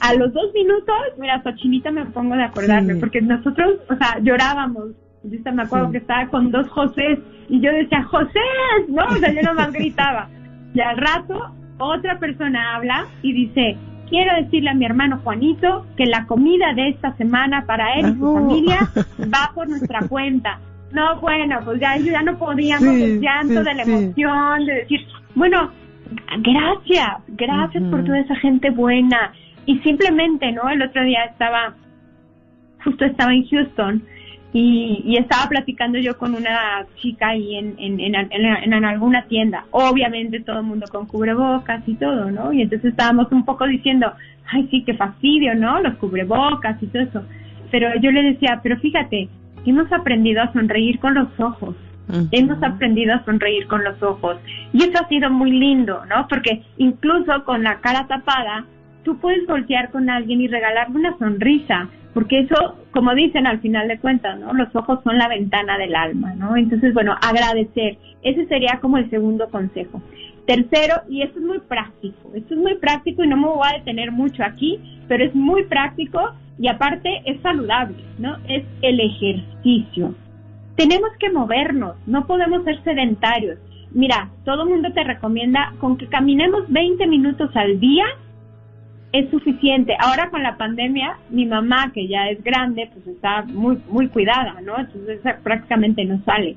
A 0.00 0.14
los 0.14 0.32
dos 0.32 0.52
minutos, 0.54 0.96
mira, 1.18 1.42
Sochinita 1.42 1.90
me 1.90 2.06
pongo 2.06 2.36
de 2.36 2.44
acordarme, 2.44 2.96
porque 2.96 3.20
nosotros, 3.20 3.76
o 3.88 3.96
sea, 3.96 4.18
llorábamos. 4.20 4.90
Yo 5.22 5.52
me 5.52 5.62
acuerdo 5.62 5.90
que 5.90 5.98
estaba 5.98 6.26
con 6.28 6.50
dos 6.50 6.68
José 6.68 7.18
y 7.48 7.60
yo 7.60 7.72
decía, 7.72 8.02
José, 8.04 8.40
¿no? 8.88 9.04
O 9.06 9.16
sea, 9.16 9.32
yo 9.32 9.40
nomás 9.42 9.72
gritaba. 9.72 10.28
Y 10.74 10.80
al 10.80 10.98
rato 10.98 11.54
otra 11.78 12.18
persona 12.18 12.76
habla 12.76 13.06
y 13.22 13.32
dice, 13.32 13.76
quiero 14.08 14.34
decirle 14.42 14.70
a 14.70 14.74
mi 14.74 14.84
hermano 14.84 15.20
Juanito 15.24 15.86
que 15.96 16.06
la 16.06 16.26
comida 16.26 16.72
de 16.74 16.90
esta 16.90 17.16
semana 17.16 17.64
para 17.66 17.94
él 17.94 18.14
y 18.14 18.18
su 18.18 18.34
familia 18.34 18.90
va 19.20 19.50
por 19.54 19.68
nuestra 19.68 20.06
cuenta. 20.08 20.60
No, 20.92 21.20
bueno, 21.20 21.58
pues 21.64 21.80
ya, 21.80 21.96
ya 21.96 22.22
no 22.22 22.38
podíamos, 22.38 22.94
el 22.94 23.20
llanto 23.20 23.64
de 23.64 23.74
la 23.74 23.82
emoción, 23.82 24.66
de 24.66 24.74
decir, 24.74 25.00
bueno, 25.34 25.70
gracias, 26.38 27.08
gracias 27.28 27.82
por 27.90 28.04
toda 28.04 28.20
esa 28.20 28.36
gente 28.36 28.70
buena. 28.70 29.32
Y 29.66 29.78
simplemente, 29.78 30.52
¿no? 30.52 30.68
El 30.68 30.82
otro 30.82 31.02
día 31.04 31.24
estaba, 31.24 31.74
justo 32.84 33.04
estaba 33.04 33.32
en 33.32 33.46
Houston 33.48 34.02
y, 34.52 35.16
estaba 35.18 35.48
platicando 35.48 35.98
yo 35.98 36.16
con 36.16 36.34
una 36.34 36.86
chica 37.00 37.28
ahí 37.28 37.56
en, 37.56 37.74
en, 37.78 38.00
en, 38.00 38.14
en, 38.14 38.84
alguna 38.84 39.24
tienda, 39.24 39.64
obviamente 39.72 40.40
todo 40.40 40.60
el 40.60 40.66
mundo 40.66 40.86
con 40.90 41.06
cubrebocas 41.06 41.82
y 41.88 41.94
todo, 41.94 42.30
¿no? 42.30 42.52
Y 42.52 42.62
entonces 42.62 42.92
estábamos 42.92 43.32
un 43.32 43.44
poco 43.44 43.66
diciendo, 43.66 44.12
ay, 44.52 44.68
sí, 44.70 44.84
qué 44.84 44.94
fastidio, 44.94 45.54
¿no? 45.56 45.80
Los 45.80 45.96
cubrebocas 45.96 46.80
y 46.82 46.86
todo 46.86 47.02
eso. 47.02 47.24
Pero 47.72 47.88
yo 48.00 48.12
le 48.12 48.22
decía, 48.22 48.60
pero 48.62 48.76
fíjate, 48.78 49.28
hemos 49.66 49.90
aprendido 49.92 50.42
a 50.42 50.52
sonreír 50.52 51.00
con 51.00 51.14
los 51.14 51.28
ojos. 51.40 51.74
Hemos 52.32 52.62
aprendido 52.62 53.14
a 53.14 53.24
sonreír 53.24 53.66
con 53.66 53.82
los 53.82 54.02
ojos. 54.02 54.36
Y 54.72 54.84
eso 54.84 55.02
ha 55.02 55.08
sido 55.08 55.30
muy 55.30 55.52
lindo, 55.52 56.04
¿no? 56.06 56.26
Porque 56.28 56.62
incluso 56.76 57.44
con 57.44 57.62
la 57.62 57.80
cara 57.80 58.06
tapada, 58.06 58.66
tú 59.04 59.18
puedes 59.18 59.46
voltear 59.46 59.90
con 59.90 60.10
alguien 60.10 60.40
y 60.40 60.48
regalarle 60.48 60.96
una 60.96 61.18
sonrisa 61.18 61.88
porque 62.14 62.38
eso, 62.38 62.76
como 62.92 63.12
dicen 63.12 63.46
al 63.46 63.60
final 63.60 63.88
de 63.88 63.98
cuentas, 63.98 64.38
¿no? 64.38 64.54
Los 64.54 64.74
ojos 64.74 65.00
son 65.02 65.18
la 65.18 65.28
ventana 65.28 65.76
del 65.76 65.96
alma, 65.96 66.32
¿no? 66.34 66.56
Entonces, 66.56 66.94
bueno, 66.94 67.16
agradecer. 67.20 67.98
Ese 68.22 68.46
sería 68.46 68.78
como 68.80 68.96
el 68.98 69.10
segundo 69.10 69.48
consejo. 69.50 70.00
Tercero, 70.46 71.02
y 71.08 71.22
esto 71.22 71.40
es 71.40 71.44
muy 71.44 71.58
práctico, 71.58 72.30
esto 72.34 72.54
es 72.54 72.60
muy 72.60 72.76
práctico 72.76 73.24
y 73.24 73.28
no 73.28 73.36
me 73.36 73.48
voy 73.48 73.66
a 73.66 73.78
detener 73.78 74.12
mucho 74.12 74.44
aquí, 74.44 74.78
pero 75.08 75.24
es 75.24 75.34
muy 75.34 75.64
práctico 75.64 76.20
y 76.58 76.68
aparte 76.68 77.22
es 77.24 77.40
saludable, 77.40 77.96
¿no? 78.18 78.36
Es 78.46 78.62
el 78.82 79.00
ejercicio. 79.00 80.14
Tenemos 80.76 81.10
que 81.18 81.30
movernos, 81.30 81.96
no 82.06 82.26
podemos 82.26 82.64
ser 82.64 82.82
sedentarios. 82.82 83.58
Mira, 83.92 84.28
todo 84.44 84.64
el 84.64 84.70
mundo 84.70 84.92
te 84.92 85.04
recomienda 85.04 85.72
con 85.78 85.96
que 85.96 86.08
caminemos 86.08 86.64
20 86.68 87.06
minutos 87.06 87.50
al 87.54 87.78
día 87.78 88.04
es 89.12 89.30
suficiente. 89.30 89.96
Ahora 90.00 90.28
con 90.30 90.42
la 90.42 90.56
pandemia, 90.56 91.16
mi 91.30 91.46
mamá, 91.46 91.92
que 91.92 92.08
ya 92.08 92.28
es 92.30 92.42
grande, 92.42 92.90
pues 92.92 93.06
está 93.06 93.42
muy, 93.42 93.78
muy 93.88 94.08
cuidada, 94.08 94.60
¿no? 94.60 94.76
Entonces 94.76 95.20
prácticamente 95.44 96.04
no 96.04 96.20
sale. 96.24 96.56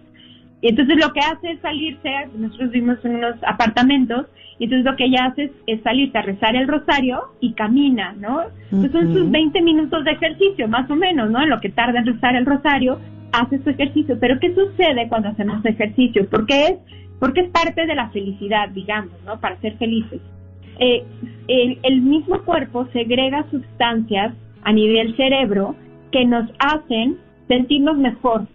Y 0.61 0.69
entonces 0.69 0.97
lo 0.97 1.13
que 1.13 1.19
hace 1.19 1.51
es 1.51 1.59
salirse, 1.61 2.09
nosotros 2.35 2.71
vivimos 2.71 3.05
en 3.05 3.17
unos 3.17 3.35
apartamentos, 3.45 4.25
y 4.57 4.63
entonces 4.63 4.85
lo 4.85 4.95
que 4.95 5.05
ella 5.05 5.25
hace 5.25 5.51
es, 5.67 5.81
salirse 5.83 6.17
a 6.17 6.23
rezar 6.23 6.55
el 6.55 6.67
rosario 6.67 7.25
y 7.39 7.53
camina, 7.53 8.15
¿no? 8.17 8.41
Entonces 8.71 8.91
son 8.91 9.13
sus 9.13 9.29
20 9.29 9.61
minutos 9.61 10.03
de 10.03 10.11
ejercicio, 10.13 10.67
más 10.67 10.89
o 10.89 10.95
menos, 10.95 11.29
¿no? 11.29 11.43
En 11.43 11.49
lo 11.51 11.61
que 11.61 11.69
tarda 11.69 11.99
en 11.99 12.07
rezar 12.07 12.35
el 12.35 12.47
rosario, 12.47 12.99
haces 13.31 13.63
tu 13.63 13.69
ejercicio. 13.69 14.17
Pero 14.19 14.39
¿qué 14.39 14.53
sucede 14.53 15.07
cuando 15.09 15.29
hacemos 15.29 15.63
ejercicio? 15.65 16.27
Porque 16.29 16.65
es, 16.65 16.75
porque 17.19 17.41
es 17.41 17.49
parte 17.49 17.85
de 17.85 17.95
la 17.95 18.09
felicidad, 18.09 18.69
digamos, 18.69 19.13
¿no? 19.25 19.39
Para 19.39 19.59
ser 19.61 19.77
felices. 19.77 20.21
Eh, 20.79 21.03
el, 21.47 21.79
el 21.83 22.01
mismo 22.01 22.43
cuerpo 22.43 22.87
segrega 22.93 23.49
sustancias 23.49 24.33
a 24.63 24.71
nivel 24.71 25.15
cerebro 25.15 25.75
que 26.11 26.25
nos 26.25 26.49
hacen 26.59 27.17
sentirnos 27.47 27.97
mejor, 27.97 28.47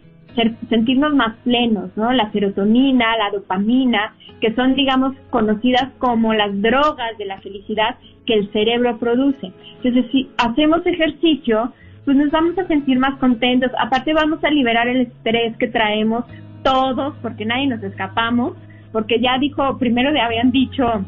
sentirnos 0.68 1.14
más 1.14 1.36
plenos, 1.44 1.90
¿no? 1.96 2.12
La 2.12 2.30
serotonina, 2.32 3.16
la 3.16 3.30
dopamina, 3.30 4.14
que 4.40 4.54
son, 4.54 4.74
digamos, 4.74 5.14
conocidas 5.30 5.90
como 5.98 6.34
las 6.34 6.50
drogas 6.60 7.16
de 7.18 7.26
la 7.26 7.40
felicidad 7.40 7.96
que 8.26 8.34
el 8.34 8.52
cerebro 8.52 8.98
produce. 8.98 9.52
Entonces, 9.76 10.10
si 10.12 10.28
hacemos 10.38 10.84
ejercicio, 10.86 11.72
pues 12.04 12.16
nos 12.16 12.30
vamos 12.30 12.58
a 12.58 12.66
sentir 12.66 12.98
más 12.98 13.18
contentos. 13.18 13.70
Aparte, 13.78 14.12
vamos 14.12 14.42
a 14.42 14.50
liberar 14.50 14.88
el 14.88 15.02
estrés 15.02 15.56
que 15.56 15.68
traemos 15.68 16.24
todos, 16.62 17.14
porque 17.22 17.44
nadie 17.44 17.66
nos 17.66 17.82
escapamos, 17.82 18.54
porque 18.92 19.20
ya 19.20 19.38
dijo, 19.38 19.78
primero 19.78 20.10
le 20.10 20.20
habían 20.20 20.50
dicho, 20.50 21.04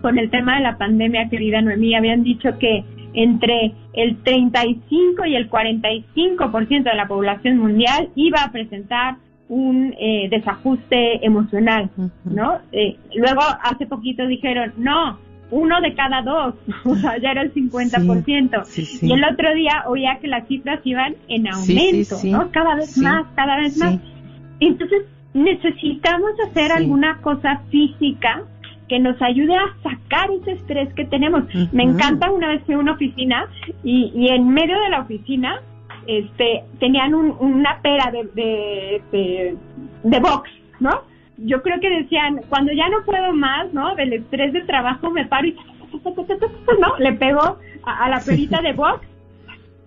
con 0.00 0.18
el 0.18 0.30
tema 0.30 0.56
de 0.56 0.62
la 0.62 0.78
pandemia, 0.78 1.28
querida 1.28 1.60
Noemí, 1.60 1.94
habían 1.94 2.22
dicho 2.22 2.58
que 2.58 2.84
entre 3.12 3.74
el 3.92 4.22
35 4.22 5.26
y 5.26 5.36
el 5.36 5.50
45% 5.50 6.82
de 6.84 6.94
la 6.94 7.08
población 7.08 7.58
mundial 7.58 8.08
iba 8.14 8.42
a 8.42 8.52
presentar 8.52 9.16
un 9.48 9.94
eh, 9.98 10.28
desajuste 10.30 11.24
emocional, 11.26 11.90
¿no? 12.24 12.58
Eh, 12.70 12.96
luego, 13.16 13.40
hace 13.62 13.86
poquito 13.86 14.26
dijeron, 14.26 14.72
no, 14.76 15.18
uno 15.50 15.80
de 15.80 15.94
cada 15.94 16.22
dos, 16.22 16.54
o 16.84 16.94
sea, 16.96 17.18
ya 17.18 17.32
era 17.32 17.42
el 17.42 17.52
50%. 17.52 19.02
Y 19.02 19.12
el 19.12 19.24
otro 19.24 19.54
día 19.54 19.84
oía 19.86 20.18
que 20.20 20.28
las 20.28 20.46
cifras 20.48 20.80
iban 20.84 21.16
en 21.28 21.48
aumento, 21.48 22.16
¿no? 22.24 22.50
Cada 22.50 22.76
vez 22.76 22.96
más, 22.98 23.26
cada 23.34 23.56
vez 23.56 23.76
más. 23.78 23.98
Entonces, 24.60 25.02
necesitamos 25.34 26.32
hacer 26.48 26.72
alguna 26.72 27.18
cosa 27.22 27.62
física 27.70 28.42
que 28.88 28.98
nos 28.98 29.20
ayude 29.22 29.54
a 29.54 29.72
sacar 29.82 30.30
ese 30.32 30.52
estrés 30.52 30.92
que 30.94 31.04
tenemos. 31.04 31.44
Me 31.72 31.84
encanta 31.84 32.30
una 32.30 32.48
vez 32.48 32.62
fui 32.64 32.74
a 32.74 32.78
una 32.78 32.92
oficina 32.92 33.46
y, 33.84 34.12
y 34.14 34.28
en 34.28 34.48
medio 34.48 34.78
de 34.80 34.88
la 34.90 35.00
oficina 35.02 35.60
este 36.06 36.64
tenían 36.78 37.14
una 37.14 37.80
pera 37.82 38.10
de, 38.10 38.24
de, 39.12 39.56
de, 40.02 40.18
box, 40.18 40.50
¿no? 40.80 41.02
Yo 41.40 41.62
creo 41.62 41.80
que 41.80 41.90
decían, 41.90 42.40
cuando 42.48 42.72
ya 42.72 42.88
no 42.88 43.04
puedo 43.04 43.32
más, 43.32 43.72
¿no? 43.72 43.94
Del 43.94 44.12
estrés 44.12 44.52
de 44.52 44.62
trabajo 44.62 45.10
me 45.10 45.26
paro 45.26 45.48
y 45.48 45.56
¿no? 46.80 46.98
Le 46.98 47.12
pego 47.14 47.58
a, 47.84 48.08
la 48.08 48.20
perita 48.20 48.60
de 48.62 48.72
box 48.72 49.06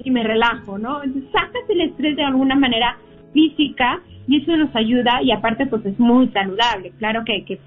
y 0.04 0.12
me 0.12 0.24
relajo, 0.24 0.78
¿no? 0.78 1.04
Entonces 1.04 1.32
sacas 1.32 1.64
el 1.70 1.82
estrés 1.82 2.16
de 2.16 2.24
alguna 2.24 2.56
manera 2.56 2.98
física 3.34 4.02
y 4.28 4.42
eso 4.42 4.56
nos 4.58 4.76
ayuda 4.76 5.22
y 5.22 5.32
aparte 5.32 5.66
pues 5.66 5.86
es 5.86 6.00
muy 6.00 6.28
saludable. 6.30 6.92
Claro 6.98 7.24
que, 7.26 7.46
que 7.46 7.60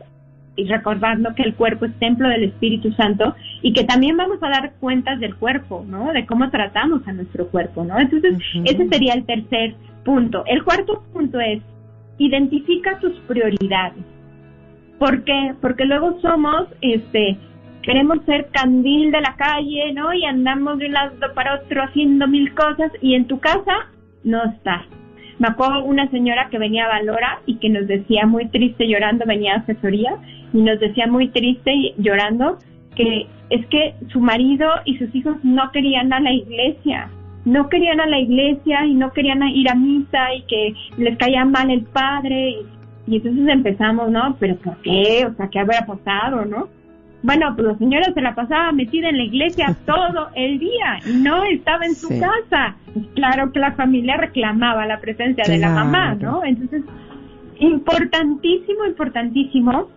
y 0.56 0.64
recordando 0.64 1.34
que 1.34 1.42
el 1.42 1.54
cuerpo 1.54 1.84
es 1.84 1.94
templo 1.98 2.28
del 2.28 2.44
Espíritu 2.44 2.90
Santo 2.92 3.36
y 3.62 3.72
que 3.72 3.84
también 3.84 4.16
vamos 4.16 4.42
a 4.42 4.48
dar 4.48 4.72
cuentas 4.80 5.20
del 5.20 5.36
cuerpo, 5.36 5.84
¿no? 5.86 6.12
De 6.12 6.24
cómo 6.24 6.50
tratamos 6.50 7.06
a 7.06 7.12
nuestro 7.12 7.48
cuerpo, 7.48 7.84
¿no? 7.84 7.98
Entonces, 7.98 8.38
ese 8.64 8.88
sería 8.88 9.14
el 9.14 9.26
tercer 9.26 9.74
punto. 10.04 10.44
El 10.46 10.64
cuarto 10.64 11.04
punto 11.12 11.38
es, 11.40 11.62
identifica 12.18 12.98
tus 12.98 13.12
prioridades. 13.20 14.04
¿Por 14.98 15.24
qué? 15.24 15.54
Porque 15.60 15.84
luego 15.84 16.18
somos, 16.20 16.68
este, 16.80 17.36
queremos 17.82 18.24
ser 18.24 18.48
candil 18.50 19.12
de 19.12 19.20
la 19.20 19.36
calle, 19.36 19.92
¿no? 19.92 20.12
Y 20.12 20.24
andamos 20.24 20.78
de 20.78 20.86
un 20.86 20.92
lado 20.92 21.14
para 21.34 21.54
otro 21.56 21.82
haciendo 21.82 22.26
mil 22.26 22.54
cosas 22.54 22.90
y 23.02 23.14
en 23.14 23.26
tu 23.26 23.38
casa 23.38 23.90
no 24.24 24.42
estás. 24.44 24.84
Me 25.38 25.48
acuerdo 25.48 25.84
una 25.84 26.10
señora 26.10 26.48
que 26.50 26.58
venía 26.58 26.86
a 26.86 26.88
Valora 26.88 27.40
y 27.44 27.56
que 27.56 27.68
nos 27.68 27.86
decía 27.86 28.26
muy 28.26 28.48
triste 28.48 28.88
llorando, 28.88 29.26
venía 29.26 29.54
a 29.54 29.58
asesoría 29.58 30.16
y 30.52 30.62
nos 30.62 30.80
decía 30.80 31.06
muy 31.06 31.28
triste 31.28 31.72
y 31.74 31.94
llorando 31.98 32.58
que 32.96 33.26
es 33.50 33.66
que 33.66 33.94
su 34.10 34.20
marido 34.20 34.68
y 34.86 34.96
sus 34.96 35.14
hijos 35.14 35.36
no 35.44 35.70
querían 35.72 36.12
a 36.12 36.20
la 36.20 36.32
iglesia, 36.32 37.10
no 37.46 37.68
querían 37.68 38.00
a 38.00 38.06
la 38.06 38.18
iglesia 38.18 38.84
y 38.84 38.94
no 38.94 39.12
querían 39.12 39.42
ir 39.48 39.70
a 39.70 39.74
misa 39.74 40.34
y 40.34 40.42
que 40.42 40.74
les 40.98 41.16
caía 41.16 41.44
mal 41.44 41.70
el 41.70 41.84
padre 41.84 42.50
y, 42.50 42.66
y 43.06 43.16
entonces 43.16 43.48
empezamos, 43.48 44.10
¿no? 44.10 44.36
Pero 44.40 44.56
¿por 44.56 44.76
qué? 44.82 45.26
O 45.30 45.34
sea, 45.34 45.48
¿qué 45.48 45.60
habría 45.60 45.86
pasado, 45.86 46.44
no? 46.44 46.68
Bueno, 47.22 47.54
pues 47.54 47.68
la 47.68 47.78
señora 47.78 48.12
se 48.12 48.20
la 48.20 48.34
pasaba 48.34 48.72
metida 48.72 49.08
en 49.08 49.18
la 49.18 49.24
iglesia 49.24 49.76
todo 49.86 50.28
el 50.34 50.58
día 50.58 50.98
y 51.06 51.22
no 51.22 51.44
estaba 51.44 51.86
en 51.86 51.94
su 51.94 52.08
casa. 52.08 52.76
Pues 52.92 53.06
claro 53.14 53.52
que 53.52 53.60
la 53.60 53.72
familia 53.72 54.16
reclamaba 54.16 54.84
la 54.84 54.98
presencia 54.98 55.44
de 55.44 55.58
la 55.58 55.70
mamá, 55.70 56.14
¿no? 56.14 56.44
Entonces, 56.44 56.82
importantísimo, 57.60 58.84
importantísimo 58.86 59.88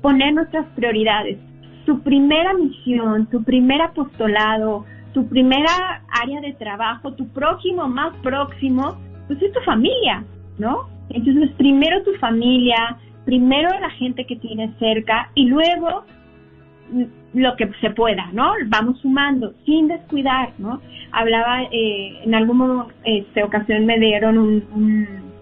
poner 0.00 0.32
nuestras 0.32 0.66
prioridades. 0.74 1.38
Tu 1.84 2.00
primera 2.00 2.54
misión, 2.54 3.26
tu 3.26 3.42
primer 3.44 3.82
apostolado, 3.82 4.86
tu 5.12 5.28
primera 5.28 6.02
área 6.08 6.40
de 6.40 6.52
trabajo, 6.54 7.12
tu 7.14 7.28
próximo 7.28 7.88
más 7.88 8.14
próximo, 8.22 8.96
pues 9.26 9.40
es 9.42 9.52
tu 9.52 9.60
familia, 9.60 10.24
¿no? 10.58 10.88
Entonces, 11.10 11.50
primero 11.56 12.02
tu 12.02 12.12
familia, 12.14 12.98
primero 13.24 13.68
la 13.80 13.90
gente 13.90 14.26
que 14.26 14.36
tienes 14.36 14.76
cerca 14.78 15.30
y 15.34 15.46
luego 15.46 16.04
lo 17.34 17.56
que 17.56 17.70
se 17.80 17.90
pueda, 17.90 18.28
¿no? 18.32 18.52
Vamos 18.66 18.98
sumando, 19.00 19.54
sin 19.64 19.88
descuidar, 19.88 20.52
¿no? 20.58 20.80
Hablaba, 21.12 21.62
eh, 21.70 22.20
en 22.24 22.34
alguna 22.34 22.86
este, 23.04 23.42
ocasión 23.42 23.86
me 23.86 23.98
dieron 23.98 24.38
un, 24.38 25.32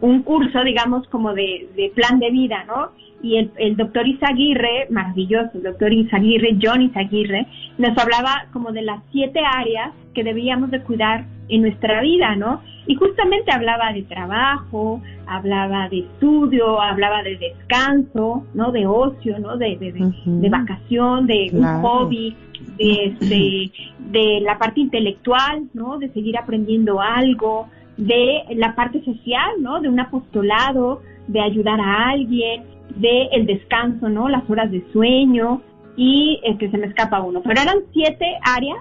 un, 0.00 0.22
curso, 0.22 0.62
digamos, 0.64 1.06
como 1.08 1.32
de, 1.32 1.68
de, 1.76 1.90
plan 1.94 2.18
de 2.18 2.30
vida, 2.30 2.64
¿no? 2.64 2.90
Y 3.22 3.36
el, 3.36 3.50
el 3.56 3.76
doctor 3.76 4.06
Izaguirre, 4.06 4.86
maravilloso, 4.90 5.50
el 5.54 5.62
doctor 5.62 5.92
Izaguirre, 5.92 6.58
John 6.60 6.82
Izaguirre, 6.82 7.46
nos 7.78 7.96
hablaba 7.98 8.46
como 8.52 8.72
de 8.72 8.82
las 8.82 9.02
siete 9.12 9.40
áreas 9.44 9.92
que 10.14 10.24
debíamos 10.24 10.70
de 10.70 10.82
cuidar 10.82 11.26
en 11.50 11.62
nuestra 11.62 12.00
vida, 12.00 12.36
¿no? 12.36 12.60
Y 12.86 12.94
justamente 12.94 13.52
hablaba 13.52 13.92
de 13.92 14.02
trabajo, 14.02 15.02
hablaba 15.26 15.88
de 15.88 16.00
estudio, 16.00 16.80
hablaba 16.80 17.22
de 17.22 17.36
descanso, 17.36 18.44
¿no? 18.54 18.72
De 18.72 18.86
ocio, 18.86 19.38
¿no? 19.38 19.56
De, 19.56 19.76
de, 19.76 20.48
vacación, 20.48 21.26
de 21.26 21.50
un 21.52 21.82
hobby, 21.82 22.36
de, 22.78 23.04
este, 23.04 23.70
de 23.98 24.40
la 24.40 24.58
parte 24.58 24.80
intelectual, 24.80 25.68
¿no? 25.74 25.98
De 25.98 26.08
seguir 26.10 26.38
aprendiendo 26.38 27.00
algo, 27.00 27.68
de 27.96 28.42
la 28.56 28.74
parte 28.74 29.04
social, 29.04 29.50
¿no? 29.60 29.80
De 29.80 29.88
un 29.88 30.00
apostolado, 30.00 31.02
de 31.26 31.40
ayudar 31.40 31.80
a 31.80 32.10
alguien, 32.10 32.64
de 32.96 33.28
el 33.32 33.46
descanso, 33.46 34.08
¿no? 34.08 34.28
Las 34.28 34.48
horas 34.48 34.70
de 34.70 34.84
sueño 34.92 35.62
y 35.96 36.40
es 36.44 36.56
que 36.58 36.70
se 36.70 36.78
me 36.78 36.86
escapa 36.86 37.20
uno. 37.20 37.42
Pero 37.42 37.60
eran 37.60 37.78
siete 37.92 38.26
áreas 38.42 38.78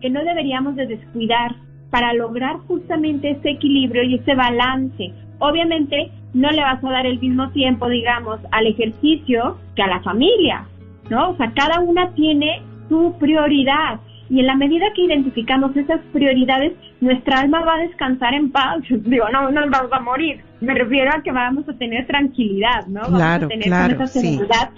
que 0.00 0.10
no 0.10 0.22
deberíamos 0.24 0.76
de 0.76 0.86
descuidar 0.86 1.54
para 1.90 2.12
lograr 2.14 2.56
justamente 2.66 3.30
ese 3.30 3.50
equilibrio 3.50 4.02
y 4.02 4.14
ese 4.14 4.34
balance. 4.34 5.12
Obviamente 5.38 6.10
no 6.34 6.50
le 6.50 6.62
vas 6.62 6.82
a 6.82 6.90
dar 6.90 7.06
el 7.06 7.20
mismo 7.20 7.50
tiempo, 7.50 7.88
digamos, 7.88 8.40
al 8.50 8.66
ejercicio 8.66 9.58
que 9.76 9.82
a 9.82 9.88
la 9.88 10.00
familia, 10.00 10.66
¿no? 11.10 11.30
O 11.30 11.36
sea, 11.36 11.52
cada 11.54 11.80
una 11.80 12.10
tiene 12.14 12.62
su 12.88 13.14
prioridad 13.18 14.00
y 14.32 14.40
en 14.40 14.46
la 14.46 14.56
medida 14.56 14.86
que 14.94 15.02
identificamos 15.02 15.76
esas 15.76 16.00
prioridades, 16.10 16.72
nuestra 17.02 17.40
alma 17.40 17.62
va 17.64 17.74
a 17.74 17.82
descansar 17.82 18.32
en 18.32 18.50
paz. 18.50 18.78
Digo, 18.88 19.28
no, 19.30 19.50
no 19.50 19.60
nos 19.60 19.70
vamos 19.70 19.92
a 19.92 20.00
morir. 20.00 20.40
Me 20.62 20.74
refiero 20.74 21.10
a 21.12 21.22
que 21.22 21.32
vamos 21.32 21.68
a 21.68 21.72
tener 21.74 22.06
tranquilidad, 22.06 22.86
¿no? 22.86 23.00
Vamos 23.02 23.20
a 23.20 23.48
tener 23.48 23.92
esa 23.92 24.06
seguridad 24.06 24.70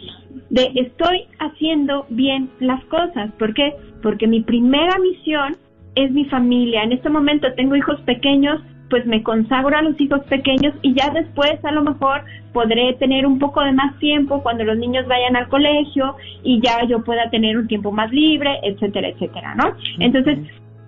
de 0.51 0.73
estoy 0.77 1.27
haciendo 1.39 2.07
bien 2.09 2.51
las 2.61 2.83
cosas. 2.87 3.31
¿Por 3.39 3.55
qué? 3.55 3.75
Porque 4.03 4.27
mi 4.27 4.41
primera 4.41 4.99
misión 4.99 5.57
es 5.95 6.11
mi 6.11 6.25
familia. 6.27 6.83
En 6.83 6.93
este 6.93 7.09
momento 7.09 7.53
tengo 7.55 7.77
hijos 7.77 8.01
pequeños, 8.03 8.61
pues 8.89 9.05
me 9.07 9.23
consagro 9.23 9.77
a 9.77 9.83
los 9.83 10.01
hijos 10.01 10.23
pequeños 10.25 10.75
y 10.83 10.95
ya 10.95 11.11
después 11.11 11.53
a 11.65 11.73
lo 11.73 11.83
mejor 11.83 12.23
podré 12.53 12.95
tener 12.95 13.27
un 13.27 13.39
poco 13.39 13.63
de 13.63 13.73
más 13.73 13.99
tiempo 13.99 14.43
cuando 14.43 14.65
los 14.65 14.79
niños 14.79 15.07
vayan 15.07 15.37
al 15.37 15.49
colegio 15.49 16.17
y 16.43 16.61
ya 16.63 16.85
yo 16.87 17.03
pueda 17.03 17.29
tener 17.31 17.59
un 17.59 17.67
tiempo 17.67 17.91
más 17.91 18.11
libre, 18.13 18.59
etcétera, 18.63 19.09
etcétera, 19.09 19.55
¿no? 19.55 19.77
Entonces, 19.99 20.39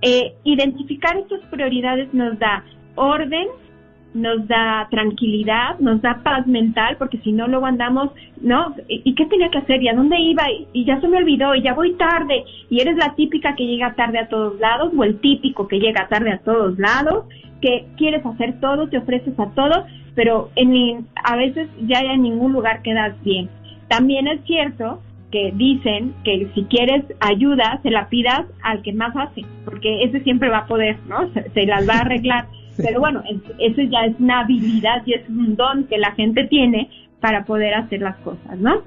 eh, 0.02 0.34
identificar 0.44 1.16
estas 1.16 1.40
prioridades 1.50 2.12
nos 2.14 2.38
da 2.38 2.64
orden, 2.94 3.48
nos 4.16 4.48
da 4.48 4.88
tranquilidad, 4.90 5.78
nos 5.78 6.00
da 6.00 6.20
paz 6.22 6.46
mental, 6.46 6.96
porque 6.98 7.18
si 7.18 7.32
no, 7.32 7.46
luego 7.46 7.66
andamos, 7.66 8.10
¿no? 8.40 8.74
¿Y 8.88 9.14
qué 9.14 9.26
tenía 9.26 9.50
que 9.50 9.58
hacer? 9.58 9.82
¿Y 9.82 9.88
a 9.88 9.94
dónde 9.94 10.18
iba? 10.18 10.44
Y 10.72 10.84
ya 10.84 11.00
se 11.00 11.08
me 11.08 11.18
olvidó, 11.18 11.54
y 11.54 11.62
ya 11.62 11.74
voy 11.74 11.94
tarde. 11.94 12.44
Y 12.70 12.80
eres 12.80 12.96
la 12.96 13.14
típica 13.14 13.54
que 13.54 13.66
llega 13.66 13.94
tarde 13.94 14.18
a 14.18 14.28
todos 14.28 14.58
lados, 14.58 14.92
o 14.96 15.04
el 15.04 15.20
típico 15.20 15.68
que 15.68 15.78
llega 15.78 16.08
tarde 16.08 16.32
a 16.32 16.38
todos 16.38 16.78
lados, 16.78 17.26
que 17.60 17.86
quieres 17.96 18.24
hacer 18.24 18.58
todo, 18.60 18.88
te 18.88 18.98
ofreces 18.98 19.38
a 19.38 19.50
todo, 19.50 19.84
pero 20.14 20.50
en, 20.56 21.06
a 21.22 21.36
veces 21.36 21.68
ya 21.86 22.00
en 22.00 22.22
ningún 22.22 22.52
lugar 22.52 22.82
quedas 22.82 23.14
bien. 23.22 23.50
También 23.88 24.28
es 24.28 24.40
cierto 24.44 25.00
que 25.30 25.52
dicen 25.54 26.14
que 26.24 26.48
si 26.54 26.64
quieres 26.64 27.04
ayuda, 27.20 27.80
se 27.82 27.90
la 27.90 28.08
pidas 28.08 28.46
al 28.62 28.82
que 28.82 28.92
más 28.92 29.14
hace, 29.14 29.44
porque 29.64 30.04
ese 30.04 30.20
siempre 30.20 30.48
va 30.48 30.58
a 30.58 30.66
poder, 30.66 30.96
¿no? 31.06 31.30
Se, 31.32 31.50
se 31.50 31.66
las 31.66 31.86
va 31.86 31.94
a 31.94 32.00
arreglar 32.00 32.46
Pero 32.76 33.00
bueno, 33.00 33.22
eso 33.58 33.82
ya 33.82 34.06
es 34.06 34.18
una 34.18 34.40
habilidad 34.40 35.02
y 35.06 35.14
es 35.14 35.28
un 35.28 35.56
don 35.56 35.84
que 35.84 35.98
la 35.98 36.12
gente 36.12 36.44
tiene 36.44 36.90
para 37.20 37.44
poder 37.44 37.74
hacer 37.74 38.00
las 38.02 38.16
cosas, 38.18 38.58
¿no? 38.58 38.82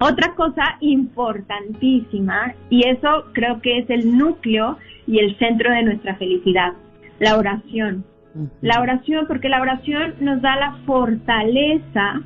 Otra 0.00 0.34
cosa 0.34 0.76
importantísima, 0.80 2.54
y 2.68 2.86
eso 2.88 3.26
creo 3.32 3.60
que 3.60 3.78
es 3.78 3.90
el 3.90 4.18
núcleo 4.18 4.76
y 5.06 5.18
el 5.18 5.38
centro 5.38 5.70
de 5.72 5.82
nuestra 5.82 6.16
felicidad, 6.16 6.72
la 7.20 7.36
oración. 7.36 8.04
La 8.60 8.80
oración, 8.80 9.26
porque 9.28 9.48
la 9.48 9.62
oración 9.62 10.14
nos 10.18 10.42
da 10.42 10.56
la 10.56 10.72
fortaleza 10.84 12.20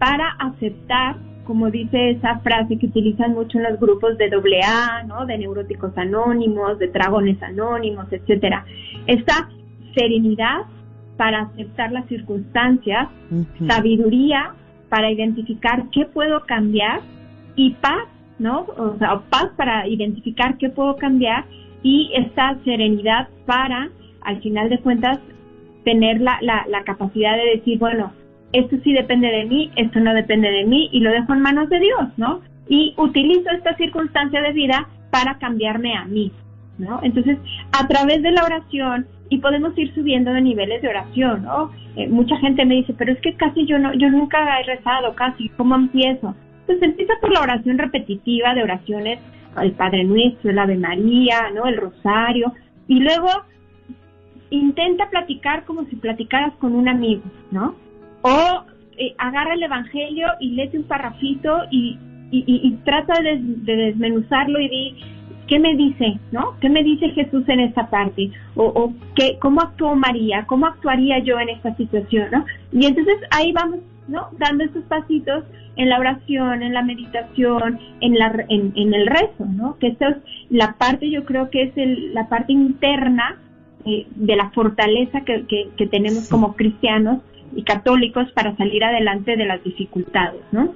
para 0.00 0.30
aceptar, 0.40 1.14
como 1.44 1.70
dice 1.70 2.10
esa 2.10 2.40
frase 2.40 2.76
que 2.76 2.86
utilizan 2.86 3.34
mucho 3.34 3.58
en 3.58 3.64
los 3.64 3.78
grupos 3.78 4.18
de 4.18 4.26
AA, 4.26 5.04
¿no? 5.04 5.24
De 5.26 5.38
neuróticos 5.38 5.96
anónimos, 5.96 6.80
de 6.80 6.88
dragones 6.88 7.40
anónimos, 7.40 8.06
etcétera. 8.10 8.64
Esta 9.06 9.48
serenidad 9.94 10.62
para 11.16 11.42
aceptar 11.42 11.92
las 11.92 12.06
circunstancias, 12.06 13.08
sabiduría 13.68 14.54
para 14.88 15.10
identificar 15.10 15.84
qué 15.90 16.06
puedo 16.06 16.44
cambiar 16.46 17.00
y 17.56 17.70
paz, 17.74 18.04
¿no? 18.38 18.66
O 18.76 18.96
sea, 18.98 19.20
paz 19.30 19.48
para 19.56 19.86
identificar 19.86 20.58
qué 20.58 20.70
puedo 20.70 20.96
cambiar 20.96 21.44
y 21.82 22.10
esta 22.14 22.56
serenidad 22.64 23.28
para, 23.46 23.90
al 24.22 24.40
final 24.40 24.68
de 24.68 24.78
cuentas, 24.80 25.18
tener 25.84 26.20
la, 26.20 26.38
la, 26.40 26.64
la 26.68 26.82
capacidad 26.82 27.36
de 27.36 27.56
decir, 27.56 27.78
bueno, 27.78 28.12
esto 28.52 28.76
sí 28.82 28.92
depende 28.92 29.28
de 29.28 29.44
mí, 29.44 29.70
esto 29.76 30.00
no 30.00 30.14
depende 30.14 30.50
de 30.50 30.64
mí 30.64 30.88
y 30.92 31.00
lo 31.00 31.10
dejo 31.10 31.32
en 31.34 31.42
manos 31.42 31.68
de 31.68 31.80
Dios, 31.80 32.08
¿no? 32.16 32.40
Y 32.68 32.94
utilizo 32.96 33.50
esta 33.50 33.76
circunstancia 33.76 34.40
de 34.40 34.52
vida 34.52 34.88
para 35.10 35.38
cambiarme 35.38 35.96
a 35.96 36.04
mí, 36.06 36.32
¿no? 36.78 37.00
Entonces, 37.02 37.38
a 37.72 37.86
través 37.86 38.22
de 38.22 38.30
la 38.30 38.44
oración, 38.44 39.06
y 39.34 39.38
podemos 39.38 39.76
ir 39.76 39.92
subiendo 39.94 40.32
de 40.32 40.40
niveles 40.40 40.80
de 40.80 40.88
oración, 40.88 41.42
¿no? 41.42 41.72
Eh, 41.96 42.08
mucha 42.08 42.36
gente 42.36 42.64
me 42.64 42.76
dice, 42.76 42.94
pero 42.96 43.12
es 43.12 43.20
que 43.20 43.34
casi 43.34 43.66
yo 43.66 43.78
no, 43.78 43.92
yo 43.94 44.08
nunca 44.10 44.60
he 44.60 44.62
rezado, 44.62 45.14
casi, 45.16 45.48
¿cómo 45.50 45.74
empiezo? 45.74 46.36
Pues 46.66 46.80
empieza 46.80 47.14
por 47.20 47.32
la 47.32 47.40
oración 47.40 47.78
repetitiva 47.78 48.54
de 48.54 48.62
oraciones, 48.62 49.18
el 49.60 49.72
Padre 49.72 50.04
Nuestro, 50.04 50.50
el 50.50 50.58
Ave 50.58 50.76
María, 50.76 51.50
¿no? 51.52 51.66
El 51.66 51.78
Rosario, 51.78 52.52
y 52.86 53.00
luego 53.00 53.28
intenta 54.50 55.10
platicar 55.10 55.64
como 55.64 55.84
si 55.86 55.96
platicaras 55.96 56.54
con 56.54 56.74
un 56.74 56.88
amigo, 56.88 57.24
¿no? 57.50 57.74
O 58.22 58.64
eh, 58.96 59.14
agarra 59.18 59.54
el 59.54 59.64
Evangelio 59.64 60.28
y 60.38 60.50
léete 60.50 60.78
un 60.78 60.84
parrafito 60.84 61.62
y, 61.72 61.98
y, 62.30 62.70
trata 62.84 63.20
de, 63.20 63.38
de, 63.40 63.76
desmenuzarlo 63.76 64.60
y 64.60 64.68
di, 64.68 64.96
¿qué 65.46 65.58
me 65.58 65.74
dice, 65.76 66.18
no? 66.32 66.56
¿Qué 66.60 66.68
me 66.68 66.82
dice 66.82 67.10
Jesús 67.10 67.48
en 67.48 67.60
esta 67.60 67.88
parte? 67.88 68.30
O, 68.54 68.64
o 68.64 68.92
¿qué, 69.14 69.38
¿cómo 69.40 69.60
actuó 69.60 69.94
María? 69.94 70.44
¿Cómo 70.46 70.66
actuaría 70.66 71.18
yo 71.20 71.38
en 71.38 71.50
esta 71.50 71.74
situación, 71.76 72.28
no? 72.32 72.44
Y 72.72 72.86
entonces 72.86 73.16
ahí 73.30 73.52
vamos, 73.52 73.80
¿no? 74.08 74.28
Dando 74.38 74.64
esos 74.64 74.84
pasitos 74.84 75.44
en 75.76 75.88
la 75.88 75.98
oración, 75.98 76.62
en 76.62 76.72
la 76.72 76.82
meditación, 76.82 77.78
en, 78.00 78.18
la, 78.18 78.44
en, 78.48 78.72
en 78.76 78.94
el 78.94 79.06
rezo, 79.06 79.44
¿no? 79.46 79.78
Que 79.78 79.88
esta 79.88 80.08
es 80.08 80.16
la 80.50 80.74
parte, 80.74 81.10
yo 81.10 81.24
creo 81.24 81.50
que 81.50 81.62
es 81.62 81.76
el, 81.76 82.14
la 82.14 82.28
parte 82.28 82.52
interna 82.52 83.38
eh, 83.84 84.06
de 84.14 84.36
la 84.36 84.50
fortaleza 84.50 85.22
que, 85.22 85.46
que, 85.46 85.68
que 85.76 85.86
tenemos 85.86 86.28
como 86.28 86.54
cristianos 86.54 87.20
y 87.54 87.62
católicos 87.62 88.30
para 88.32 88.56
salir 88.56 88.82
adelante 88.84 89.36
de 89.36 89.44
las 89.44 89.62
dificultades, 89.62 90.42
¿no? 90.52 90.74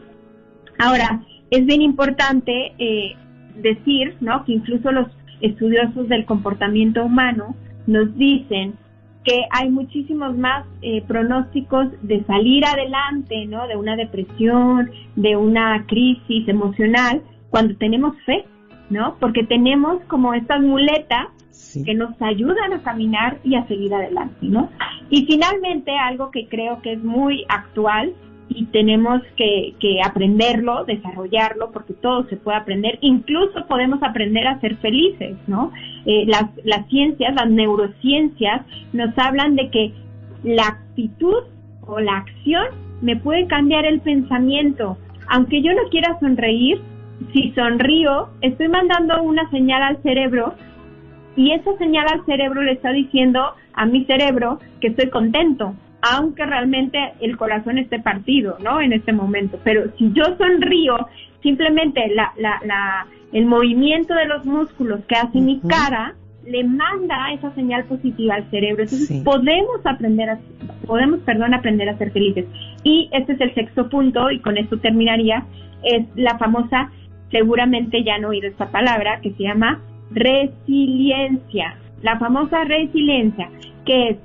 Ahora, 0.79 1.23
es 1.51 1.65
bien 1.67 1.83
importante 1.83 2.73
eh, 2.79 3.17
decir, 3.63 4.17
¿no? 4.21 4.45
Que 4.45 4.53
incluso 4.53 4.93
los 4.93 5.09
estudiosos 5.41 6.09
del 6.09 6.25
comportamiento 6.25 7.05
humano 7.05 7.55
nos 7.87 8.15
dicen 8.17 8.75
que 9.25 9.45
hay 9.51 9.71
muchísimos 9.71 10.37
más 10.37 10.65
eh, 10.81 11.03
pronósticos 11.07 11.89
de 12.03 12.25
salir 12.25 12.65
adelante, 12.65 13.47
¿no? 13.47 13.67
De 13.67 13.77
una 13.77 13.97
depresión, 13.97 14.91
de 15.17 15.37
una 15.37 15.85
crisis 15.87 16.49
emocional, 16.49 17.23
cuando 17.51 17.77
tenemos 17.77 18.17
fe, 18.25 18.45
¿no? 18.91 19.17
Porque 19.21 19.45
tenemos 19.45 20.03
como 20.05 20.35
estas 20.35 20.63
muletas 20.63 21.29
que 21.85 21.95
nos 21.95 22.11
ayudan 22.23 22.73
a 22.73 22.83
caminar 22.83 23.39
y 23.45 23.57
a 23.57 23.67
seguir 23.67 23.93
adelante, 23.93 24.39
¿no? 24.41 24.71
Y 25.11 25.27
finalmente, 25.27 25.93
algo 25.97 26.31
que 26.31 26.49
creo 26.49 26.81
que 26.83 26.93
es 26.93 27.03
muy 27.03 27.45
actual 27.49 28.15
y 28.49 28.65
tenemos 28.67 29.23
que, 29.37 29.75
que, 29.79 30.01
aprenderlo, 30.03 30.85
desarrollarlo, 30.85 31.71
porque 31.71 31.93
todo 31.95 32.27
se 32.29 32.37
puede 32.37 32.57
aprender, 32.59 32.99
incluso 33.03 33.67
podemos 33.67 34.03
aprender 34.03 34.47
a 34.47 34.61
ser 34.61 34.77
felices, 34.77 35.37
¿no? 35.47 35.71
Eh, 36.07 36.25
las, 36.27 36.45
las 36.65 36.87
ciencias, 36.89 37.35
las 37.35 37.51
neurociencias 37.51 38.63
nos 38.93 39.17
hablan 39.19 39.57
de 39.57 39.71
que 39.71 39.93
la 40.45 40.69
actitud 40.69 41.45
o 41.83 42.01
la 42.01 42.19
acción 42.19 42.67
me 43.03 43.17
puede 43.17 43.47
cambiar 43.47 43.85
el 43.85 44.01
pensamiento. 44.01 44.99
Aunque 45.29 45.63
yo 45.63 45.73
no 45.73 45.89
quiera 45.91 46.19
sonreír, 46.21 46.81
si 47.33 47.53
sonrío, 47.53 48.29
estoy 48.41 48.69
mandando 48.69 49.23
una 49.23 49.49
señal 49.51 49.83
al 49.83 50.03
cerebro 50.03 50.55
y 51.37 51.53
esa 51.53 51.77
señal 51.79 52.07
al 52.13 52.25
cerebro 52.25 52.63
le 52.63 52.73
está 52.73 52.91
diciendo 52.93 53.41
a 53.75 53.87
mi 53.87 54.05
cerebro 54.05 54.59
que 54.81 54.89
estoy 54.89 55.11
contento, 55.11 55.75
aunque 56.01 56.47
realmente 56.47 56.99
el 57.21 57.37
corazón 57.37 57.79
esté 57.79 57.99
partido, 58.01 58.57
¿no? 58.61 58.81
En 58.81 58.93
este 58.93 59.13
momento. 59.13 59.59
Pero 59.65 59.91
si 59.97 60.13
yo 60.13 60.25
sonrío, 60.37 61.09
simplemente 61.43 62.09
la, 62.15 62.33
la, 62.39 62.61
la, 62.65 63.07
el 63.33 63.47
movimiento 63.47 64.15
de 64.15 64.27
los 64.27 64.45
músculos 64.45 65.01
que 65.07 65.17
hace 65.17 65.41
mi 65.41 65.61
cara 65.61 66.15
le 66.47 66.65
manda 66.65 67.33
esa 67.33 67.55
señal 67.55 67.85
positiva 67.85 68.37
al 68.37 68.49
cerebro. 68.51 68.85
Entonces 68.85 69.23
podemos 69.23 69.85
aprender 69.85 70.31
a, 70.31 70.39
podemos, 70.87 71.21
perdón, 71.21 71.53
aprender 71.55 71.89
a 71.89 71.99
ser 71.99 72.11
felices. 72.13 72.47
Y 72.85 73.09
este 73.13 73.35
es 73.35 73.41
el 73.41 73.55
sexto 73.55 73.89
punto, 73.89 74.31
y 74.31 74.41
con 74.41 74.57
esto 74.57 74.79
terminaría, 74.79 75.45
es 75.83 76.07
la 76.17 76.39
famosa, 76.39 76.91
seguramente 77.31 78.03
ya 78.03 78.15
han 78.15 78.25
oído 78.25 78.49
esta 78.49 78.71
palabra, 78.71 79.21
que 79.21 79.33
se 79.33 79.43
llama 79.43 79.81
resiliencia. 80.11 81.77
La 82.03 82.19
famosa 82.19 82.65
resiliencia, 82.65 83.51
que 83.85 84.11
es 84.11 84.17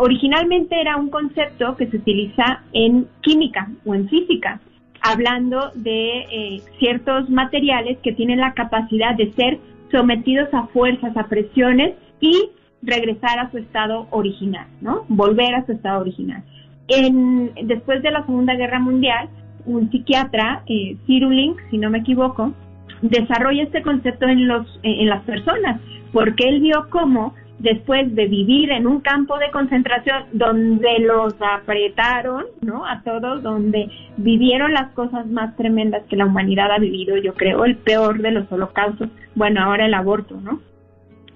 originalmente 0.00 0.80
era 0.80 0.96
un 0.96 1.10
concepto 1.10 1.76
que 1.76 1.86
se 1.88 1.98
utiliza 1.98 2.62
en 2.72 3.06
química 3.20 3.68
o 3.84 3.94
en 3.94 4.08
física, 4.08 4.58
hablando 5.02 5.70
de 5.74 6.20
eh, 6.20 6.62
ciertos 6.78 7.28
materiales 7.28 7.98
que 8.02 8.12
tienen 8.12 8.40
la 8.40 8.54
capacidad 8.54 9.14
de 9.14 9.32
ser 9.34 9.58
sometidos 9.90 10.48
a 10.54 10.66
fuerzas, 10.68 11.14
a 11.16 11.24
presiones 11.24 11.94
y 12.18 12.50
regresar 12.82 13.38
a 13.38 13.50
su 13.50 13.58
estado 13.58 14.06
original, 14.10 14.66
¿no? 14.80 15.04
Volver 15.08 15.54
a 15.54 15.66
su 15.66 15.72
estado 15.72 16.00
original. 16.00 16.42
En, 16.88 17.52
después 17.64 18.02
de 18.02 18.10
la 18.10 18.24
Segunda 18.24 18.54
Guerra 18.54 18.80
Mundial, 18.80 19.28
un 19.66 19.90
psiquiatra, 19.90 20.62
eh, 20.66 20.96
si 21.06 21.78
no 21.78 21.90
me 21.90 21.98
equivoco, 21.98 22.54
desarrolla 23.02 23.64
este 23.64 23.82
concepto 23.82 24.26
en, 24.26 24.48
los, 24.48 24.66
en 24.82 25.08
las 25.08 25.22
personas, 25.24 25.80
porque 26.12 26.48
él 26.48 26.60
vio 26.60 26.86
cómo 26.88 27.34
después 27.60 28.14
de 28.14 28.26
vivir 28.26 28.70
en 28.70 28.86
un 28.86 29.00
campo 29.00 29.38
de 29.38 29.50
concentración 29.50 30.24
donde 30.32 30.98
los 31.00 31.34
apretaron, 31.40 32.46
¿no? 32.62 32.86
A 32.86 33.02
todos, 33.02 33.42
donde 33.42 33.88
vivieron 34.16 34.72
las 34.72 34.90
cosas 34.92 35.26
más 35.26 35.54
tremendas 35.56 36.02
que 36.08 36.16
la 36.16 36.26
humanidad 36.26 36.72
ha 36.72 36.78
vivido, 36.78 37.16
yo 37.18 37.34
creo, 37.34 37.64
el 37.64 37.76
peor 37.76 38.20
de 38.22 38.30
los 38.30 38.50
holocaustos, 38.50 39.10
bueno, 39.34 39.62
ahora 39.62 39.86
el 39.86 39.94
aborto, 39.94 40.40
¿no? 40.40 40.60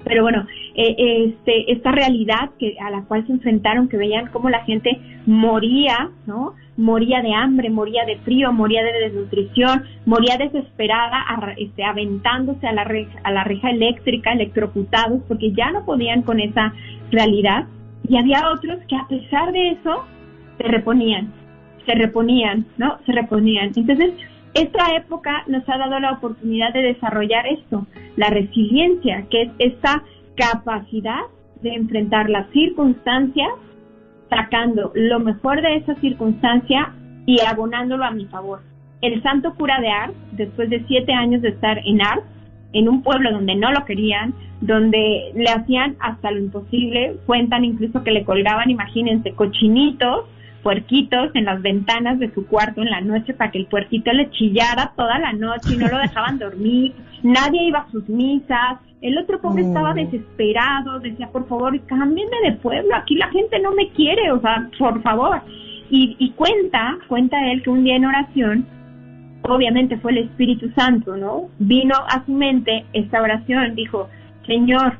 Pero 0.04 0.22
bueno, 0.22 0.46
eh, 0.74 0.94
este, 0.98 1.72
esta 1.72 1.92
realidad 1.92 2.50
que, 2.58 2.76
a 2.78 2.90
la 2.90 3.02
cual 3.02 3.26
se 3.26 3.32
enfrentaron, 3.32 3.88
que 3.88 3.96
veían 3.96 4.28
cómo 4.28 4.50
la 4.50 4.64
gente 4.64 4.98
moría, 5.26 6.10
¿no? 6.26 6.54
Moría 6.76 7.22
de 7.22 7.32
hambre, 7.32 7.70
moría 7.70 8.04
de 8.04 8.18
frío, 8.18 8.52
moría 8.52 8.82
de 8.82 8.92
desnutrición, 8.92 9.84
moría 10.06 10.36
desesperada, 10.36 11.24
este, 11.56 11.84
aventándose 11.84 12.66
a 12.66 12.72
la, 12.72 12.84
reja, 12.84 13.18
a 13.22 13.30
la 13.30 13.44
reja 13.44 13.70
eléctrica, 13.70 14.32
electrocutados, 14.32 15.22
porque 15.28 15.52
ya 15.52 15.70
no 15.70 15.84
podían 15.84 16.22
con 16.22 16.40
esa 16.40 16.72
realidad. 17.10 17.66
Y 18.08 18.16
había 18.16 18.50
otros 18.50 18.78
que 18.88 18.96
a 18.96 19.06
pesar 19.08 19.52
de 19.52 19.70
eso 19.70 20.04
se 20.58 20.64
reponían, 20.64 21.32
se 21.86 21.94
reponían, 21.94 22.66
¿no? 22.76 22.98
Se 23.06 23.12
reponían. 23.12 23.72
Entonces, 23.74 24.12
esta 24.54 24.94
época 24.94 25.44
nos 25.48 25.68
ha 25.68 25.78
dado 25.78 25.98
la 26.00 26.12
oportunidad 26.12 26.72
de 26.72 26.82
desarrollar 26.82 27.46
esto, 27.46 27.86
la 28.16 28.30
resiliencia, 28.30 29.26
que 29.30 29.42
es 29.42 29.50
esta 29.58 30.02
capacidad 30.36 31.22
de 31.62 31.74
enfrentar 31.74 32.30
las 32.30 32.48
circunstancias 32.50 33.48
sacando 34.28 34.92
lo 34.94 35.20
mejor 35.20 35.60
de 35.62 35.76
esa 35.76 35.94
circunstancia 35.96 36.92
y 37.26 37.40
abonándolo 37.40 38.04
a 38.04 38.10
mi 38.10 38.26
favor. 38.26 38.60
El 39.00 39.22
santo 39.22 39.54
cura 39.54 39.80
de 39.80 39.88
Ars, 39.88 40.14
después 40.32 40.70
de 40.70 40.84
siete 40.86 41.12
años 41.12 41.42
de 41.42 41.50
estar 41.50 41.78
en 41.84 42.00
Ars, 42.00 42.22
en 42.72 42.88
un 42.88 43.02
pueblo 43.02 43.30
donde 43.32 43.54
no 43.54 43.70
lo 43.70 43.84
querían, 43.84 44.34
donde 44.60 45.30
le 45.34 45.50
hacían 45.50 45.96
hasta 46.00 46.30
lo 46.30 46.40
imposible, 46.40 47.16
cuentan 47.26 47.64
incluso 47.64 48.02
que 48.02 48.10
le 48.10 48.24
colgaban, 48.24 48.70
imagínense, 48.70 49.32
cochinitos, 49.32 50.26
puerquitos 50.62 51.30
en 51.34 51.44
las 51.44 51.62
ventanas 51.62 52.18
de 52.18 52.32
su 52.32 52.46
cuarto 52.46 52.80
en 52.80 52.90
la 52.90 53.02
noche 53.02 53.34
para 53.34 53.50
que 53.50 53.58
el 53.58 53.66
puerquito 53.66 54.10
le 54.12 54.30
chillara 54.30 54.92
toda 54.96 55.18
la 55.18 55.32
noche 55.32 55.74
y 55.74 55.76
no 55.76 55.88
lo 55.88 55.98
dejaban 55.98 56.38
dormir, 56.38 56.94
nadie 57.22 57.64
iba 57.64 57.80
a 57.80 57.90
sus 57.90 58.08
misas, 58.08 58.78
El 59.04 59.18
otro 59.18 59.38
pobre 59.38 59.60
estaba 59.62 59.90
Oh. 59.90 59.94
desesperado, 59.94 60.98
decía, 60.98 61.28
por 61.30 61.46
favor, 61.46 61.78
cámbienme 61.82 62.36
de 62.42 62.52
pueblo, 62.52 62.96
aquí 62.96 63.16
la 63.16 63.28
gente 63.28 63.58
no 63.60 63.72
me 63.72 63.90
quiere, 63.90 64.32
o 64.32 64.40
sea, 64.40 64.70
por 64.78 65.02
favor. 65.02 65.42
Y, 65.90 66.16
y 66.18 66.30
cuenta, 66.30 66.96
cuenta 67.06 67.36
él 67.52 67.62
que 67.62 67.68
un 67.68 67.84
día 67.84 67.96
en 67.96 68.06
oración, 68.06 68.66
obviamente 69.42 69.98
fue 69.98 70.12
el 70.12 70.18
Espíritu 70.18 70.70
Santo, 70.70 71.18
¿no? 71.18 71.50
Vino 71.58 71.94
a 71.94 72.24
su 72.24 72.32
mente 72.32 72.86
esta 72.94 73.20
oración, 73.20 73.74
dijo, 73.74 74.08
Señor, 74.46 74.94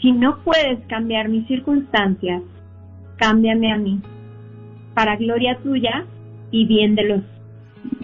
si 0.00 0.12
no 0.12 0.38
puedes 0.38 0.80
cambiar 0.86 1.28
mis 1.28 1.46
circunstancias, 1.46 2.40
cámbiame 3.16 3.72
a 3.74 3.76
mí, 3.76 4.00
para 4.94 5.16
gloria 5.16 5.58
tuya 5.62 6.06
y 6.50 6.64
bien 6.64 6.94
de 6.94 7.04
los 7.04 7.20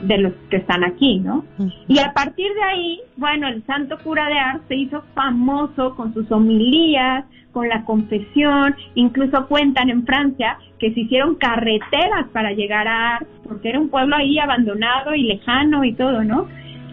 de 0.03 0.19
los 0.19 0.33
que 0.51 0.57
están 0.59 0.85
aquí, 0.85 1.19
¿no? 1.21 1.45
Y 1.89 1.99
a 1.99 2.13
partir 2.13 2.53
de 2.53 2.63
ahí, 2.63 3.01
bueno, 3.17 3.49
el 3.49 3.65
santo 3.65 3.97
cura 4.03 4.27
de 4.29 4.39
Ars 4.39 4.61
se 4.69 4.77
hizo 4.77 5.03
famoso 5.15 5.95
con 5.95 6.13
sus 6.15 6.31
homilías, 6.33 7.25
con 7.53 7.69
la 7.69 7.85
confesión, 7.85 8.75
incluso 8.95 9.47
cuentan 9.47 9.89
en 9.91 10.05
Francia 10.05 10.59
que 10.79 10.93
se 10.95 11.01
hicieron 11.01 11.35
carreteras 11.37 12.27
para 12.33 12.53
llegar 12.53 12.87
a 12.89 13.17
Ars, 13.17 13.27
porque 13.47 13.69
era 13.71 13.81
un 13.81 13.89
pueblo 13.89 14.17
ahí 14.17 14.39
abandonado 14.39 15.15
y 15.15 15.23
lejano 15.25 15.85
y 15.85 15.93
todo, 15.95 16.23
¿no? 16.25 16.47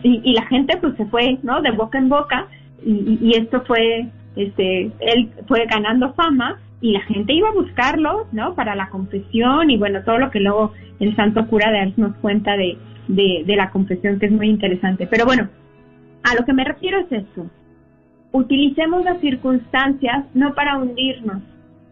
Y, 0.04 0.22
y 0.24 0.34
la 0.34 0.46
gente 0.48 0.78
pues 0.78 0.96
se 0.98 1.06
fue, 1.06 1.38
¿no? 1.44 1.62
De 1.62 1.72
boca 1.72 1.98
en 1.98 2.10
boca 2.10 2.48
y, 2.86 2.92
y- 2.92 3.20
y 3.22 3.32
esto 3.36 3.62
fue, 3.66 4.08
este, 4.36 4.92
él 5.00 5.30
fue 5.48 5.66
ganando 5.66 6.14
fama 6.14 6.60
y 6.82 6.92
la 6.92 7.02
gente 7.02 7.34
iba 7.34 7.50
a 7.50 7.54
buscarlo, 7.54 8.28
¿no? 8.32 8.54
Para 8.54 8.76
la 8.76 8.90
confesión 8.90 9.70
y 9.72 9.78
bueno, 9.78 10.04
todo 10.04 10.18
lo 10.20 10.30
que 10.30 10.40
luego 10.40 10.74
el 11.00 11.16
santo 11.16 11.46
cura 11.48 11.72
de 11.72 11.80
Ars 11.80 11.98
nos 11.98 12.16
cuenta 12.18 12.56
de, 12.58 12.78
de, 13.08 13.44
de 13.46 13.56
la 13.56 13.70
confesión, 13.72 14.20
que 14.20 14.28
es 14.28 14.32
muy 14.32 14.50
interesante. 14.50 15.08
Pero 15.08 15.26
bueno, 15.26 15.50
a 16.24 16.36
lo 16.36 16.46
que 16.46 16.54
me 16.54 16.64
refiero 16.64 17.00
es 17.00 17.12
esto. 17.12 17.50
Utilicemos 18.32 19.04
las 19.04 19.20
circunstancias 19.22 20.26
no 20.34 20.54
para 20.54 20.78
hundirnos, 20.78 21.42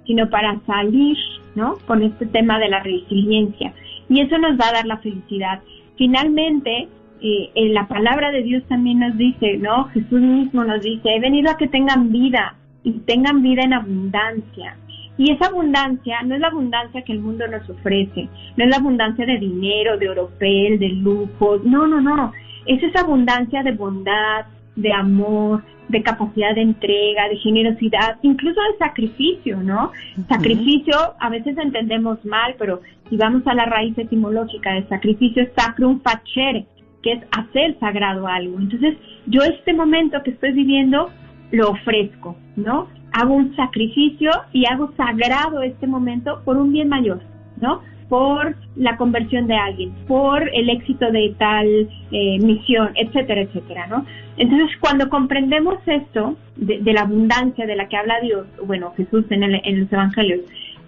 sino 0.05 0.29
para 0.29 0.59
salir, 0.65 1.17
¿no? 1.55 1.75
Con 1.85 2.03
este 2.03 2.25
tema 2.25 2.59
de 2.59 2.69
la 2.69 2.79
resiliencia. 2.81 3.73
Y 4.09 4.21
eso 4.21 4.37
nos 4.37 4.59
va 4.59 4.69
a 4.69 4.73
dar 4.73 4.85
la 4.85 4.97
felicidad. 4.97 5.61
Finalmente, 5.97 6.89
eh, 7.21 7.49
en 7.55 7.73
la 7.73 7.87
palabra 7.87 8.31
de 8.31 8.43
Dios 8.43 8.63
también 8.67 8.99
nos 8.99 9.17
dice, 9.17 9.57
¿no? 9.57 9.85
Jesús 9.85 10.19
mismo 10.19 10.63
nos 10.63 10.81
dice, 10.81 11.15
he 11.15 11.19
venido 11.19 11.51
a 11.51 11.57
que 11.57 11.67
tengan 11.67 12.11
vida 12.11 12.55
y 12.83 12.91
tengan 12.99 13.41
vida 13.41 13.63
en 13.63 13.73
abundancia. 13.73 14.75
Y 15.17 15.31
esa 15.31 15.47
abundancia 15.47 16.21
no 16.23 16.35
es 16.35 16.41
la 16.41 16.47
abundancia 16.47 17.03
que 17.03 17.13
el 17.13 17.19
mundo 17.19 17.47
nos 17.47 17.69
ofrece, 17.69 18.27
no 18.57 18.63
es 18.63 18.69
la 18.69 18.77
abundancia 18.77 19.25
de 19.25 19.37
dinero, 19.37 19.97
de 19.97 20.09
oropel, 20.09 20.79
de 20.79 20.89
lujos, 20.89 21.63
no, 21.63 21.85
no, 21.85 22.01
no, 22.01 22.33
es 22.65 22.81
esa 22.81 23.01
abundancia 23.01 23.61
de 23.63 23.73
bondad, 23.73 24.45
de 24.75 24.91
amor, 24.91 25.63
de 25.89 26.01
capacidad 26.01 26.55
de 26.55 26.61
entrega, 26.61 27.29
de 27.29 27.37
generosidad, 27.37 28.17
incluso 28.23 28.59
de 28.71 28.77
sacrificio, 28.79 29.61
¿no? 29.61 29.91
Sacrificio 30.27 30.95
a 31.19 31.29
veces 31.29 31.57
entendemos 31.57 32.23
mal, 32.25 32.55
pero 32.57 32.81
si 33.09 33.17
vamos 33.17 33.45
a 33.45 33.53
la 33.53 33.65
raíz 33.65 33.97
etimológica 33.97 34.73
de 34.73 34.87
sacrificio 34.87 35.43
es 35.43 35.49
sacrum 35.55 36.01
facere, 36.01 36.65
que 37.03 37.13
es 37.13 37.23
hacer 37.31 37.77
sagrado 37.79 38.27
algo. 38.27 38.59
Entonces, 38.59 38.95
yo 39.27 39.43
este 39.43 39.73
momento 39.73 40.23
que 40.23 40.31
estoy 40.31 40.53
viviendo 40.53 41.11
lo 41.51 41.69
ofrezco, 41.71 42.35
¿no? 42.55 42.87
Hago 43.13 43.33
un 43.35 43.55
sacrificio 43.55 44.31
y 44.51 44.65
hago 44.65 44.91
sagrado 44.97 45.61
este 45.61 45.87
momento 45.87 46.41
por 46.45 46.57
un 46.57 46.71
bien 46.73 46.89
mayor, 46.89 47.21
¿no? 47.61 47.81
Por 48.09 48.55
la 48.75 48.97
conversión 48.97 49.47
de 49.47 49.55
alguien, 49.55 49.91
por 50.07 50.47
el 50.53 50.69
éxito 50.69 51.09
de 51.11 51.33
tal 51.37 51.67
eh, 52.11 52.39
misión, 52.39 52.89
etcétera, 52.95 53.41
etcétera, 53.41 53.87
¿no? 53.87 54.05
Entonces, 54.37 54.69
cuando 54.79 55.09
comprendemos 55.09 55.77
esto 55.85 56.35
de, 56.55 56.79
de 56.79 56.93
la 56.93 57.01
abundancia 57.01 57.65
de 57.65 57.75
la 57.75 57.87
que 57.87 57.97
habla 57.97 58.19
Dios, 58.21 58.45
bueno, 58.65 58.93
Jesús 58.97 59.25
en, 59.29 59.43
el- 59.43 59.61
en 59.63 59.79
los 59.81 59.93
evangelios, 59.93 60.41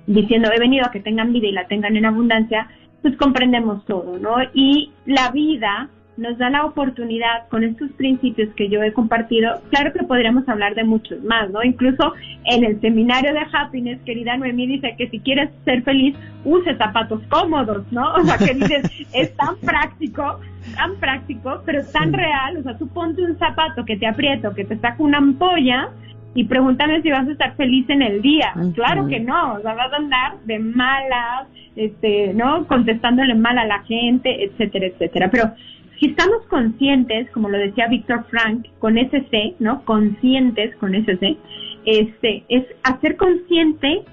diciendo, 0.08 0.50
he 0.54 0.60
venido 0.60 0.86
a 0.86 0.92
que 0.92 1.00
tengan 1.00 1.32
vida 1.34 1.48
y 1.48 1.52
la 1.52 1.68
tengan 1.68 1.96
en 1.96 2.06
abundancia, 2.06 2.68
pues 3.02 3.16
comprendemos 3.18 3.86
todo, 3.86 4.18
¿no? 4.20 4.36
Y 4.54 4.92
la 5.06 5.32
vida 5.32 5.90
nos 6.18 6.38
da 6.38 6.50
la 6.50 6.66
oportunidad 6.66 7.48
con 7.50 7.64
estos 7.64 7.92
principios 7.92 8.50
que 8.56 8.70
yo 8.70 8.82
he 8.82 8.94
compartido, 8.94 9.62
claro 9.70 9.92
que 9.92 10.04
podríamos 10.04 10.48
hablar 10.48 10.76
de 10.76 10.84
muchos 10.84 11.22
más, 11.24 11.50
¿no? 11.50 11.64
Incluso 11.64 12.14
en 12.46 12.64
el 12.64 12.80
seminario 12.80 13.34
de 13.34 13.42
Happiness, 13.52 14.00
querida 14.06 14.38
Noemí 14.38 14.68
dice 14.68 14.96
que 14.98 15.10
si 15.10 15.20
quieres 15.20 15.50
ser 15.66 15.84
feliz, 15.84 16.16
use 16.46 16.76
zapatos 16.78 17.22
cómodos, 17.30 17.86
¿no? 17.92 18.14
O 18.14 18.24
sea, 18.24 18.38
que 18.38 18.54
dices, 18.54 18.84
es 19.14 19.36
tan 19.36 19.58
práctico, 19.58 20.40
tan 20.76 20.96
práctico, 20.96 21.62
pero 21.66 21.86
tan 21.92 22.14
real, 22.14 22.58
o 22.58 22.64
sea, 22.64 22.78
tú 22.78 22.88
ponte 22.88 23.22
un 23.22 23.38
zapato 23.38 23.84
que 23.84 23.98
te 23.98 24.08
aprieta, 24.08 24.50
o 24.50 24.54
que 24.54 24.66
te 24.66 24.78
saca 24.78 25.02
una 25.04 25.18
ampolla, 25.18 25.90
y 26.34 26.44
pregúntame 26.44 27.02
si 27.02 27.10
vas 27.10 27.28
a 27.28 27.32
estar 27.32 27.56
feliz 27.56 27.90
en 27.90 28.02
el 28.02 28.22
día. 28.22 28.54
Claro 28.74 29.08
que 29.08 29.22
no, 29.22 29.54
o 29.54 29.62
sea, 29.62 29.74
vas 29.74 29.92
a 29.94 29.96
andar 29.96 30.34
de 30.44 30.60
malas, 30.60 31.48
este, 31.78 32.34
¿no? 32.34 32.68
Contestándole 32.68 33.36
mal 33.36 33.58
a 33.58 33.66
la 33.66 33.80
gente, 33.84 34.44
etcétera, 34.44 34.88
etcétera. 34.88 35.30
Pero 35.32 35.52
si 36.00 36.08
estamos 36.08 36.46
conscientes, 36.48 37.30
como 37.32 37.50
lo 37.50 37.58
decía 37.58 37.88
Víctor 37.88 38.26
Frank, 38.30 38.68
con 38.80 38.98
ese 38.98 39.26
C, 39.30 39.56
¿no? 39.60 39.84
Conscientes 39.86 40.76
con 40.78 40.96
ese 40.96 41.18
C, 41.18 41.38
este, 41.86 42.44
es 42.50 42.66
hacer 42.84 43.16
consciente 43.16 44.04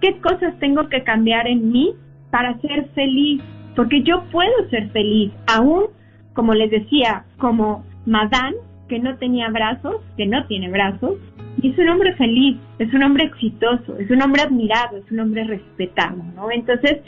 qué 0.00 0.18
cosas 0.20 0.58
tengo 0.58 0.88
que 0.88 1.02
cambiar 1.02 1.46
en 1.46 1.70
mí 1.70 1.94
para 2.30 2.58
ser 2.60 2.88
feliz, 2.94 3.42
porque 3.74 4.02
yo 4.02 4.24
puedo 4.30 4.68
ser 4.70 4.90
feliz, 4.90 5.32
aún, 5.46 5.86
como 6.34 6.54
les 6.54 6.70
decía, 6.70 7.24
como 7.38 7.84
Madame, 8.06 8.56
que 8.88 8.98
no 8.98 9.16
tenía 9.16 9.50
brazos, 9.50 9.96
que 10.16 10.26
no 10.26 10.46
tiene 10.46 10.70
brazos, 10.70 11.18
y 11.60 11.70
es 11.70 11.78
un 11.78 11.88
hombre 11.88 12.14
feliz, 12.14 12.56
es 12.78 12.92
un 12.94 13.02
hombre 13.02 13.24
exitoso, 13.24 13.98
es 13.98 14.10
un 14.10 14.22
hombre 14.22 14.42
admirado, 14.42 14.96
es 14.96 15.10
un 15.10 15.20
hombre 15.20 15.44
respetado, 15.44 16.22
¿no? 16.34 16.50
Entonces, 16.50 16.98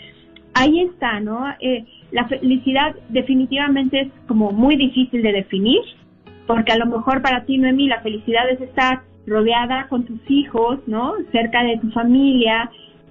ahí 0.55 0.81
está, 0.81 1.21
¿no? 1.21 1.49
Eh, 1.61 1.85
la 2.13 2.27
felicidad 2.27 2.95
definitivamente 3.09 4.01
es 4.01 4.09
como 4.27 4.53
muy 4.53 4.77
difícil 4.77 5.23
de 5.23 5.33
definir, 5.33 5.81
porque 6.47 6.73
a 6.73 6.79
lo 6.79 6.87
mejor 6.87 7.23
para 7.23 7.45
ti, 7.45 7.59
Noemí, 7.59 7.87
la 7.89 8.01
felicidad 8.01 8.49
es 8.51 8.61
estar 8.61 9.03
rodeada 9.27 9.87
con 9.89 10.05
tus 10.05 10.19
hijos, 10.29 10.81
¿no? 10.87 11.15
Cerca 11.31 11.63
de 11.63 11.79
tu 11.79 11.91
familia, 11.91 12.71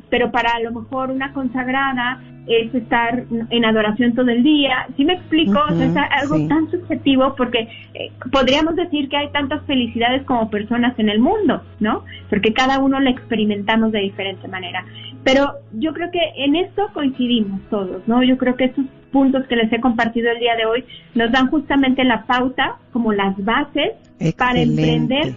pero 0.09 0.31
para 0.31 0.55
a 0.55 0.59
lo 0.59 0.71
mejor 0.71 1.11
una 1.11 1.33
consagrada 1.33 2.21
es 2.49 2.73
estar 2.73 3.23
en 3.51 3.63
adoración 3.63 4.15
todo 4.15 4.27
el 4.29 4.41
día. 4.41 4.87
¿Sí 4.97 5.05
me 5.05 5.13
explico? 5.13 5.59
O 5.69 5.75
sea, 5.75 5.85
es 5.85 6.23
algo 6.23 6.37
sí. 6.37 6.47
tan 6.47 6.69
subjetivo 6.71 7.35
porque 7.35 7.67
eh, 7.93 8.11
podríamos 8.31 8.75
decir 8.75 9.07
que 9.07 9.17
hay 9.17 9.31
tantas 9.31 9.63
felicidades 9.65 10.23
como 10.23 10.49
personas 10.49 10.97
en 10.97 11.09
el 11.09 11.19
mundo, 11.19 11.61
¿no? 11.79 12.03
Porque 12.27 12.51
cada 12.51 12.79
uno 12.79 12.99
la 12.99 13.11
experimentamos 13.11 13.91
de 13.91 13.99
diferente 13.99 14.47
manera. 14.47 14.83
Pero 15.23 15.53
yo 15.73 15.93
creo 15.93 16.09
que 16.09 16.19
en 16.37 16.55
esto 16.55 16.89
coincidimos 16.93 17.61
todos, 17.69 18.07
¿no? 18.07 18.23
Yo 18.23 18.37
creo 18.39 18.55
que 18.55 18.65
estos 18.65 18.85
puntos 19.11 19.45
que 19.47 19.55
les 19.55 19.71
he 19.71 19.79
compartido 19.79 20.31
el 20.31 20.39
día 20.39 20.55
de 20.55 20.65
hoy 20.65 20.85
nos 21.13 21.31
dan 21.31 21.49
justamente 21.49 22.03
la 22.03 22.25
pauta, 22.25 22.77
como 22.91 23.13
las 23.13 23.35
bases 23.43 23.91
para 24.37 24.59
emprender 24.59 25.35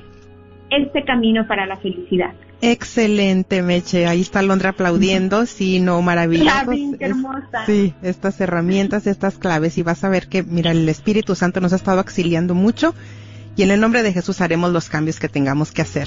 este 0.70 1.04
camino 1.04 1.46
para 1.46 1.66
la 1.66 1.76
felicidad. 1.76 2.32
Excelente, 2.64 3.60
Meche. 3.60 4.06
Ahí 4.06 4.20
está 4.20 4.40
Londra 4.40 4.70
aplaudiendo. 4.70 5.46
Sí, 5.46 5.80
no, 5.80 6.00
maravilloso. 6.00 6.70
Sí, 7.66 7.92
estas 8.02 8.40
herramientas, 8.40 9.08
estas 9.08 9.34
claves. 9.34 9.78
Y 9.78 9.82
vas 9.82 10.04
a 10.04 10.08
ver 10.08 10.28
que, 10.28 10.44
mira, 10.44 10.70
el 10.70 10.88
Espíritu 10.88 11.34
Santo 11.34 11.60
nos 11.60 11.72
ha 11.72 11.76
estado 11.76 11.98
auxiliando 11.98 12.54
mucho. 12.54 12.94
Y 13.56 13.64
en 13.64 13.72
el 13.72 13.80
nombre 13.80 14.04
de 14.04 14.12
Jesús 14.12 14.40
haremos 14.40 14.70
los 14.70 14.88
cambios 14.88 15.18
que 15.18 15.28
tengamos 15.28 15.72
que 15.72 15.82
hacer. 15.82 16.06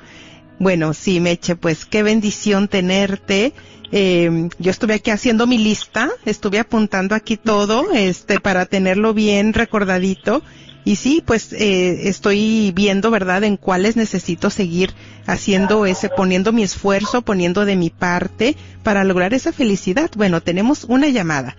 Bueno, 0.58 0.96
sí, 0.96 1.20
Meche, 1.20 1.56
pues 1.56 1.86
qué 1.86 2.02
bendición 2.02 2.68
tenerte. 2.70 3.54
Eh, 3.92 4.50
yo 4.58 4.72
estuve 4.72 4.96
aquí 4.96 5.12
haciendo 5.12 5.46
mi 5.46 5.60
lista, 5.60 6.10
estuve 6.26 6.58
apuntando 6.58 7.14
aquí 7.14 7.38
todo, 7.38 7.92
este, 7.94 8.40
para 8.40 8.66
tenerlo 8.66 9.14
bien 9.14 9.54
recordadito. 9.54 10.42
Y 10.84 10.96
sí, 10.96 11.22
pues 11.24 11.54
eh, 11.54 12.08
estoy 12.10 12.72
viendo, 12.74 13.12
¿verdad?, 13.12 13.44
en 13.44 13.58
cuáles 13.58 13.96
necesito 13.96 14.50
seguir 14.50 14.92
haciendo 15.28 15.86
ese, 15.86 16.10
poniendo 16.10 16.52
mi 16.52 16.64
esfuerzo, 16.64 17.22
poniendo 17.22 17.64
de 17.64 17.76
mi 17.76 17.92
parte 17.92 18.56
para 18.82 19.04
lograr 19.04 19.36
esa 19.36 19.52
felicidad. 19.52 20.10
Bueno, 20.16 20.42
tenemos 20.42 20.86
una 20.86 21.10
llamada. 21.10 21.58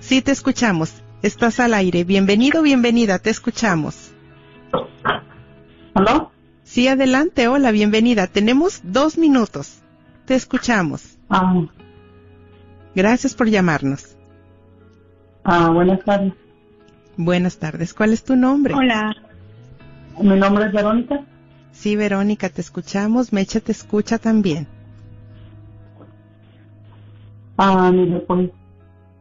Sí, 0.00 0.20
te 0.20 0.32
escuchamos. 0.32 0.90
Estás 1.22 1.58
al 1.60 1.74
aire. 1.74 2.04
Bienvenido, 2.04 2.62
bienvenida, 2.62 3.18
te 3.18 3.30
escuchamos. 3.30 4.12
¿Aló? 5.94 6.30
Sí, 6.62 6.86
adelante, 6.86 7.48
hola, 7.48 7.70
bienvenida. 7.72 8.26
Tenemos 8.26 8.80
dos 8.84 9.18
minutos. 9.18 9.78
Te 10.26 10.34
escuchamos. 10.34 11.18
Ah, 11.28 11.64
Gracias 12.94 13.34
por 13.34 13.48
llamarnos. 13.48 14.16
ah, 15.44 15.70
buenas 15.70 16.04
tardes. 16.04 16.32
Buenas 17.16 17.58
tardes. 17.58 17.94
¿Cuál 17.94 18.12
es 18.12 18.22
tu 18.22 18.36
nombre? 18.36 18.74
Hola. 18.74 19.14
Mi 20.20 20.36
nombre 20.38 20.66
es 20.66 20.72
Verónica. 20.72 21.24
Sí, 21.72 21.96
Verónica, 21.96 22.48
te 22.48 22.60
escuchamos. 22.60 23.32
Mecha 23.32 23.60
te 23.60 23.72
escucha 23.72 24.18
también. 24.18 24.66
Ah, 27.56 27.90
mire, 27.92 28.20
pues 28.20 28.50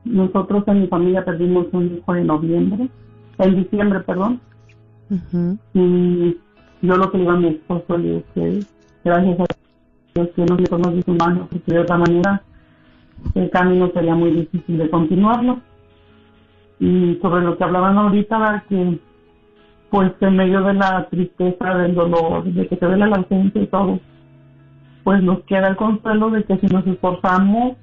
nosotros 0.08 0.64
en 0.68 0.82
mi 0.82 0.88
familia 0.88 1.26
perdimos 1.26 1.68
un 1.72 1.98
hijo 1.98 2.16
en 2.16 2.28
noviembre, 2.28 2.90
en 3.40 3.56
diciembre, 3.56 4.00
perdón. 4.02 4.40
Y 5.74 6.38
yo 6.82 6.98
lo 6.98 7.12
que 7.12 7.18
digo 7.18 7.32
a 7.32 7.38
mi 7.38 7.48
esposo 7.48 7.98
le 7.98 8.24
que 8.34 8.60
gracias 9.04 9.40
a 9.40 9.46
Dios 10.16 10.30
que 10.36 10.46
nos 10.46 10.58
dio 10.58 10.78
nos 10.78 10.94
dio 10.94 11.04
su 11.04 11.14
mano, 11.14 11.48
porque 11.50 11.72
de 11.72 11.80
otra 11.80 11.98
manera 11.98 12.42
el 13.36 13.50
camino 13.50 13.90
sería 13.94 14.16
muy 14.16 14.32
difícil 14.32 14.78
de 14.78 14.90
continuarlo. 14.90 15.60
Y 16.80 17.18
sobre 17.22 17.44
lo 17.44 17.58
que 17.58 17.64
hablaban 17.64 17.98
ahorita, 17.98 18.38
¿verdad? 18.38 18.64
que 18.70 19.00
pues 19.90 20.12
en 20.20 20.36
medio 20.36 20.62
de 20.64 20.74
la 20.74 21.08
tristeza, 21.10 21.76
del 21.76 21.96
dolor, 21.96 22.44
de 22.44 22.68
que 22.68 22.76
se 22.76 22.86
ve 22.86 22.98
la 22.98 23.06
ausencia 23.06 23.62
y 23.62 23.68
todo, 23.68 24.00
pues 25.04 25.24
nos 25.24 25.40
queda 25.44 25.70
el 25.70 25.78
consuelo 25.78 26.30
de 26.30 26.44
que 26.44 26.58
si 26.58 26.68
nos 26.68 26.86
esforzamos 26.86 27.78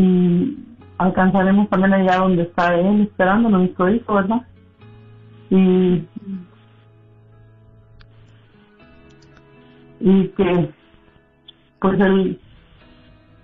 y 0.00 0.56
alcanzaremos 0.96 1.68
también 1.68 1.92
allá 1.92 2.16
donde 2.20 2.44
está 2.44 2.74
él 2.74 3.02
esperando 3.02 3.50
nuestro 3.50 3.90
hijo, 3.90 4.14
¿verdad? 4.14 4.46
Y 5.50 6.04
y 10.00 10.28
que 10.28 10.70
pues 11.80 12.00
el 12.00 12.40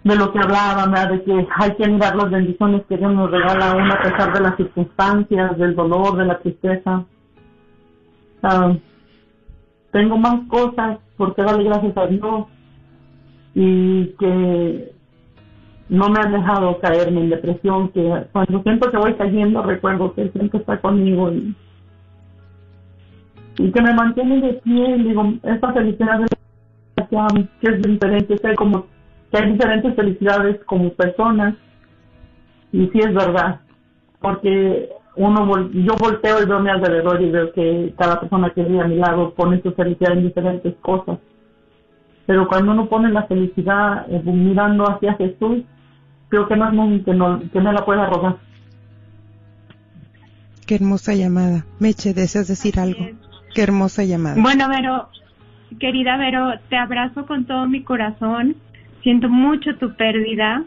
de 0.05 0.17
lo 0.17 0.33
que 0.33 0.39
hablaba, 0.39 0.87
¿verdad? 0.87 1.11
de 1.11 1.25
que 1.25 1.47
hay 1.59 1.75
que 1.75 1.89
mirar 1.89 2.17
las 2.17 2.31
bendiciones 2.31 2.87
que 2.89 2.97
Dios 2.97 3.13
nos 3.13 3.31
regala 3.31 3.73
aún 3.73 3.91
a 3.91 4.01
pesar 4.01 4.33
de 4.33 4.41
las 4.41 4.57
circunstancias, 4.57 5.59
del 5.59 5.75
dolor, 5.75 6.17
de 6.17 6.25
la 6.25 6.39
tristeza. 6.39 7.05
Ah, 8.43 8.73
tengo 9.91 10.17
más 10.17 10.47
cosas 10.49 11.01
por 11.19 11.35
qué 11.35 11.43
darle 11.43 11.65
gracias 11.65 11.97
a 11.97 12.07
Dios 12.07 12.47
y 13.55 14.07
que 14.19 14.96
no 15.89 16.09
me 16.09 16.19
han 16.21 16.33
dejado 16.33 16.79
caerme 16.81 17.21
en 17.21 17.31
depresión, 17.31 17.91
que 17.91 18.27
cuando 18.33 18.63
siento 18.63 18.91
que 18.91 18.97
voy 18.97 19.15
cayendo 19.15 19.63
recuerdo 19.63 20.15
que 20.15 20.23
Él 20.23 20.33
siempre 20.33 20.61
está 20.61 20.81
conmigo 20.81 21.31
y, 21.33 21.55
que 23.57 23.83
me 23.83 23.95
mantiene 23.95 24.41
de 24.41 24.55
pie, 24.55 24.97
y 24.97 25.03
digo, 25.05 25.33
esta 25.43 25.73
felicidad 25.73 26.21
de 26.21 26.27
que, 27.61 27.69
es 27.69 27.83
diferente, 27.83 28.37
hay 28.43 28.55
como 28.55 28.87
que 29.31 29.39
hay 29.39 29.53
diferentes 29.53 29.95
felicidades 29.95 30.63
como 30.65 30.91
personas 30.91 31.55
y 32.73 32.87
sí 32.89 32.99
es 32.99 33.15
verdad, 33.15 33.61
porque 34.21 34.91
uno 35.17 35.47
vol- 35.47 35.71
yo 35.73 35.95
volteo 35.99 36.43
y 36.43 36.47
veo 36.47 36.61
mi 36.61 36.69
alrededor 36.69 37.23
y 37.23 37.31
veo 37.31 37.53
que 37.53 37.95
cada 37.97 38.21
persona 38.21 38.51
que 38.51 38.63
vive 38.63 38.81
a 38.81 38.89
mi 38.89 38.97
lado 38.97 39.35
pone 39.35 39.63
su 39.63 39.73
felicidad 39.73 40.13
en 40.13 40.25
diferentes 40.25 40.75
cosas. 40.77 41.19
Pero 42.27 42.49
cuando 42.49 42.73
uno 42.73 42.89
pone 42.89 43.11
la 43.11 43.23
felicidad 43.25 44.07
eh, 44.11 44.21
mirando 44.25 44.85
hacia 44.85 45.15
Jesús, 45.15 45.63
creo 46.29 46.49
que 46.49 46.57
no 46.57 46.69
es 46.69 46.75
nadie 46.75 47.05
que, 47.05 47.15
no, 47.15 47.41
que 47.51 47.61
me 47.61 47.73
la 47.73 47.85
pueda 47.85 48.07
robar. 48.07 48.37
Qué 50.67 50.75
hermosa 50.75 51.15
llamada. 51.15 51.65
Meche, 51.79 52.13
¿deseas 52.13 52.49
decir 52.49 52.81
algo? 52.81 53.07
Qué 53.55 53.63
hermosa 53.63 54.05
llamada. 54.05 54.37
Bueno, 54.41 54.69
Vero, 54.69 55.09
querida 55.79 56.17
Vero, 56.17 56.55
te 56.69 56.77
abrazo 56.77 57.27
con 57.27 57.45
todo 57.45 57.67
mi 57.69 57.83
corazón. 57.83 58.57
Siento 59.03 59.29
mucho 59.29 59.77
tu 59.77 59.95
pérdida. 59.95 60.65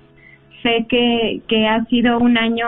Sé 0.63 0.85
que, 0.89 1.41
que 1.47 1.67
ha 1.67 1.83
sido 1.85 2.17
un 2.19 2.37
año, 2.37 2.67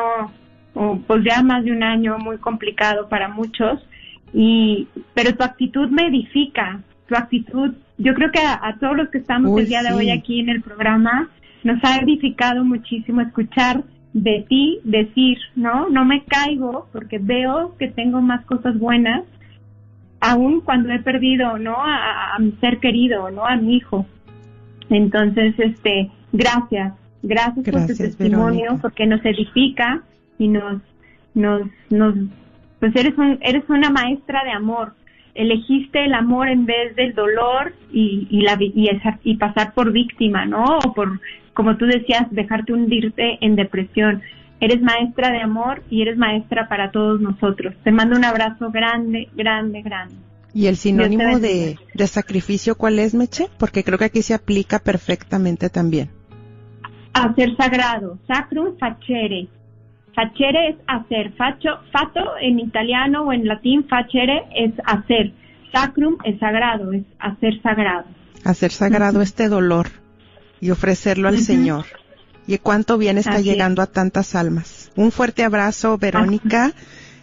o 0.74 0.98
pues 1.08 1.24
ya 1.24 1.42
más 1.42 1.64
de 1.64 1.72
un 1.72 1.84
año 1.84 2.18
muy 2.20 2.38
complicado 2.38 3.08
para 3.08 3.30
muchos. 3.30 3.80
Y, 4.34 4.88
pero 5.14 5.34
tu 5.36 5.44
actitud 5.44 5.90
me 5.90 6.08
edifica. 6.08 6.82
Tu 7.08 7.16
actitud, 7.16 7.74
yo 7.98 8.14
creo 8.14 8.32
que 8.32 8.40
a, 8.40 8.60
a 8.62 8.78
todos 8.78 8.96
los 8.98 9.10
que 9.10 9.18
estamos 9.20 9.52
Uy, 9.52 9.62
el 9.62 9.68
día 9.68 9.82
de 9.82 9.90
sí. 9.90 9.94
hoy 9.94 10.10
aquí 10.10 10.40
en 10.42 10.50
el 10.50 10.62
programa, 10.62 11.30
nos 11.64 11.84
ha 11.84 11.98
edificado 12.00 12.64
muchísimo 12.64 13.22
escuchar 13.22 13.84
de 14.14 14.46
ti 14.50 14.80
decir, 14.84 15.38
¿no? 15.56 15.90
No 15.90 16.04
me 16.06 16.24
caigo 16.26 16.88
porque 16.92 17.18
veo 17.20 17.76
que 17.78 17.88
tengo 17.88 18.22
más 18.22 18.44
cosas 18.46 18.78
buenas 18.78 19.24
aún 20.20 20.62
cuando 20.62 20.92
he 20.92 21.00
perdido, 21.00 21.58
¿no? 21.58 21.76
A, 21.78 22.36
a 22.36 22.40
mi 22.40 22.52
ser 22.62 22.80
querido, 22.80 23.32
¿no? 23.32 23.46
A 23.46 23.56
mi 23.56 23.78
hijo. 23.78 24.06
Entonces, 24.90 25.56
este, 25.58 26.12
gracias, 26.34 26.94
gracias, 27.24 27.66
por 27.70 27.88
tu 27.88 27.96
testimonio, 27.96 28.62
Verónica. 28.62 28.82
porque 28.82 29.06
nos 29.08 29.24
edifica 29.26 30.02
y 30.38 30.48
nos, 30.50 30.82
nos, 31.34 31.62
nos, 31.90 32.16
pues 32.80 32.96
eres 32.96 33.18
un, 33.18 33.38
eres 33.42 33.64
una 33.70 33.90
maestra 33.90 34.44
de 34.44 34.52
amor. 34.52 34.94
Elegiste 35.34 36.04
el 36.04 36.14
amor 36.14 36.50
en 36.50 36.66
vez 36.66 36.94
del 36.98 37.14
dolor 37.16 37.74
y, 37.94 38.28
y 38.30 38.42
la, 38.42 38.58
y, 38.60 38.90
esa- 38.90 39.20
y 39.24 39.38
pasar 39.38 39.74
por 39.74 39.94
víctima, 39.94 40.46
¿no? 40.46 40.66
O 40.86 40.94
por, 40.94 41.22
como 41.62 41.78
tú 41.78 41.86
decías, 41.86 42.26
dejarte 42.32 42.74
hundirte 42.74 43.38
en 43.40 43.56
depresión. 43.56 44.24
Eres 44.60 44.82
maestra 44.82 45.32
de 45.32 45.42
amor 45.42 45.84
y 45.92 46.02
eres 46.02 46.18
maestra 46.18 46.68
para 46.68 46.90
todos 46.90 47.22
nosotros. 47.22 47.76
Te 47.84 47.92
mando 47.92 48.16
un 48.16 48.26
abrazo 48.26 48.72
grande, 48.72 49.30
grande, 49.36 49.84
grande. 49.84 50.16
¿Y 50.56 50.66
el 50.66 50.76
sinónimo 50.76 51.38
de, 51.38 51.78
sacrificio 52.08 52.74
cuál 52.74 52.98
es, 52.98 53.14
Meche? 53.14 53.48
Porque 53.60 53.84
creo 53.84 54.00
que 54.00 54.06
aquí 54.06 54.24
se 54.24 54.34
aplica 54.34 54.80
perfectamente 54.80 55.70
también. 55.70 56.10
Hacer 57.14 57.56
sagrado, 57.56 58.18
sacrum 58.26 58.76
facere. 58.80 59.48
Facere 60.16 60.70
es 60.70 60.76
hacer. 60.88 61.32
Facho, 61.34 61.78
fato 61.92 62.22
en 62.42 62.58
italiano 62.58 63.26
o 63.26 63.34
en 63.34 63.46
latín, 63.46 63.86
facere 63.88 64.46
es 64.56 64.74
hacer. 64.84 65.32
Sacrum 65.72 66.18
es 66.24 66.40
sagrado, 66.40 66.92
es 66.92 67.04
hacer 67.20 67.62
sagrado. 67.62 68.06
Hacer 68.44 68.72
sagrado 68.72 69.22
este 69.22 69.48
dolor 69.48 70.01
y 70.62 70.72
ofrecerlo 70.72 71.28
al. 71.28 71.42
Señor. 71.42 71.86
Y 72.48 72.58
cuánto 72.58 72.98
bien 72.98 73.18
está 73.18 73.34
Así 73.34 73.42
es. 73.42 73.46
llegando 73.46 73.82
a 73.82 73.88
tantas 73.88 74.36
almas. 74.36 74.92
Un 74.96 75.12
fuerte 75.12 75.44
abrazo, 75.44 75.98
Verónica. 75.98 76.74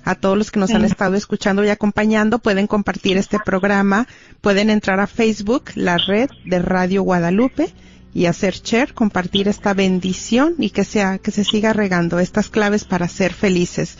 A 0.04 0.14
todos 0.14 0.38
los 0.38 0.50
que 0.50 0.60
nos 0.60 0.70
han 0.70 0.84
estado 0.86 1.16
escuchando 1.16 1.62
y 1.64 1.68
acompañando, 1.68 2.38
pueden 2.38 2.66
compartir 2.66 3.18
este 3.18 3.38
programa, 3.44 4.08
pueden 4.40 4.70
entrar 4.70 5.00
a 5.00 5.06
Facebook, 5.06 5.64
la 5.74 5.98
red 5.98 6.30
de 6.46 6.60
Radio 6.60 7.02
Guadalupe, 7.02 7.74
y 8.14 8.24
hacer 8.24 8.54
share, 8.54 8.94
compartir 8.94 9.48
esta 9.48 9.74
bendición 9.74 10.54
y 10.58 10.70
que 10.70 10.84
sea, 10.84 11.18
que 11.18 11.30
se 11.30 11.44
siga 11.44 11.74
regando 11.74 12.20
estas 12.20 12.48
claves 12.48 12.84
para 12.84 13.06
ser 13.06 13.34
felices. 13.34 13.98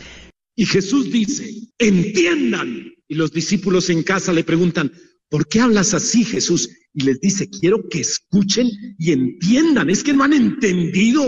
Y 0.55 0.65
Jesús 0.65 1.11
dice, 1.11 1.47
entiendan. 1.77 2.91
Y 3.07 3.15
los 3.15 3.31
discípulos 3.31 3.89
en 3.91 4.01
casa 4.01 4.33
le 4.33 4.43
preguntan, 4.43 4.91
¿por 5.29 5.47
qué 5.47 5.61
hablas 5.61 5.93
así, 5.93 6.23
Jesús? 6.23 6.69
Y 6.93 7.03
les 7.03 7.19
dice, 7.21 7.49
quiero 7.49 7.87
que 7.87 8.01
escuchen 8.01 8.69
y 8.97 9.11
entiendan. 9.11 9.89
Es 9.89 10.03
que 10.03 10.13
no 10.13 10.23
han 10.23 10.33
entendido 10.33 11.27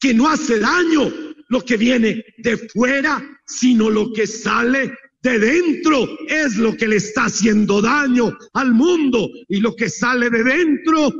que 0.00 0.14
no 0.14 0.28
hace 0.28 0.58
daño 0.58 1.12
lo 1.48 1.60
que 1.64 1.76
viene 1.76 2.24
de 2.38 2.56
fuera, 2.56 3.22
sino 3.46 3.90
lo 3.90 4.12
que 4.12 4.26
sale 4.26 4.92
de 5.22 5.38
dentro 5.38 6.08
es 6.28 6.56
lo 6.56 6.76
que 6.76 6.88
le 6.88 6.96
está 6.96 7.24
haciendo 7.26 7.82
daño 7.82 8.36
al 8.54 8.72
mundo. 8.72 9.28
Y 9.48 9.60
lo 9.60 9.74
que 9.74 9.88
sale 9.88 10.30
de 10.30 10.42
dentro 10.42 11.12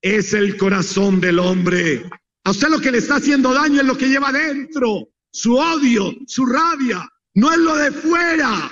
es 0.00 0.32
el 0.32 0.56
corazón 0.56 1.20
del 1.20 1.38
hombre. 1.38 2.02
A 2.44 2.50
usted 2.50 2.68
lo 2.68 2.80
que 2.80 2.92
le 2.92 2.98
está 2.98 3.16
haciendo 3.16 3.52
daño 3.52 3.80
es 3.80 3.86
lo 3.86 3.98
que 3.98 4.08
lleva 4.08 4.32
dentro, 4.32 5.08
su 5.30 5.56
odio, 5.56 6.14
su 6.26 6.46
rabia, 6.46 7.06
no 7.34 7.52
es 7.52 7.58
lo 7.58 7.76
de 7.76 7.92
fuera, 7.92 8.70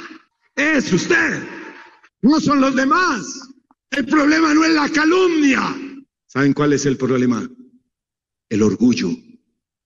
es 0.55 0.93
usted, 0.93 1.43
no 2.23 2.41
son 2.41 2.61
los 2.61 2.75
demás. 2.75 3.41
El 3.91 4.07
problema 4.07 4.53
no 4.55 4.65
es 4.65 4.75
la 4.75 4.89
calumnia. 4.89 5.77
¿Saben 6.27 6.53
cuál 6.53 6.73
es 6.73 6.87
el 6.87 6.97
problema? 6.97 7.49
El 8.49 8.63
orgullo. 8.63 9.11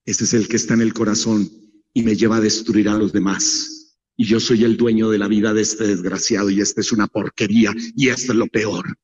Ese 0.04 0.24
es 0.24 0.34
el 0.34 0.48
que 0.48 0.56
está 0.56 0.74
en 0.74 0.80
el 0.80 0.94
corazón 0.94 1.48
y 1.92 2.02
me 2.02 2.16
lleva 2.16 2.36
a 2.36 2.40
destruir 2.40 2.88
a 2.88 2.98
los 2.98 3.12
demás. 3.12 3.98
Y 4.16 4.24
yo 4.24 4.40
soy 4.40 4.64
el 4.64 4.76
dueño 4.76 5.10
de 5.10 5.18
la 5.18 5.28
vida 5.28 5.54
de 5.54 5.62
este 5.62 5.86
desgraciado 5.86 6.50
y 6.50 6.60
esta 6.60 6.80
es 6.80 6.92
una 6.92 7.06
porquería 7.06 7.72
y 7.96 8.08
esto 8.08 8.32
es 8.32 8.38
lo 8.38 8.46
peor. 8.46 8.98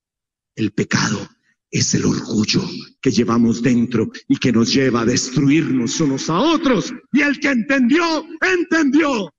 El 0.55 0.73
pecado 0.73 1.29
es 1.71 1.95
el 1.95 2.05
orgullo 2.05 2.63
que 3.01 3.11
llevamos 3.11 3.63
dentro 3.63 4.11
y 4.29 4.37
que 4.37 4.53
nos 4.53 4.73
lleva 4.73 5.03
a 5.03 5.07
destruirnos 5.07 6.01
unos 6.01 6.31
a 6.31 6.39
otros. 6.39 6.93
Y 7.13 7.23
el 7.23 7.39
que 7.39 7.49
entendió, 7.49 8.27
entendió. 8.41 9.31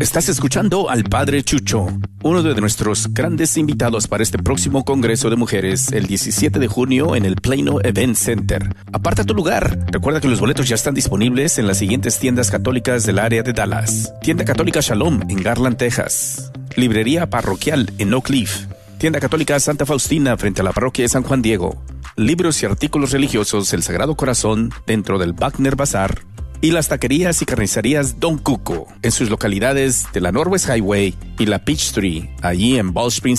Estás 0.00 0.28
escuchando 0.28 0.90
al 0.90 1.04
Padre 1.04 1.42
Chucho, 1.42 1.86
uno 2.22 2.42
de 2.42 2.60
nuestros 2.60 3.12
grandes 3.12 3.56
invitados 3.56 4.08
para 4.08 4.22
este 4.22 4.38
próximo 4.38 4.84
Congreso 4.84 5.30
de 5.30 5.36
Mujeres, 5.36 5.92
el 5.92 6.06
17 6.06 6.58
de 6.58 6.66
junio 6.66 7.14
en 7.14 7.24
el 7.24 7.36
Plano 7.36 7.78
Event 7.82 8.16
Center. 8.16 8.74
Aparta 8.92 9.24
tu 9.24 9.34
lugar. 9.34 9.86
Recuerda 9.90 10.20
que 10.20 10.28
los 10.28 10.40
boletos 10.40 10.68
ya 10.68 10.74
están 10.74 10.94
disponibles 10.94 11.58
en 11.58 11.66
las 11.66 11.78
siguientes 11.78 12.18
tiendas 12.18 12.50
católicas 12.50 13.04
del 13.04 13.18
área 13.18 13.42
de 13.42 13.52
Dallas. 13.52 14.12
Tienda 14.20 14.44
Católica 14.44 14.80
Shalom 14.80 15.20
en 15.28 15.42
Garland, 15.42 15.76
Texas. 15.76 16.50
Librería 16.76 17.30
Parroquial 17.30 17.92
en 17.98 18.14
Oak 18.14 18.26
Cliff. 18.26 18.66
Tienda 18.98 19.20
Católica 19.20 19.58
Santa 19.60 19.86
Faustina 19.86 20.36
frente 20.36 20.60
a 20.60 20.64
la 20.64 20.72
parroquia 20.72 21.04
de 21.04 21.08
San 21.08 21.22
Juan 21.22 21.42
Diego. 21.42 21.82
Libros 22.16 22.62
y 22.62 22.66
artículos 22.66 23.12
religiosos 23.12 23.72
El 23.72 23.82
Sagrado 23.82 24.16
Corazón 24.16 24.70
dentro 24.86 25.18
del 25.18 25.32
Wagner 25.34 25.76
Bazar 25.76 26.22
y 26.64 26.70
las 26.70 26.88
taquerías 26.88 27.42
y 27.42 27.44
carnicerías 27.44 28.20
Don 28.20 28.38
Cuco 28.38 28.88
en 29.02 29.12
sus 29.12 29.28
localidades 29.28 30.06
de 30.14 30.22
la 30.22 30.32
Northwest 30.32 30.70
Highway 30.70 31.14
y 31.38 31.44
la 31.44 31.62
Peachtree, 31.62 32.34
allí 32.40 32.78
en 32.78 32.94
Ball 32.94 33.08
Springs, 33.08 33.32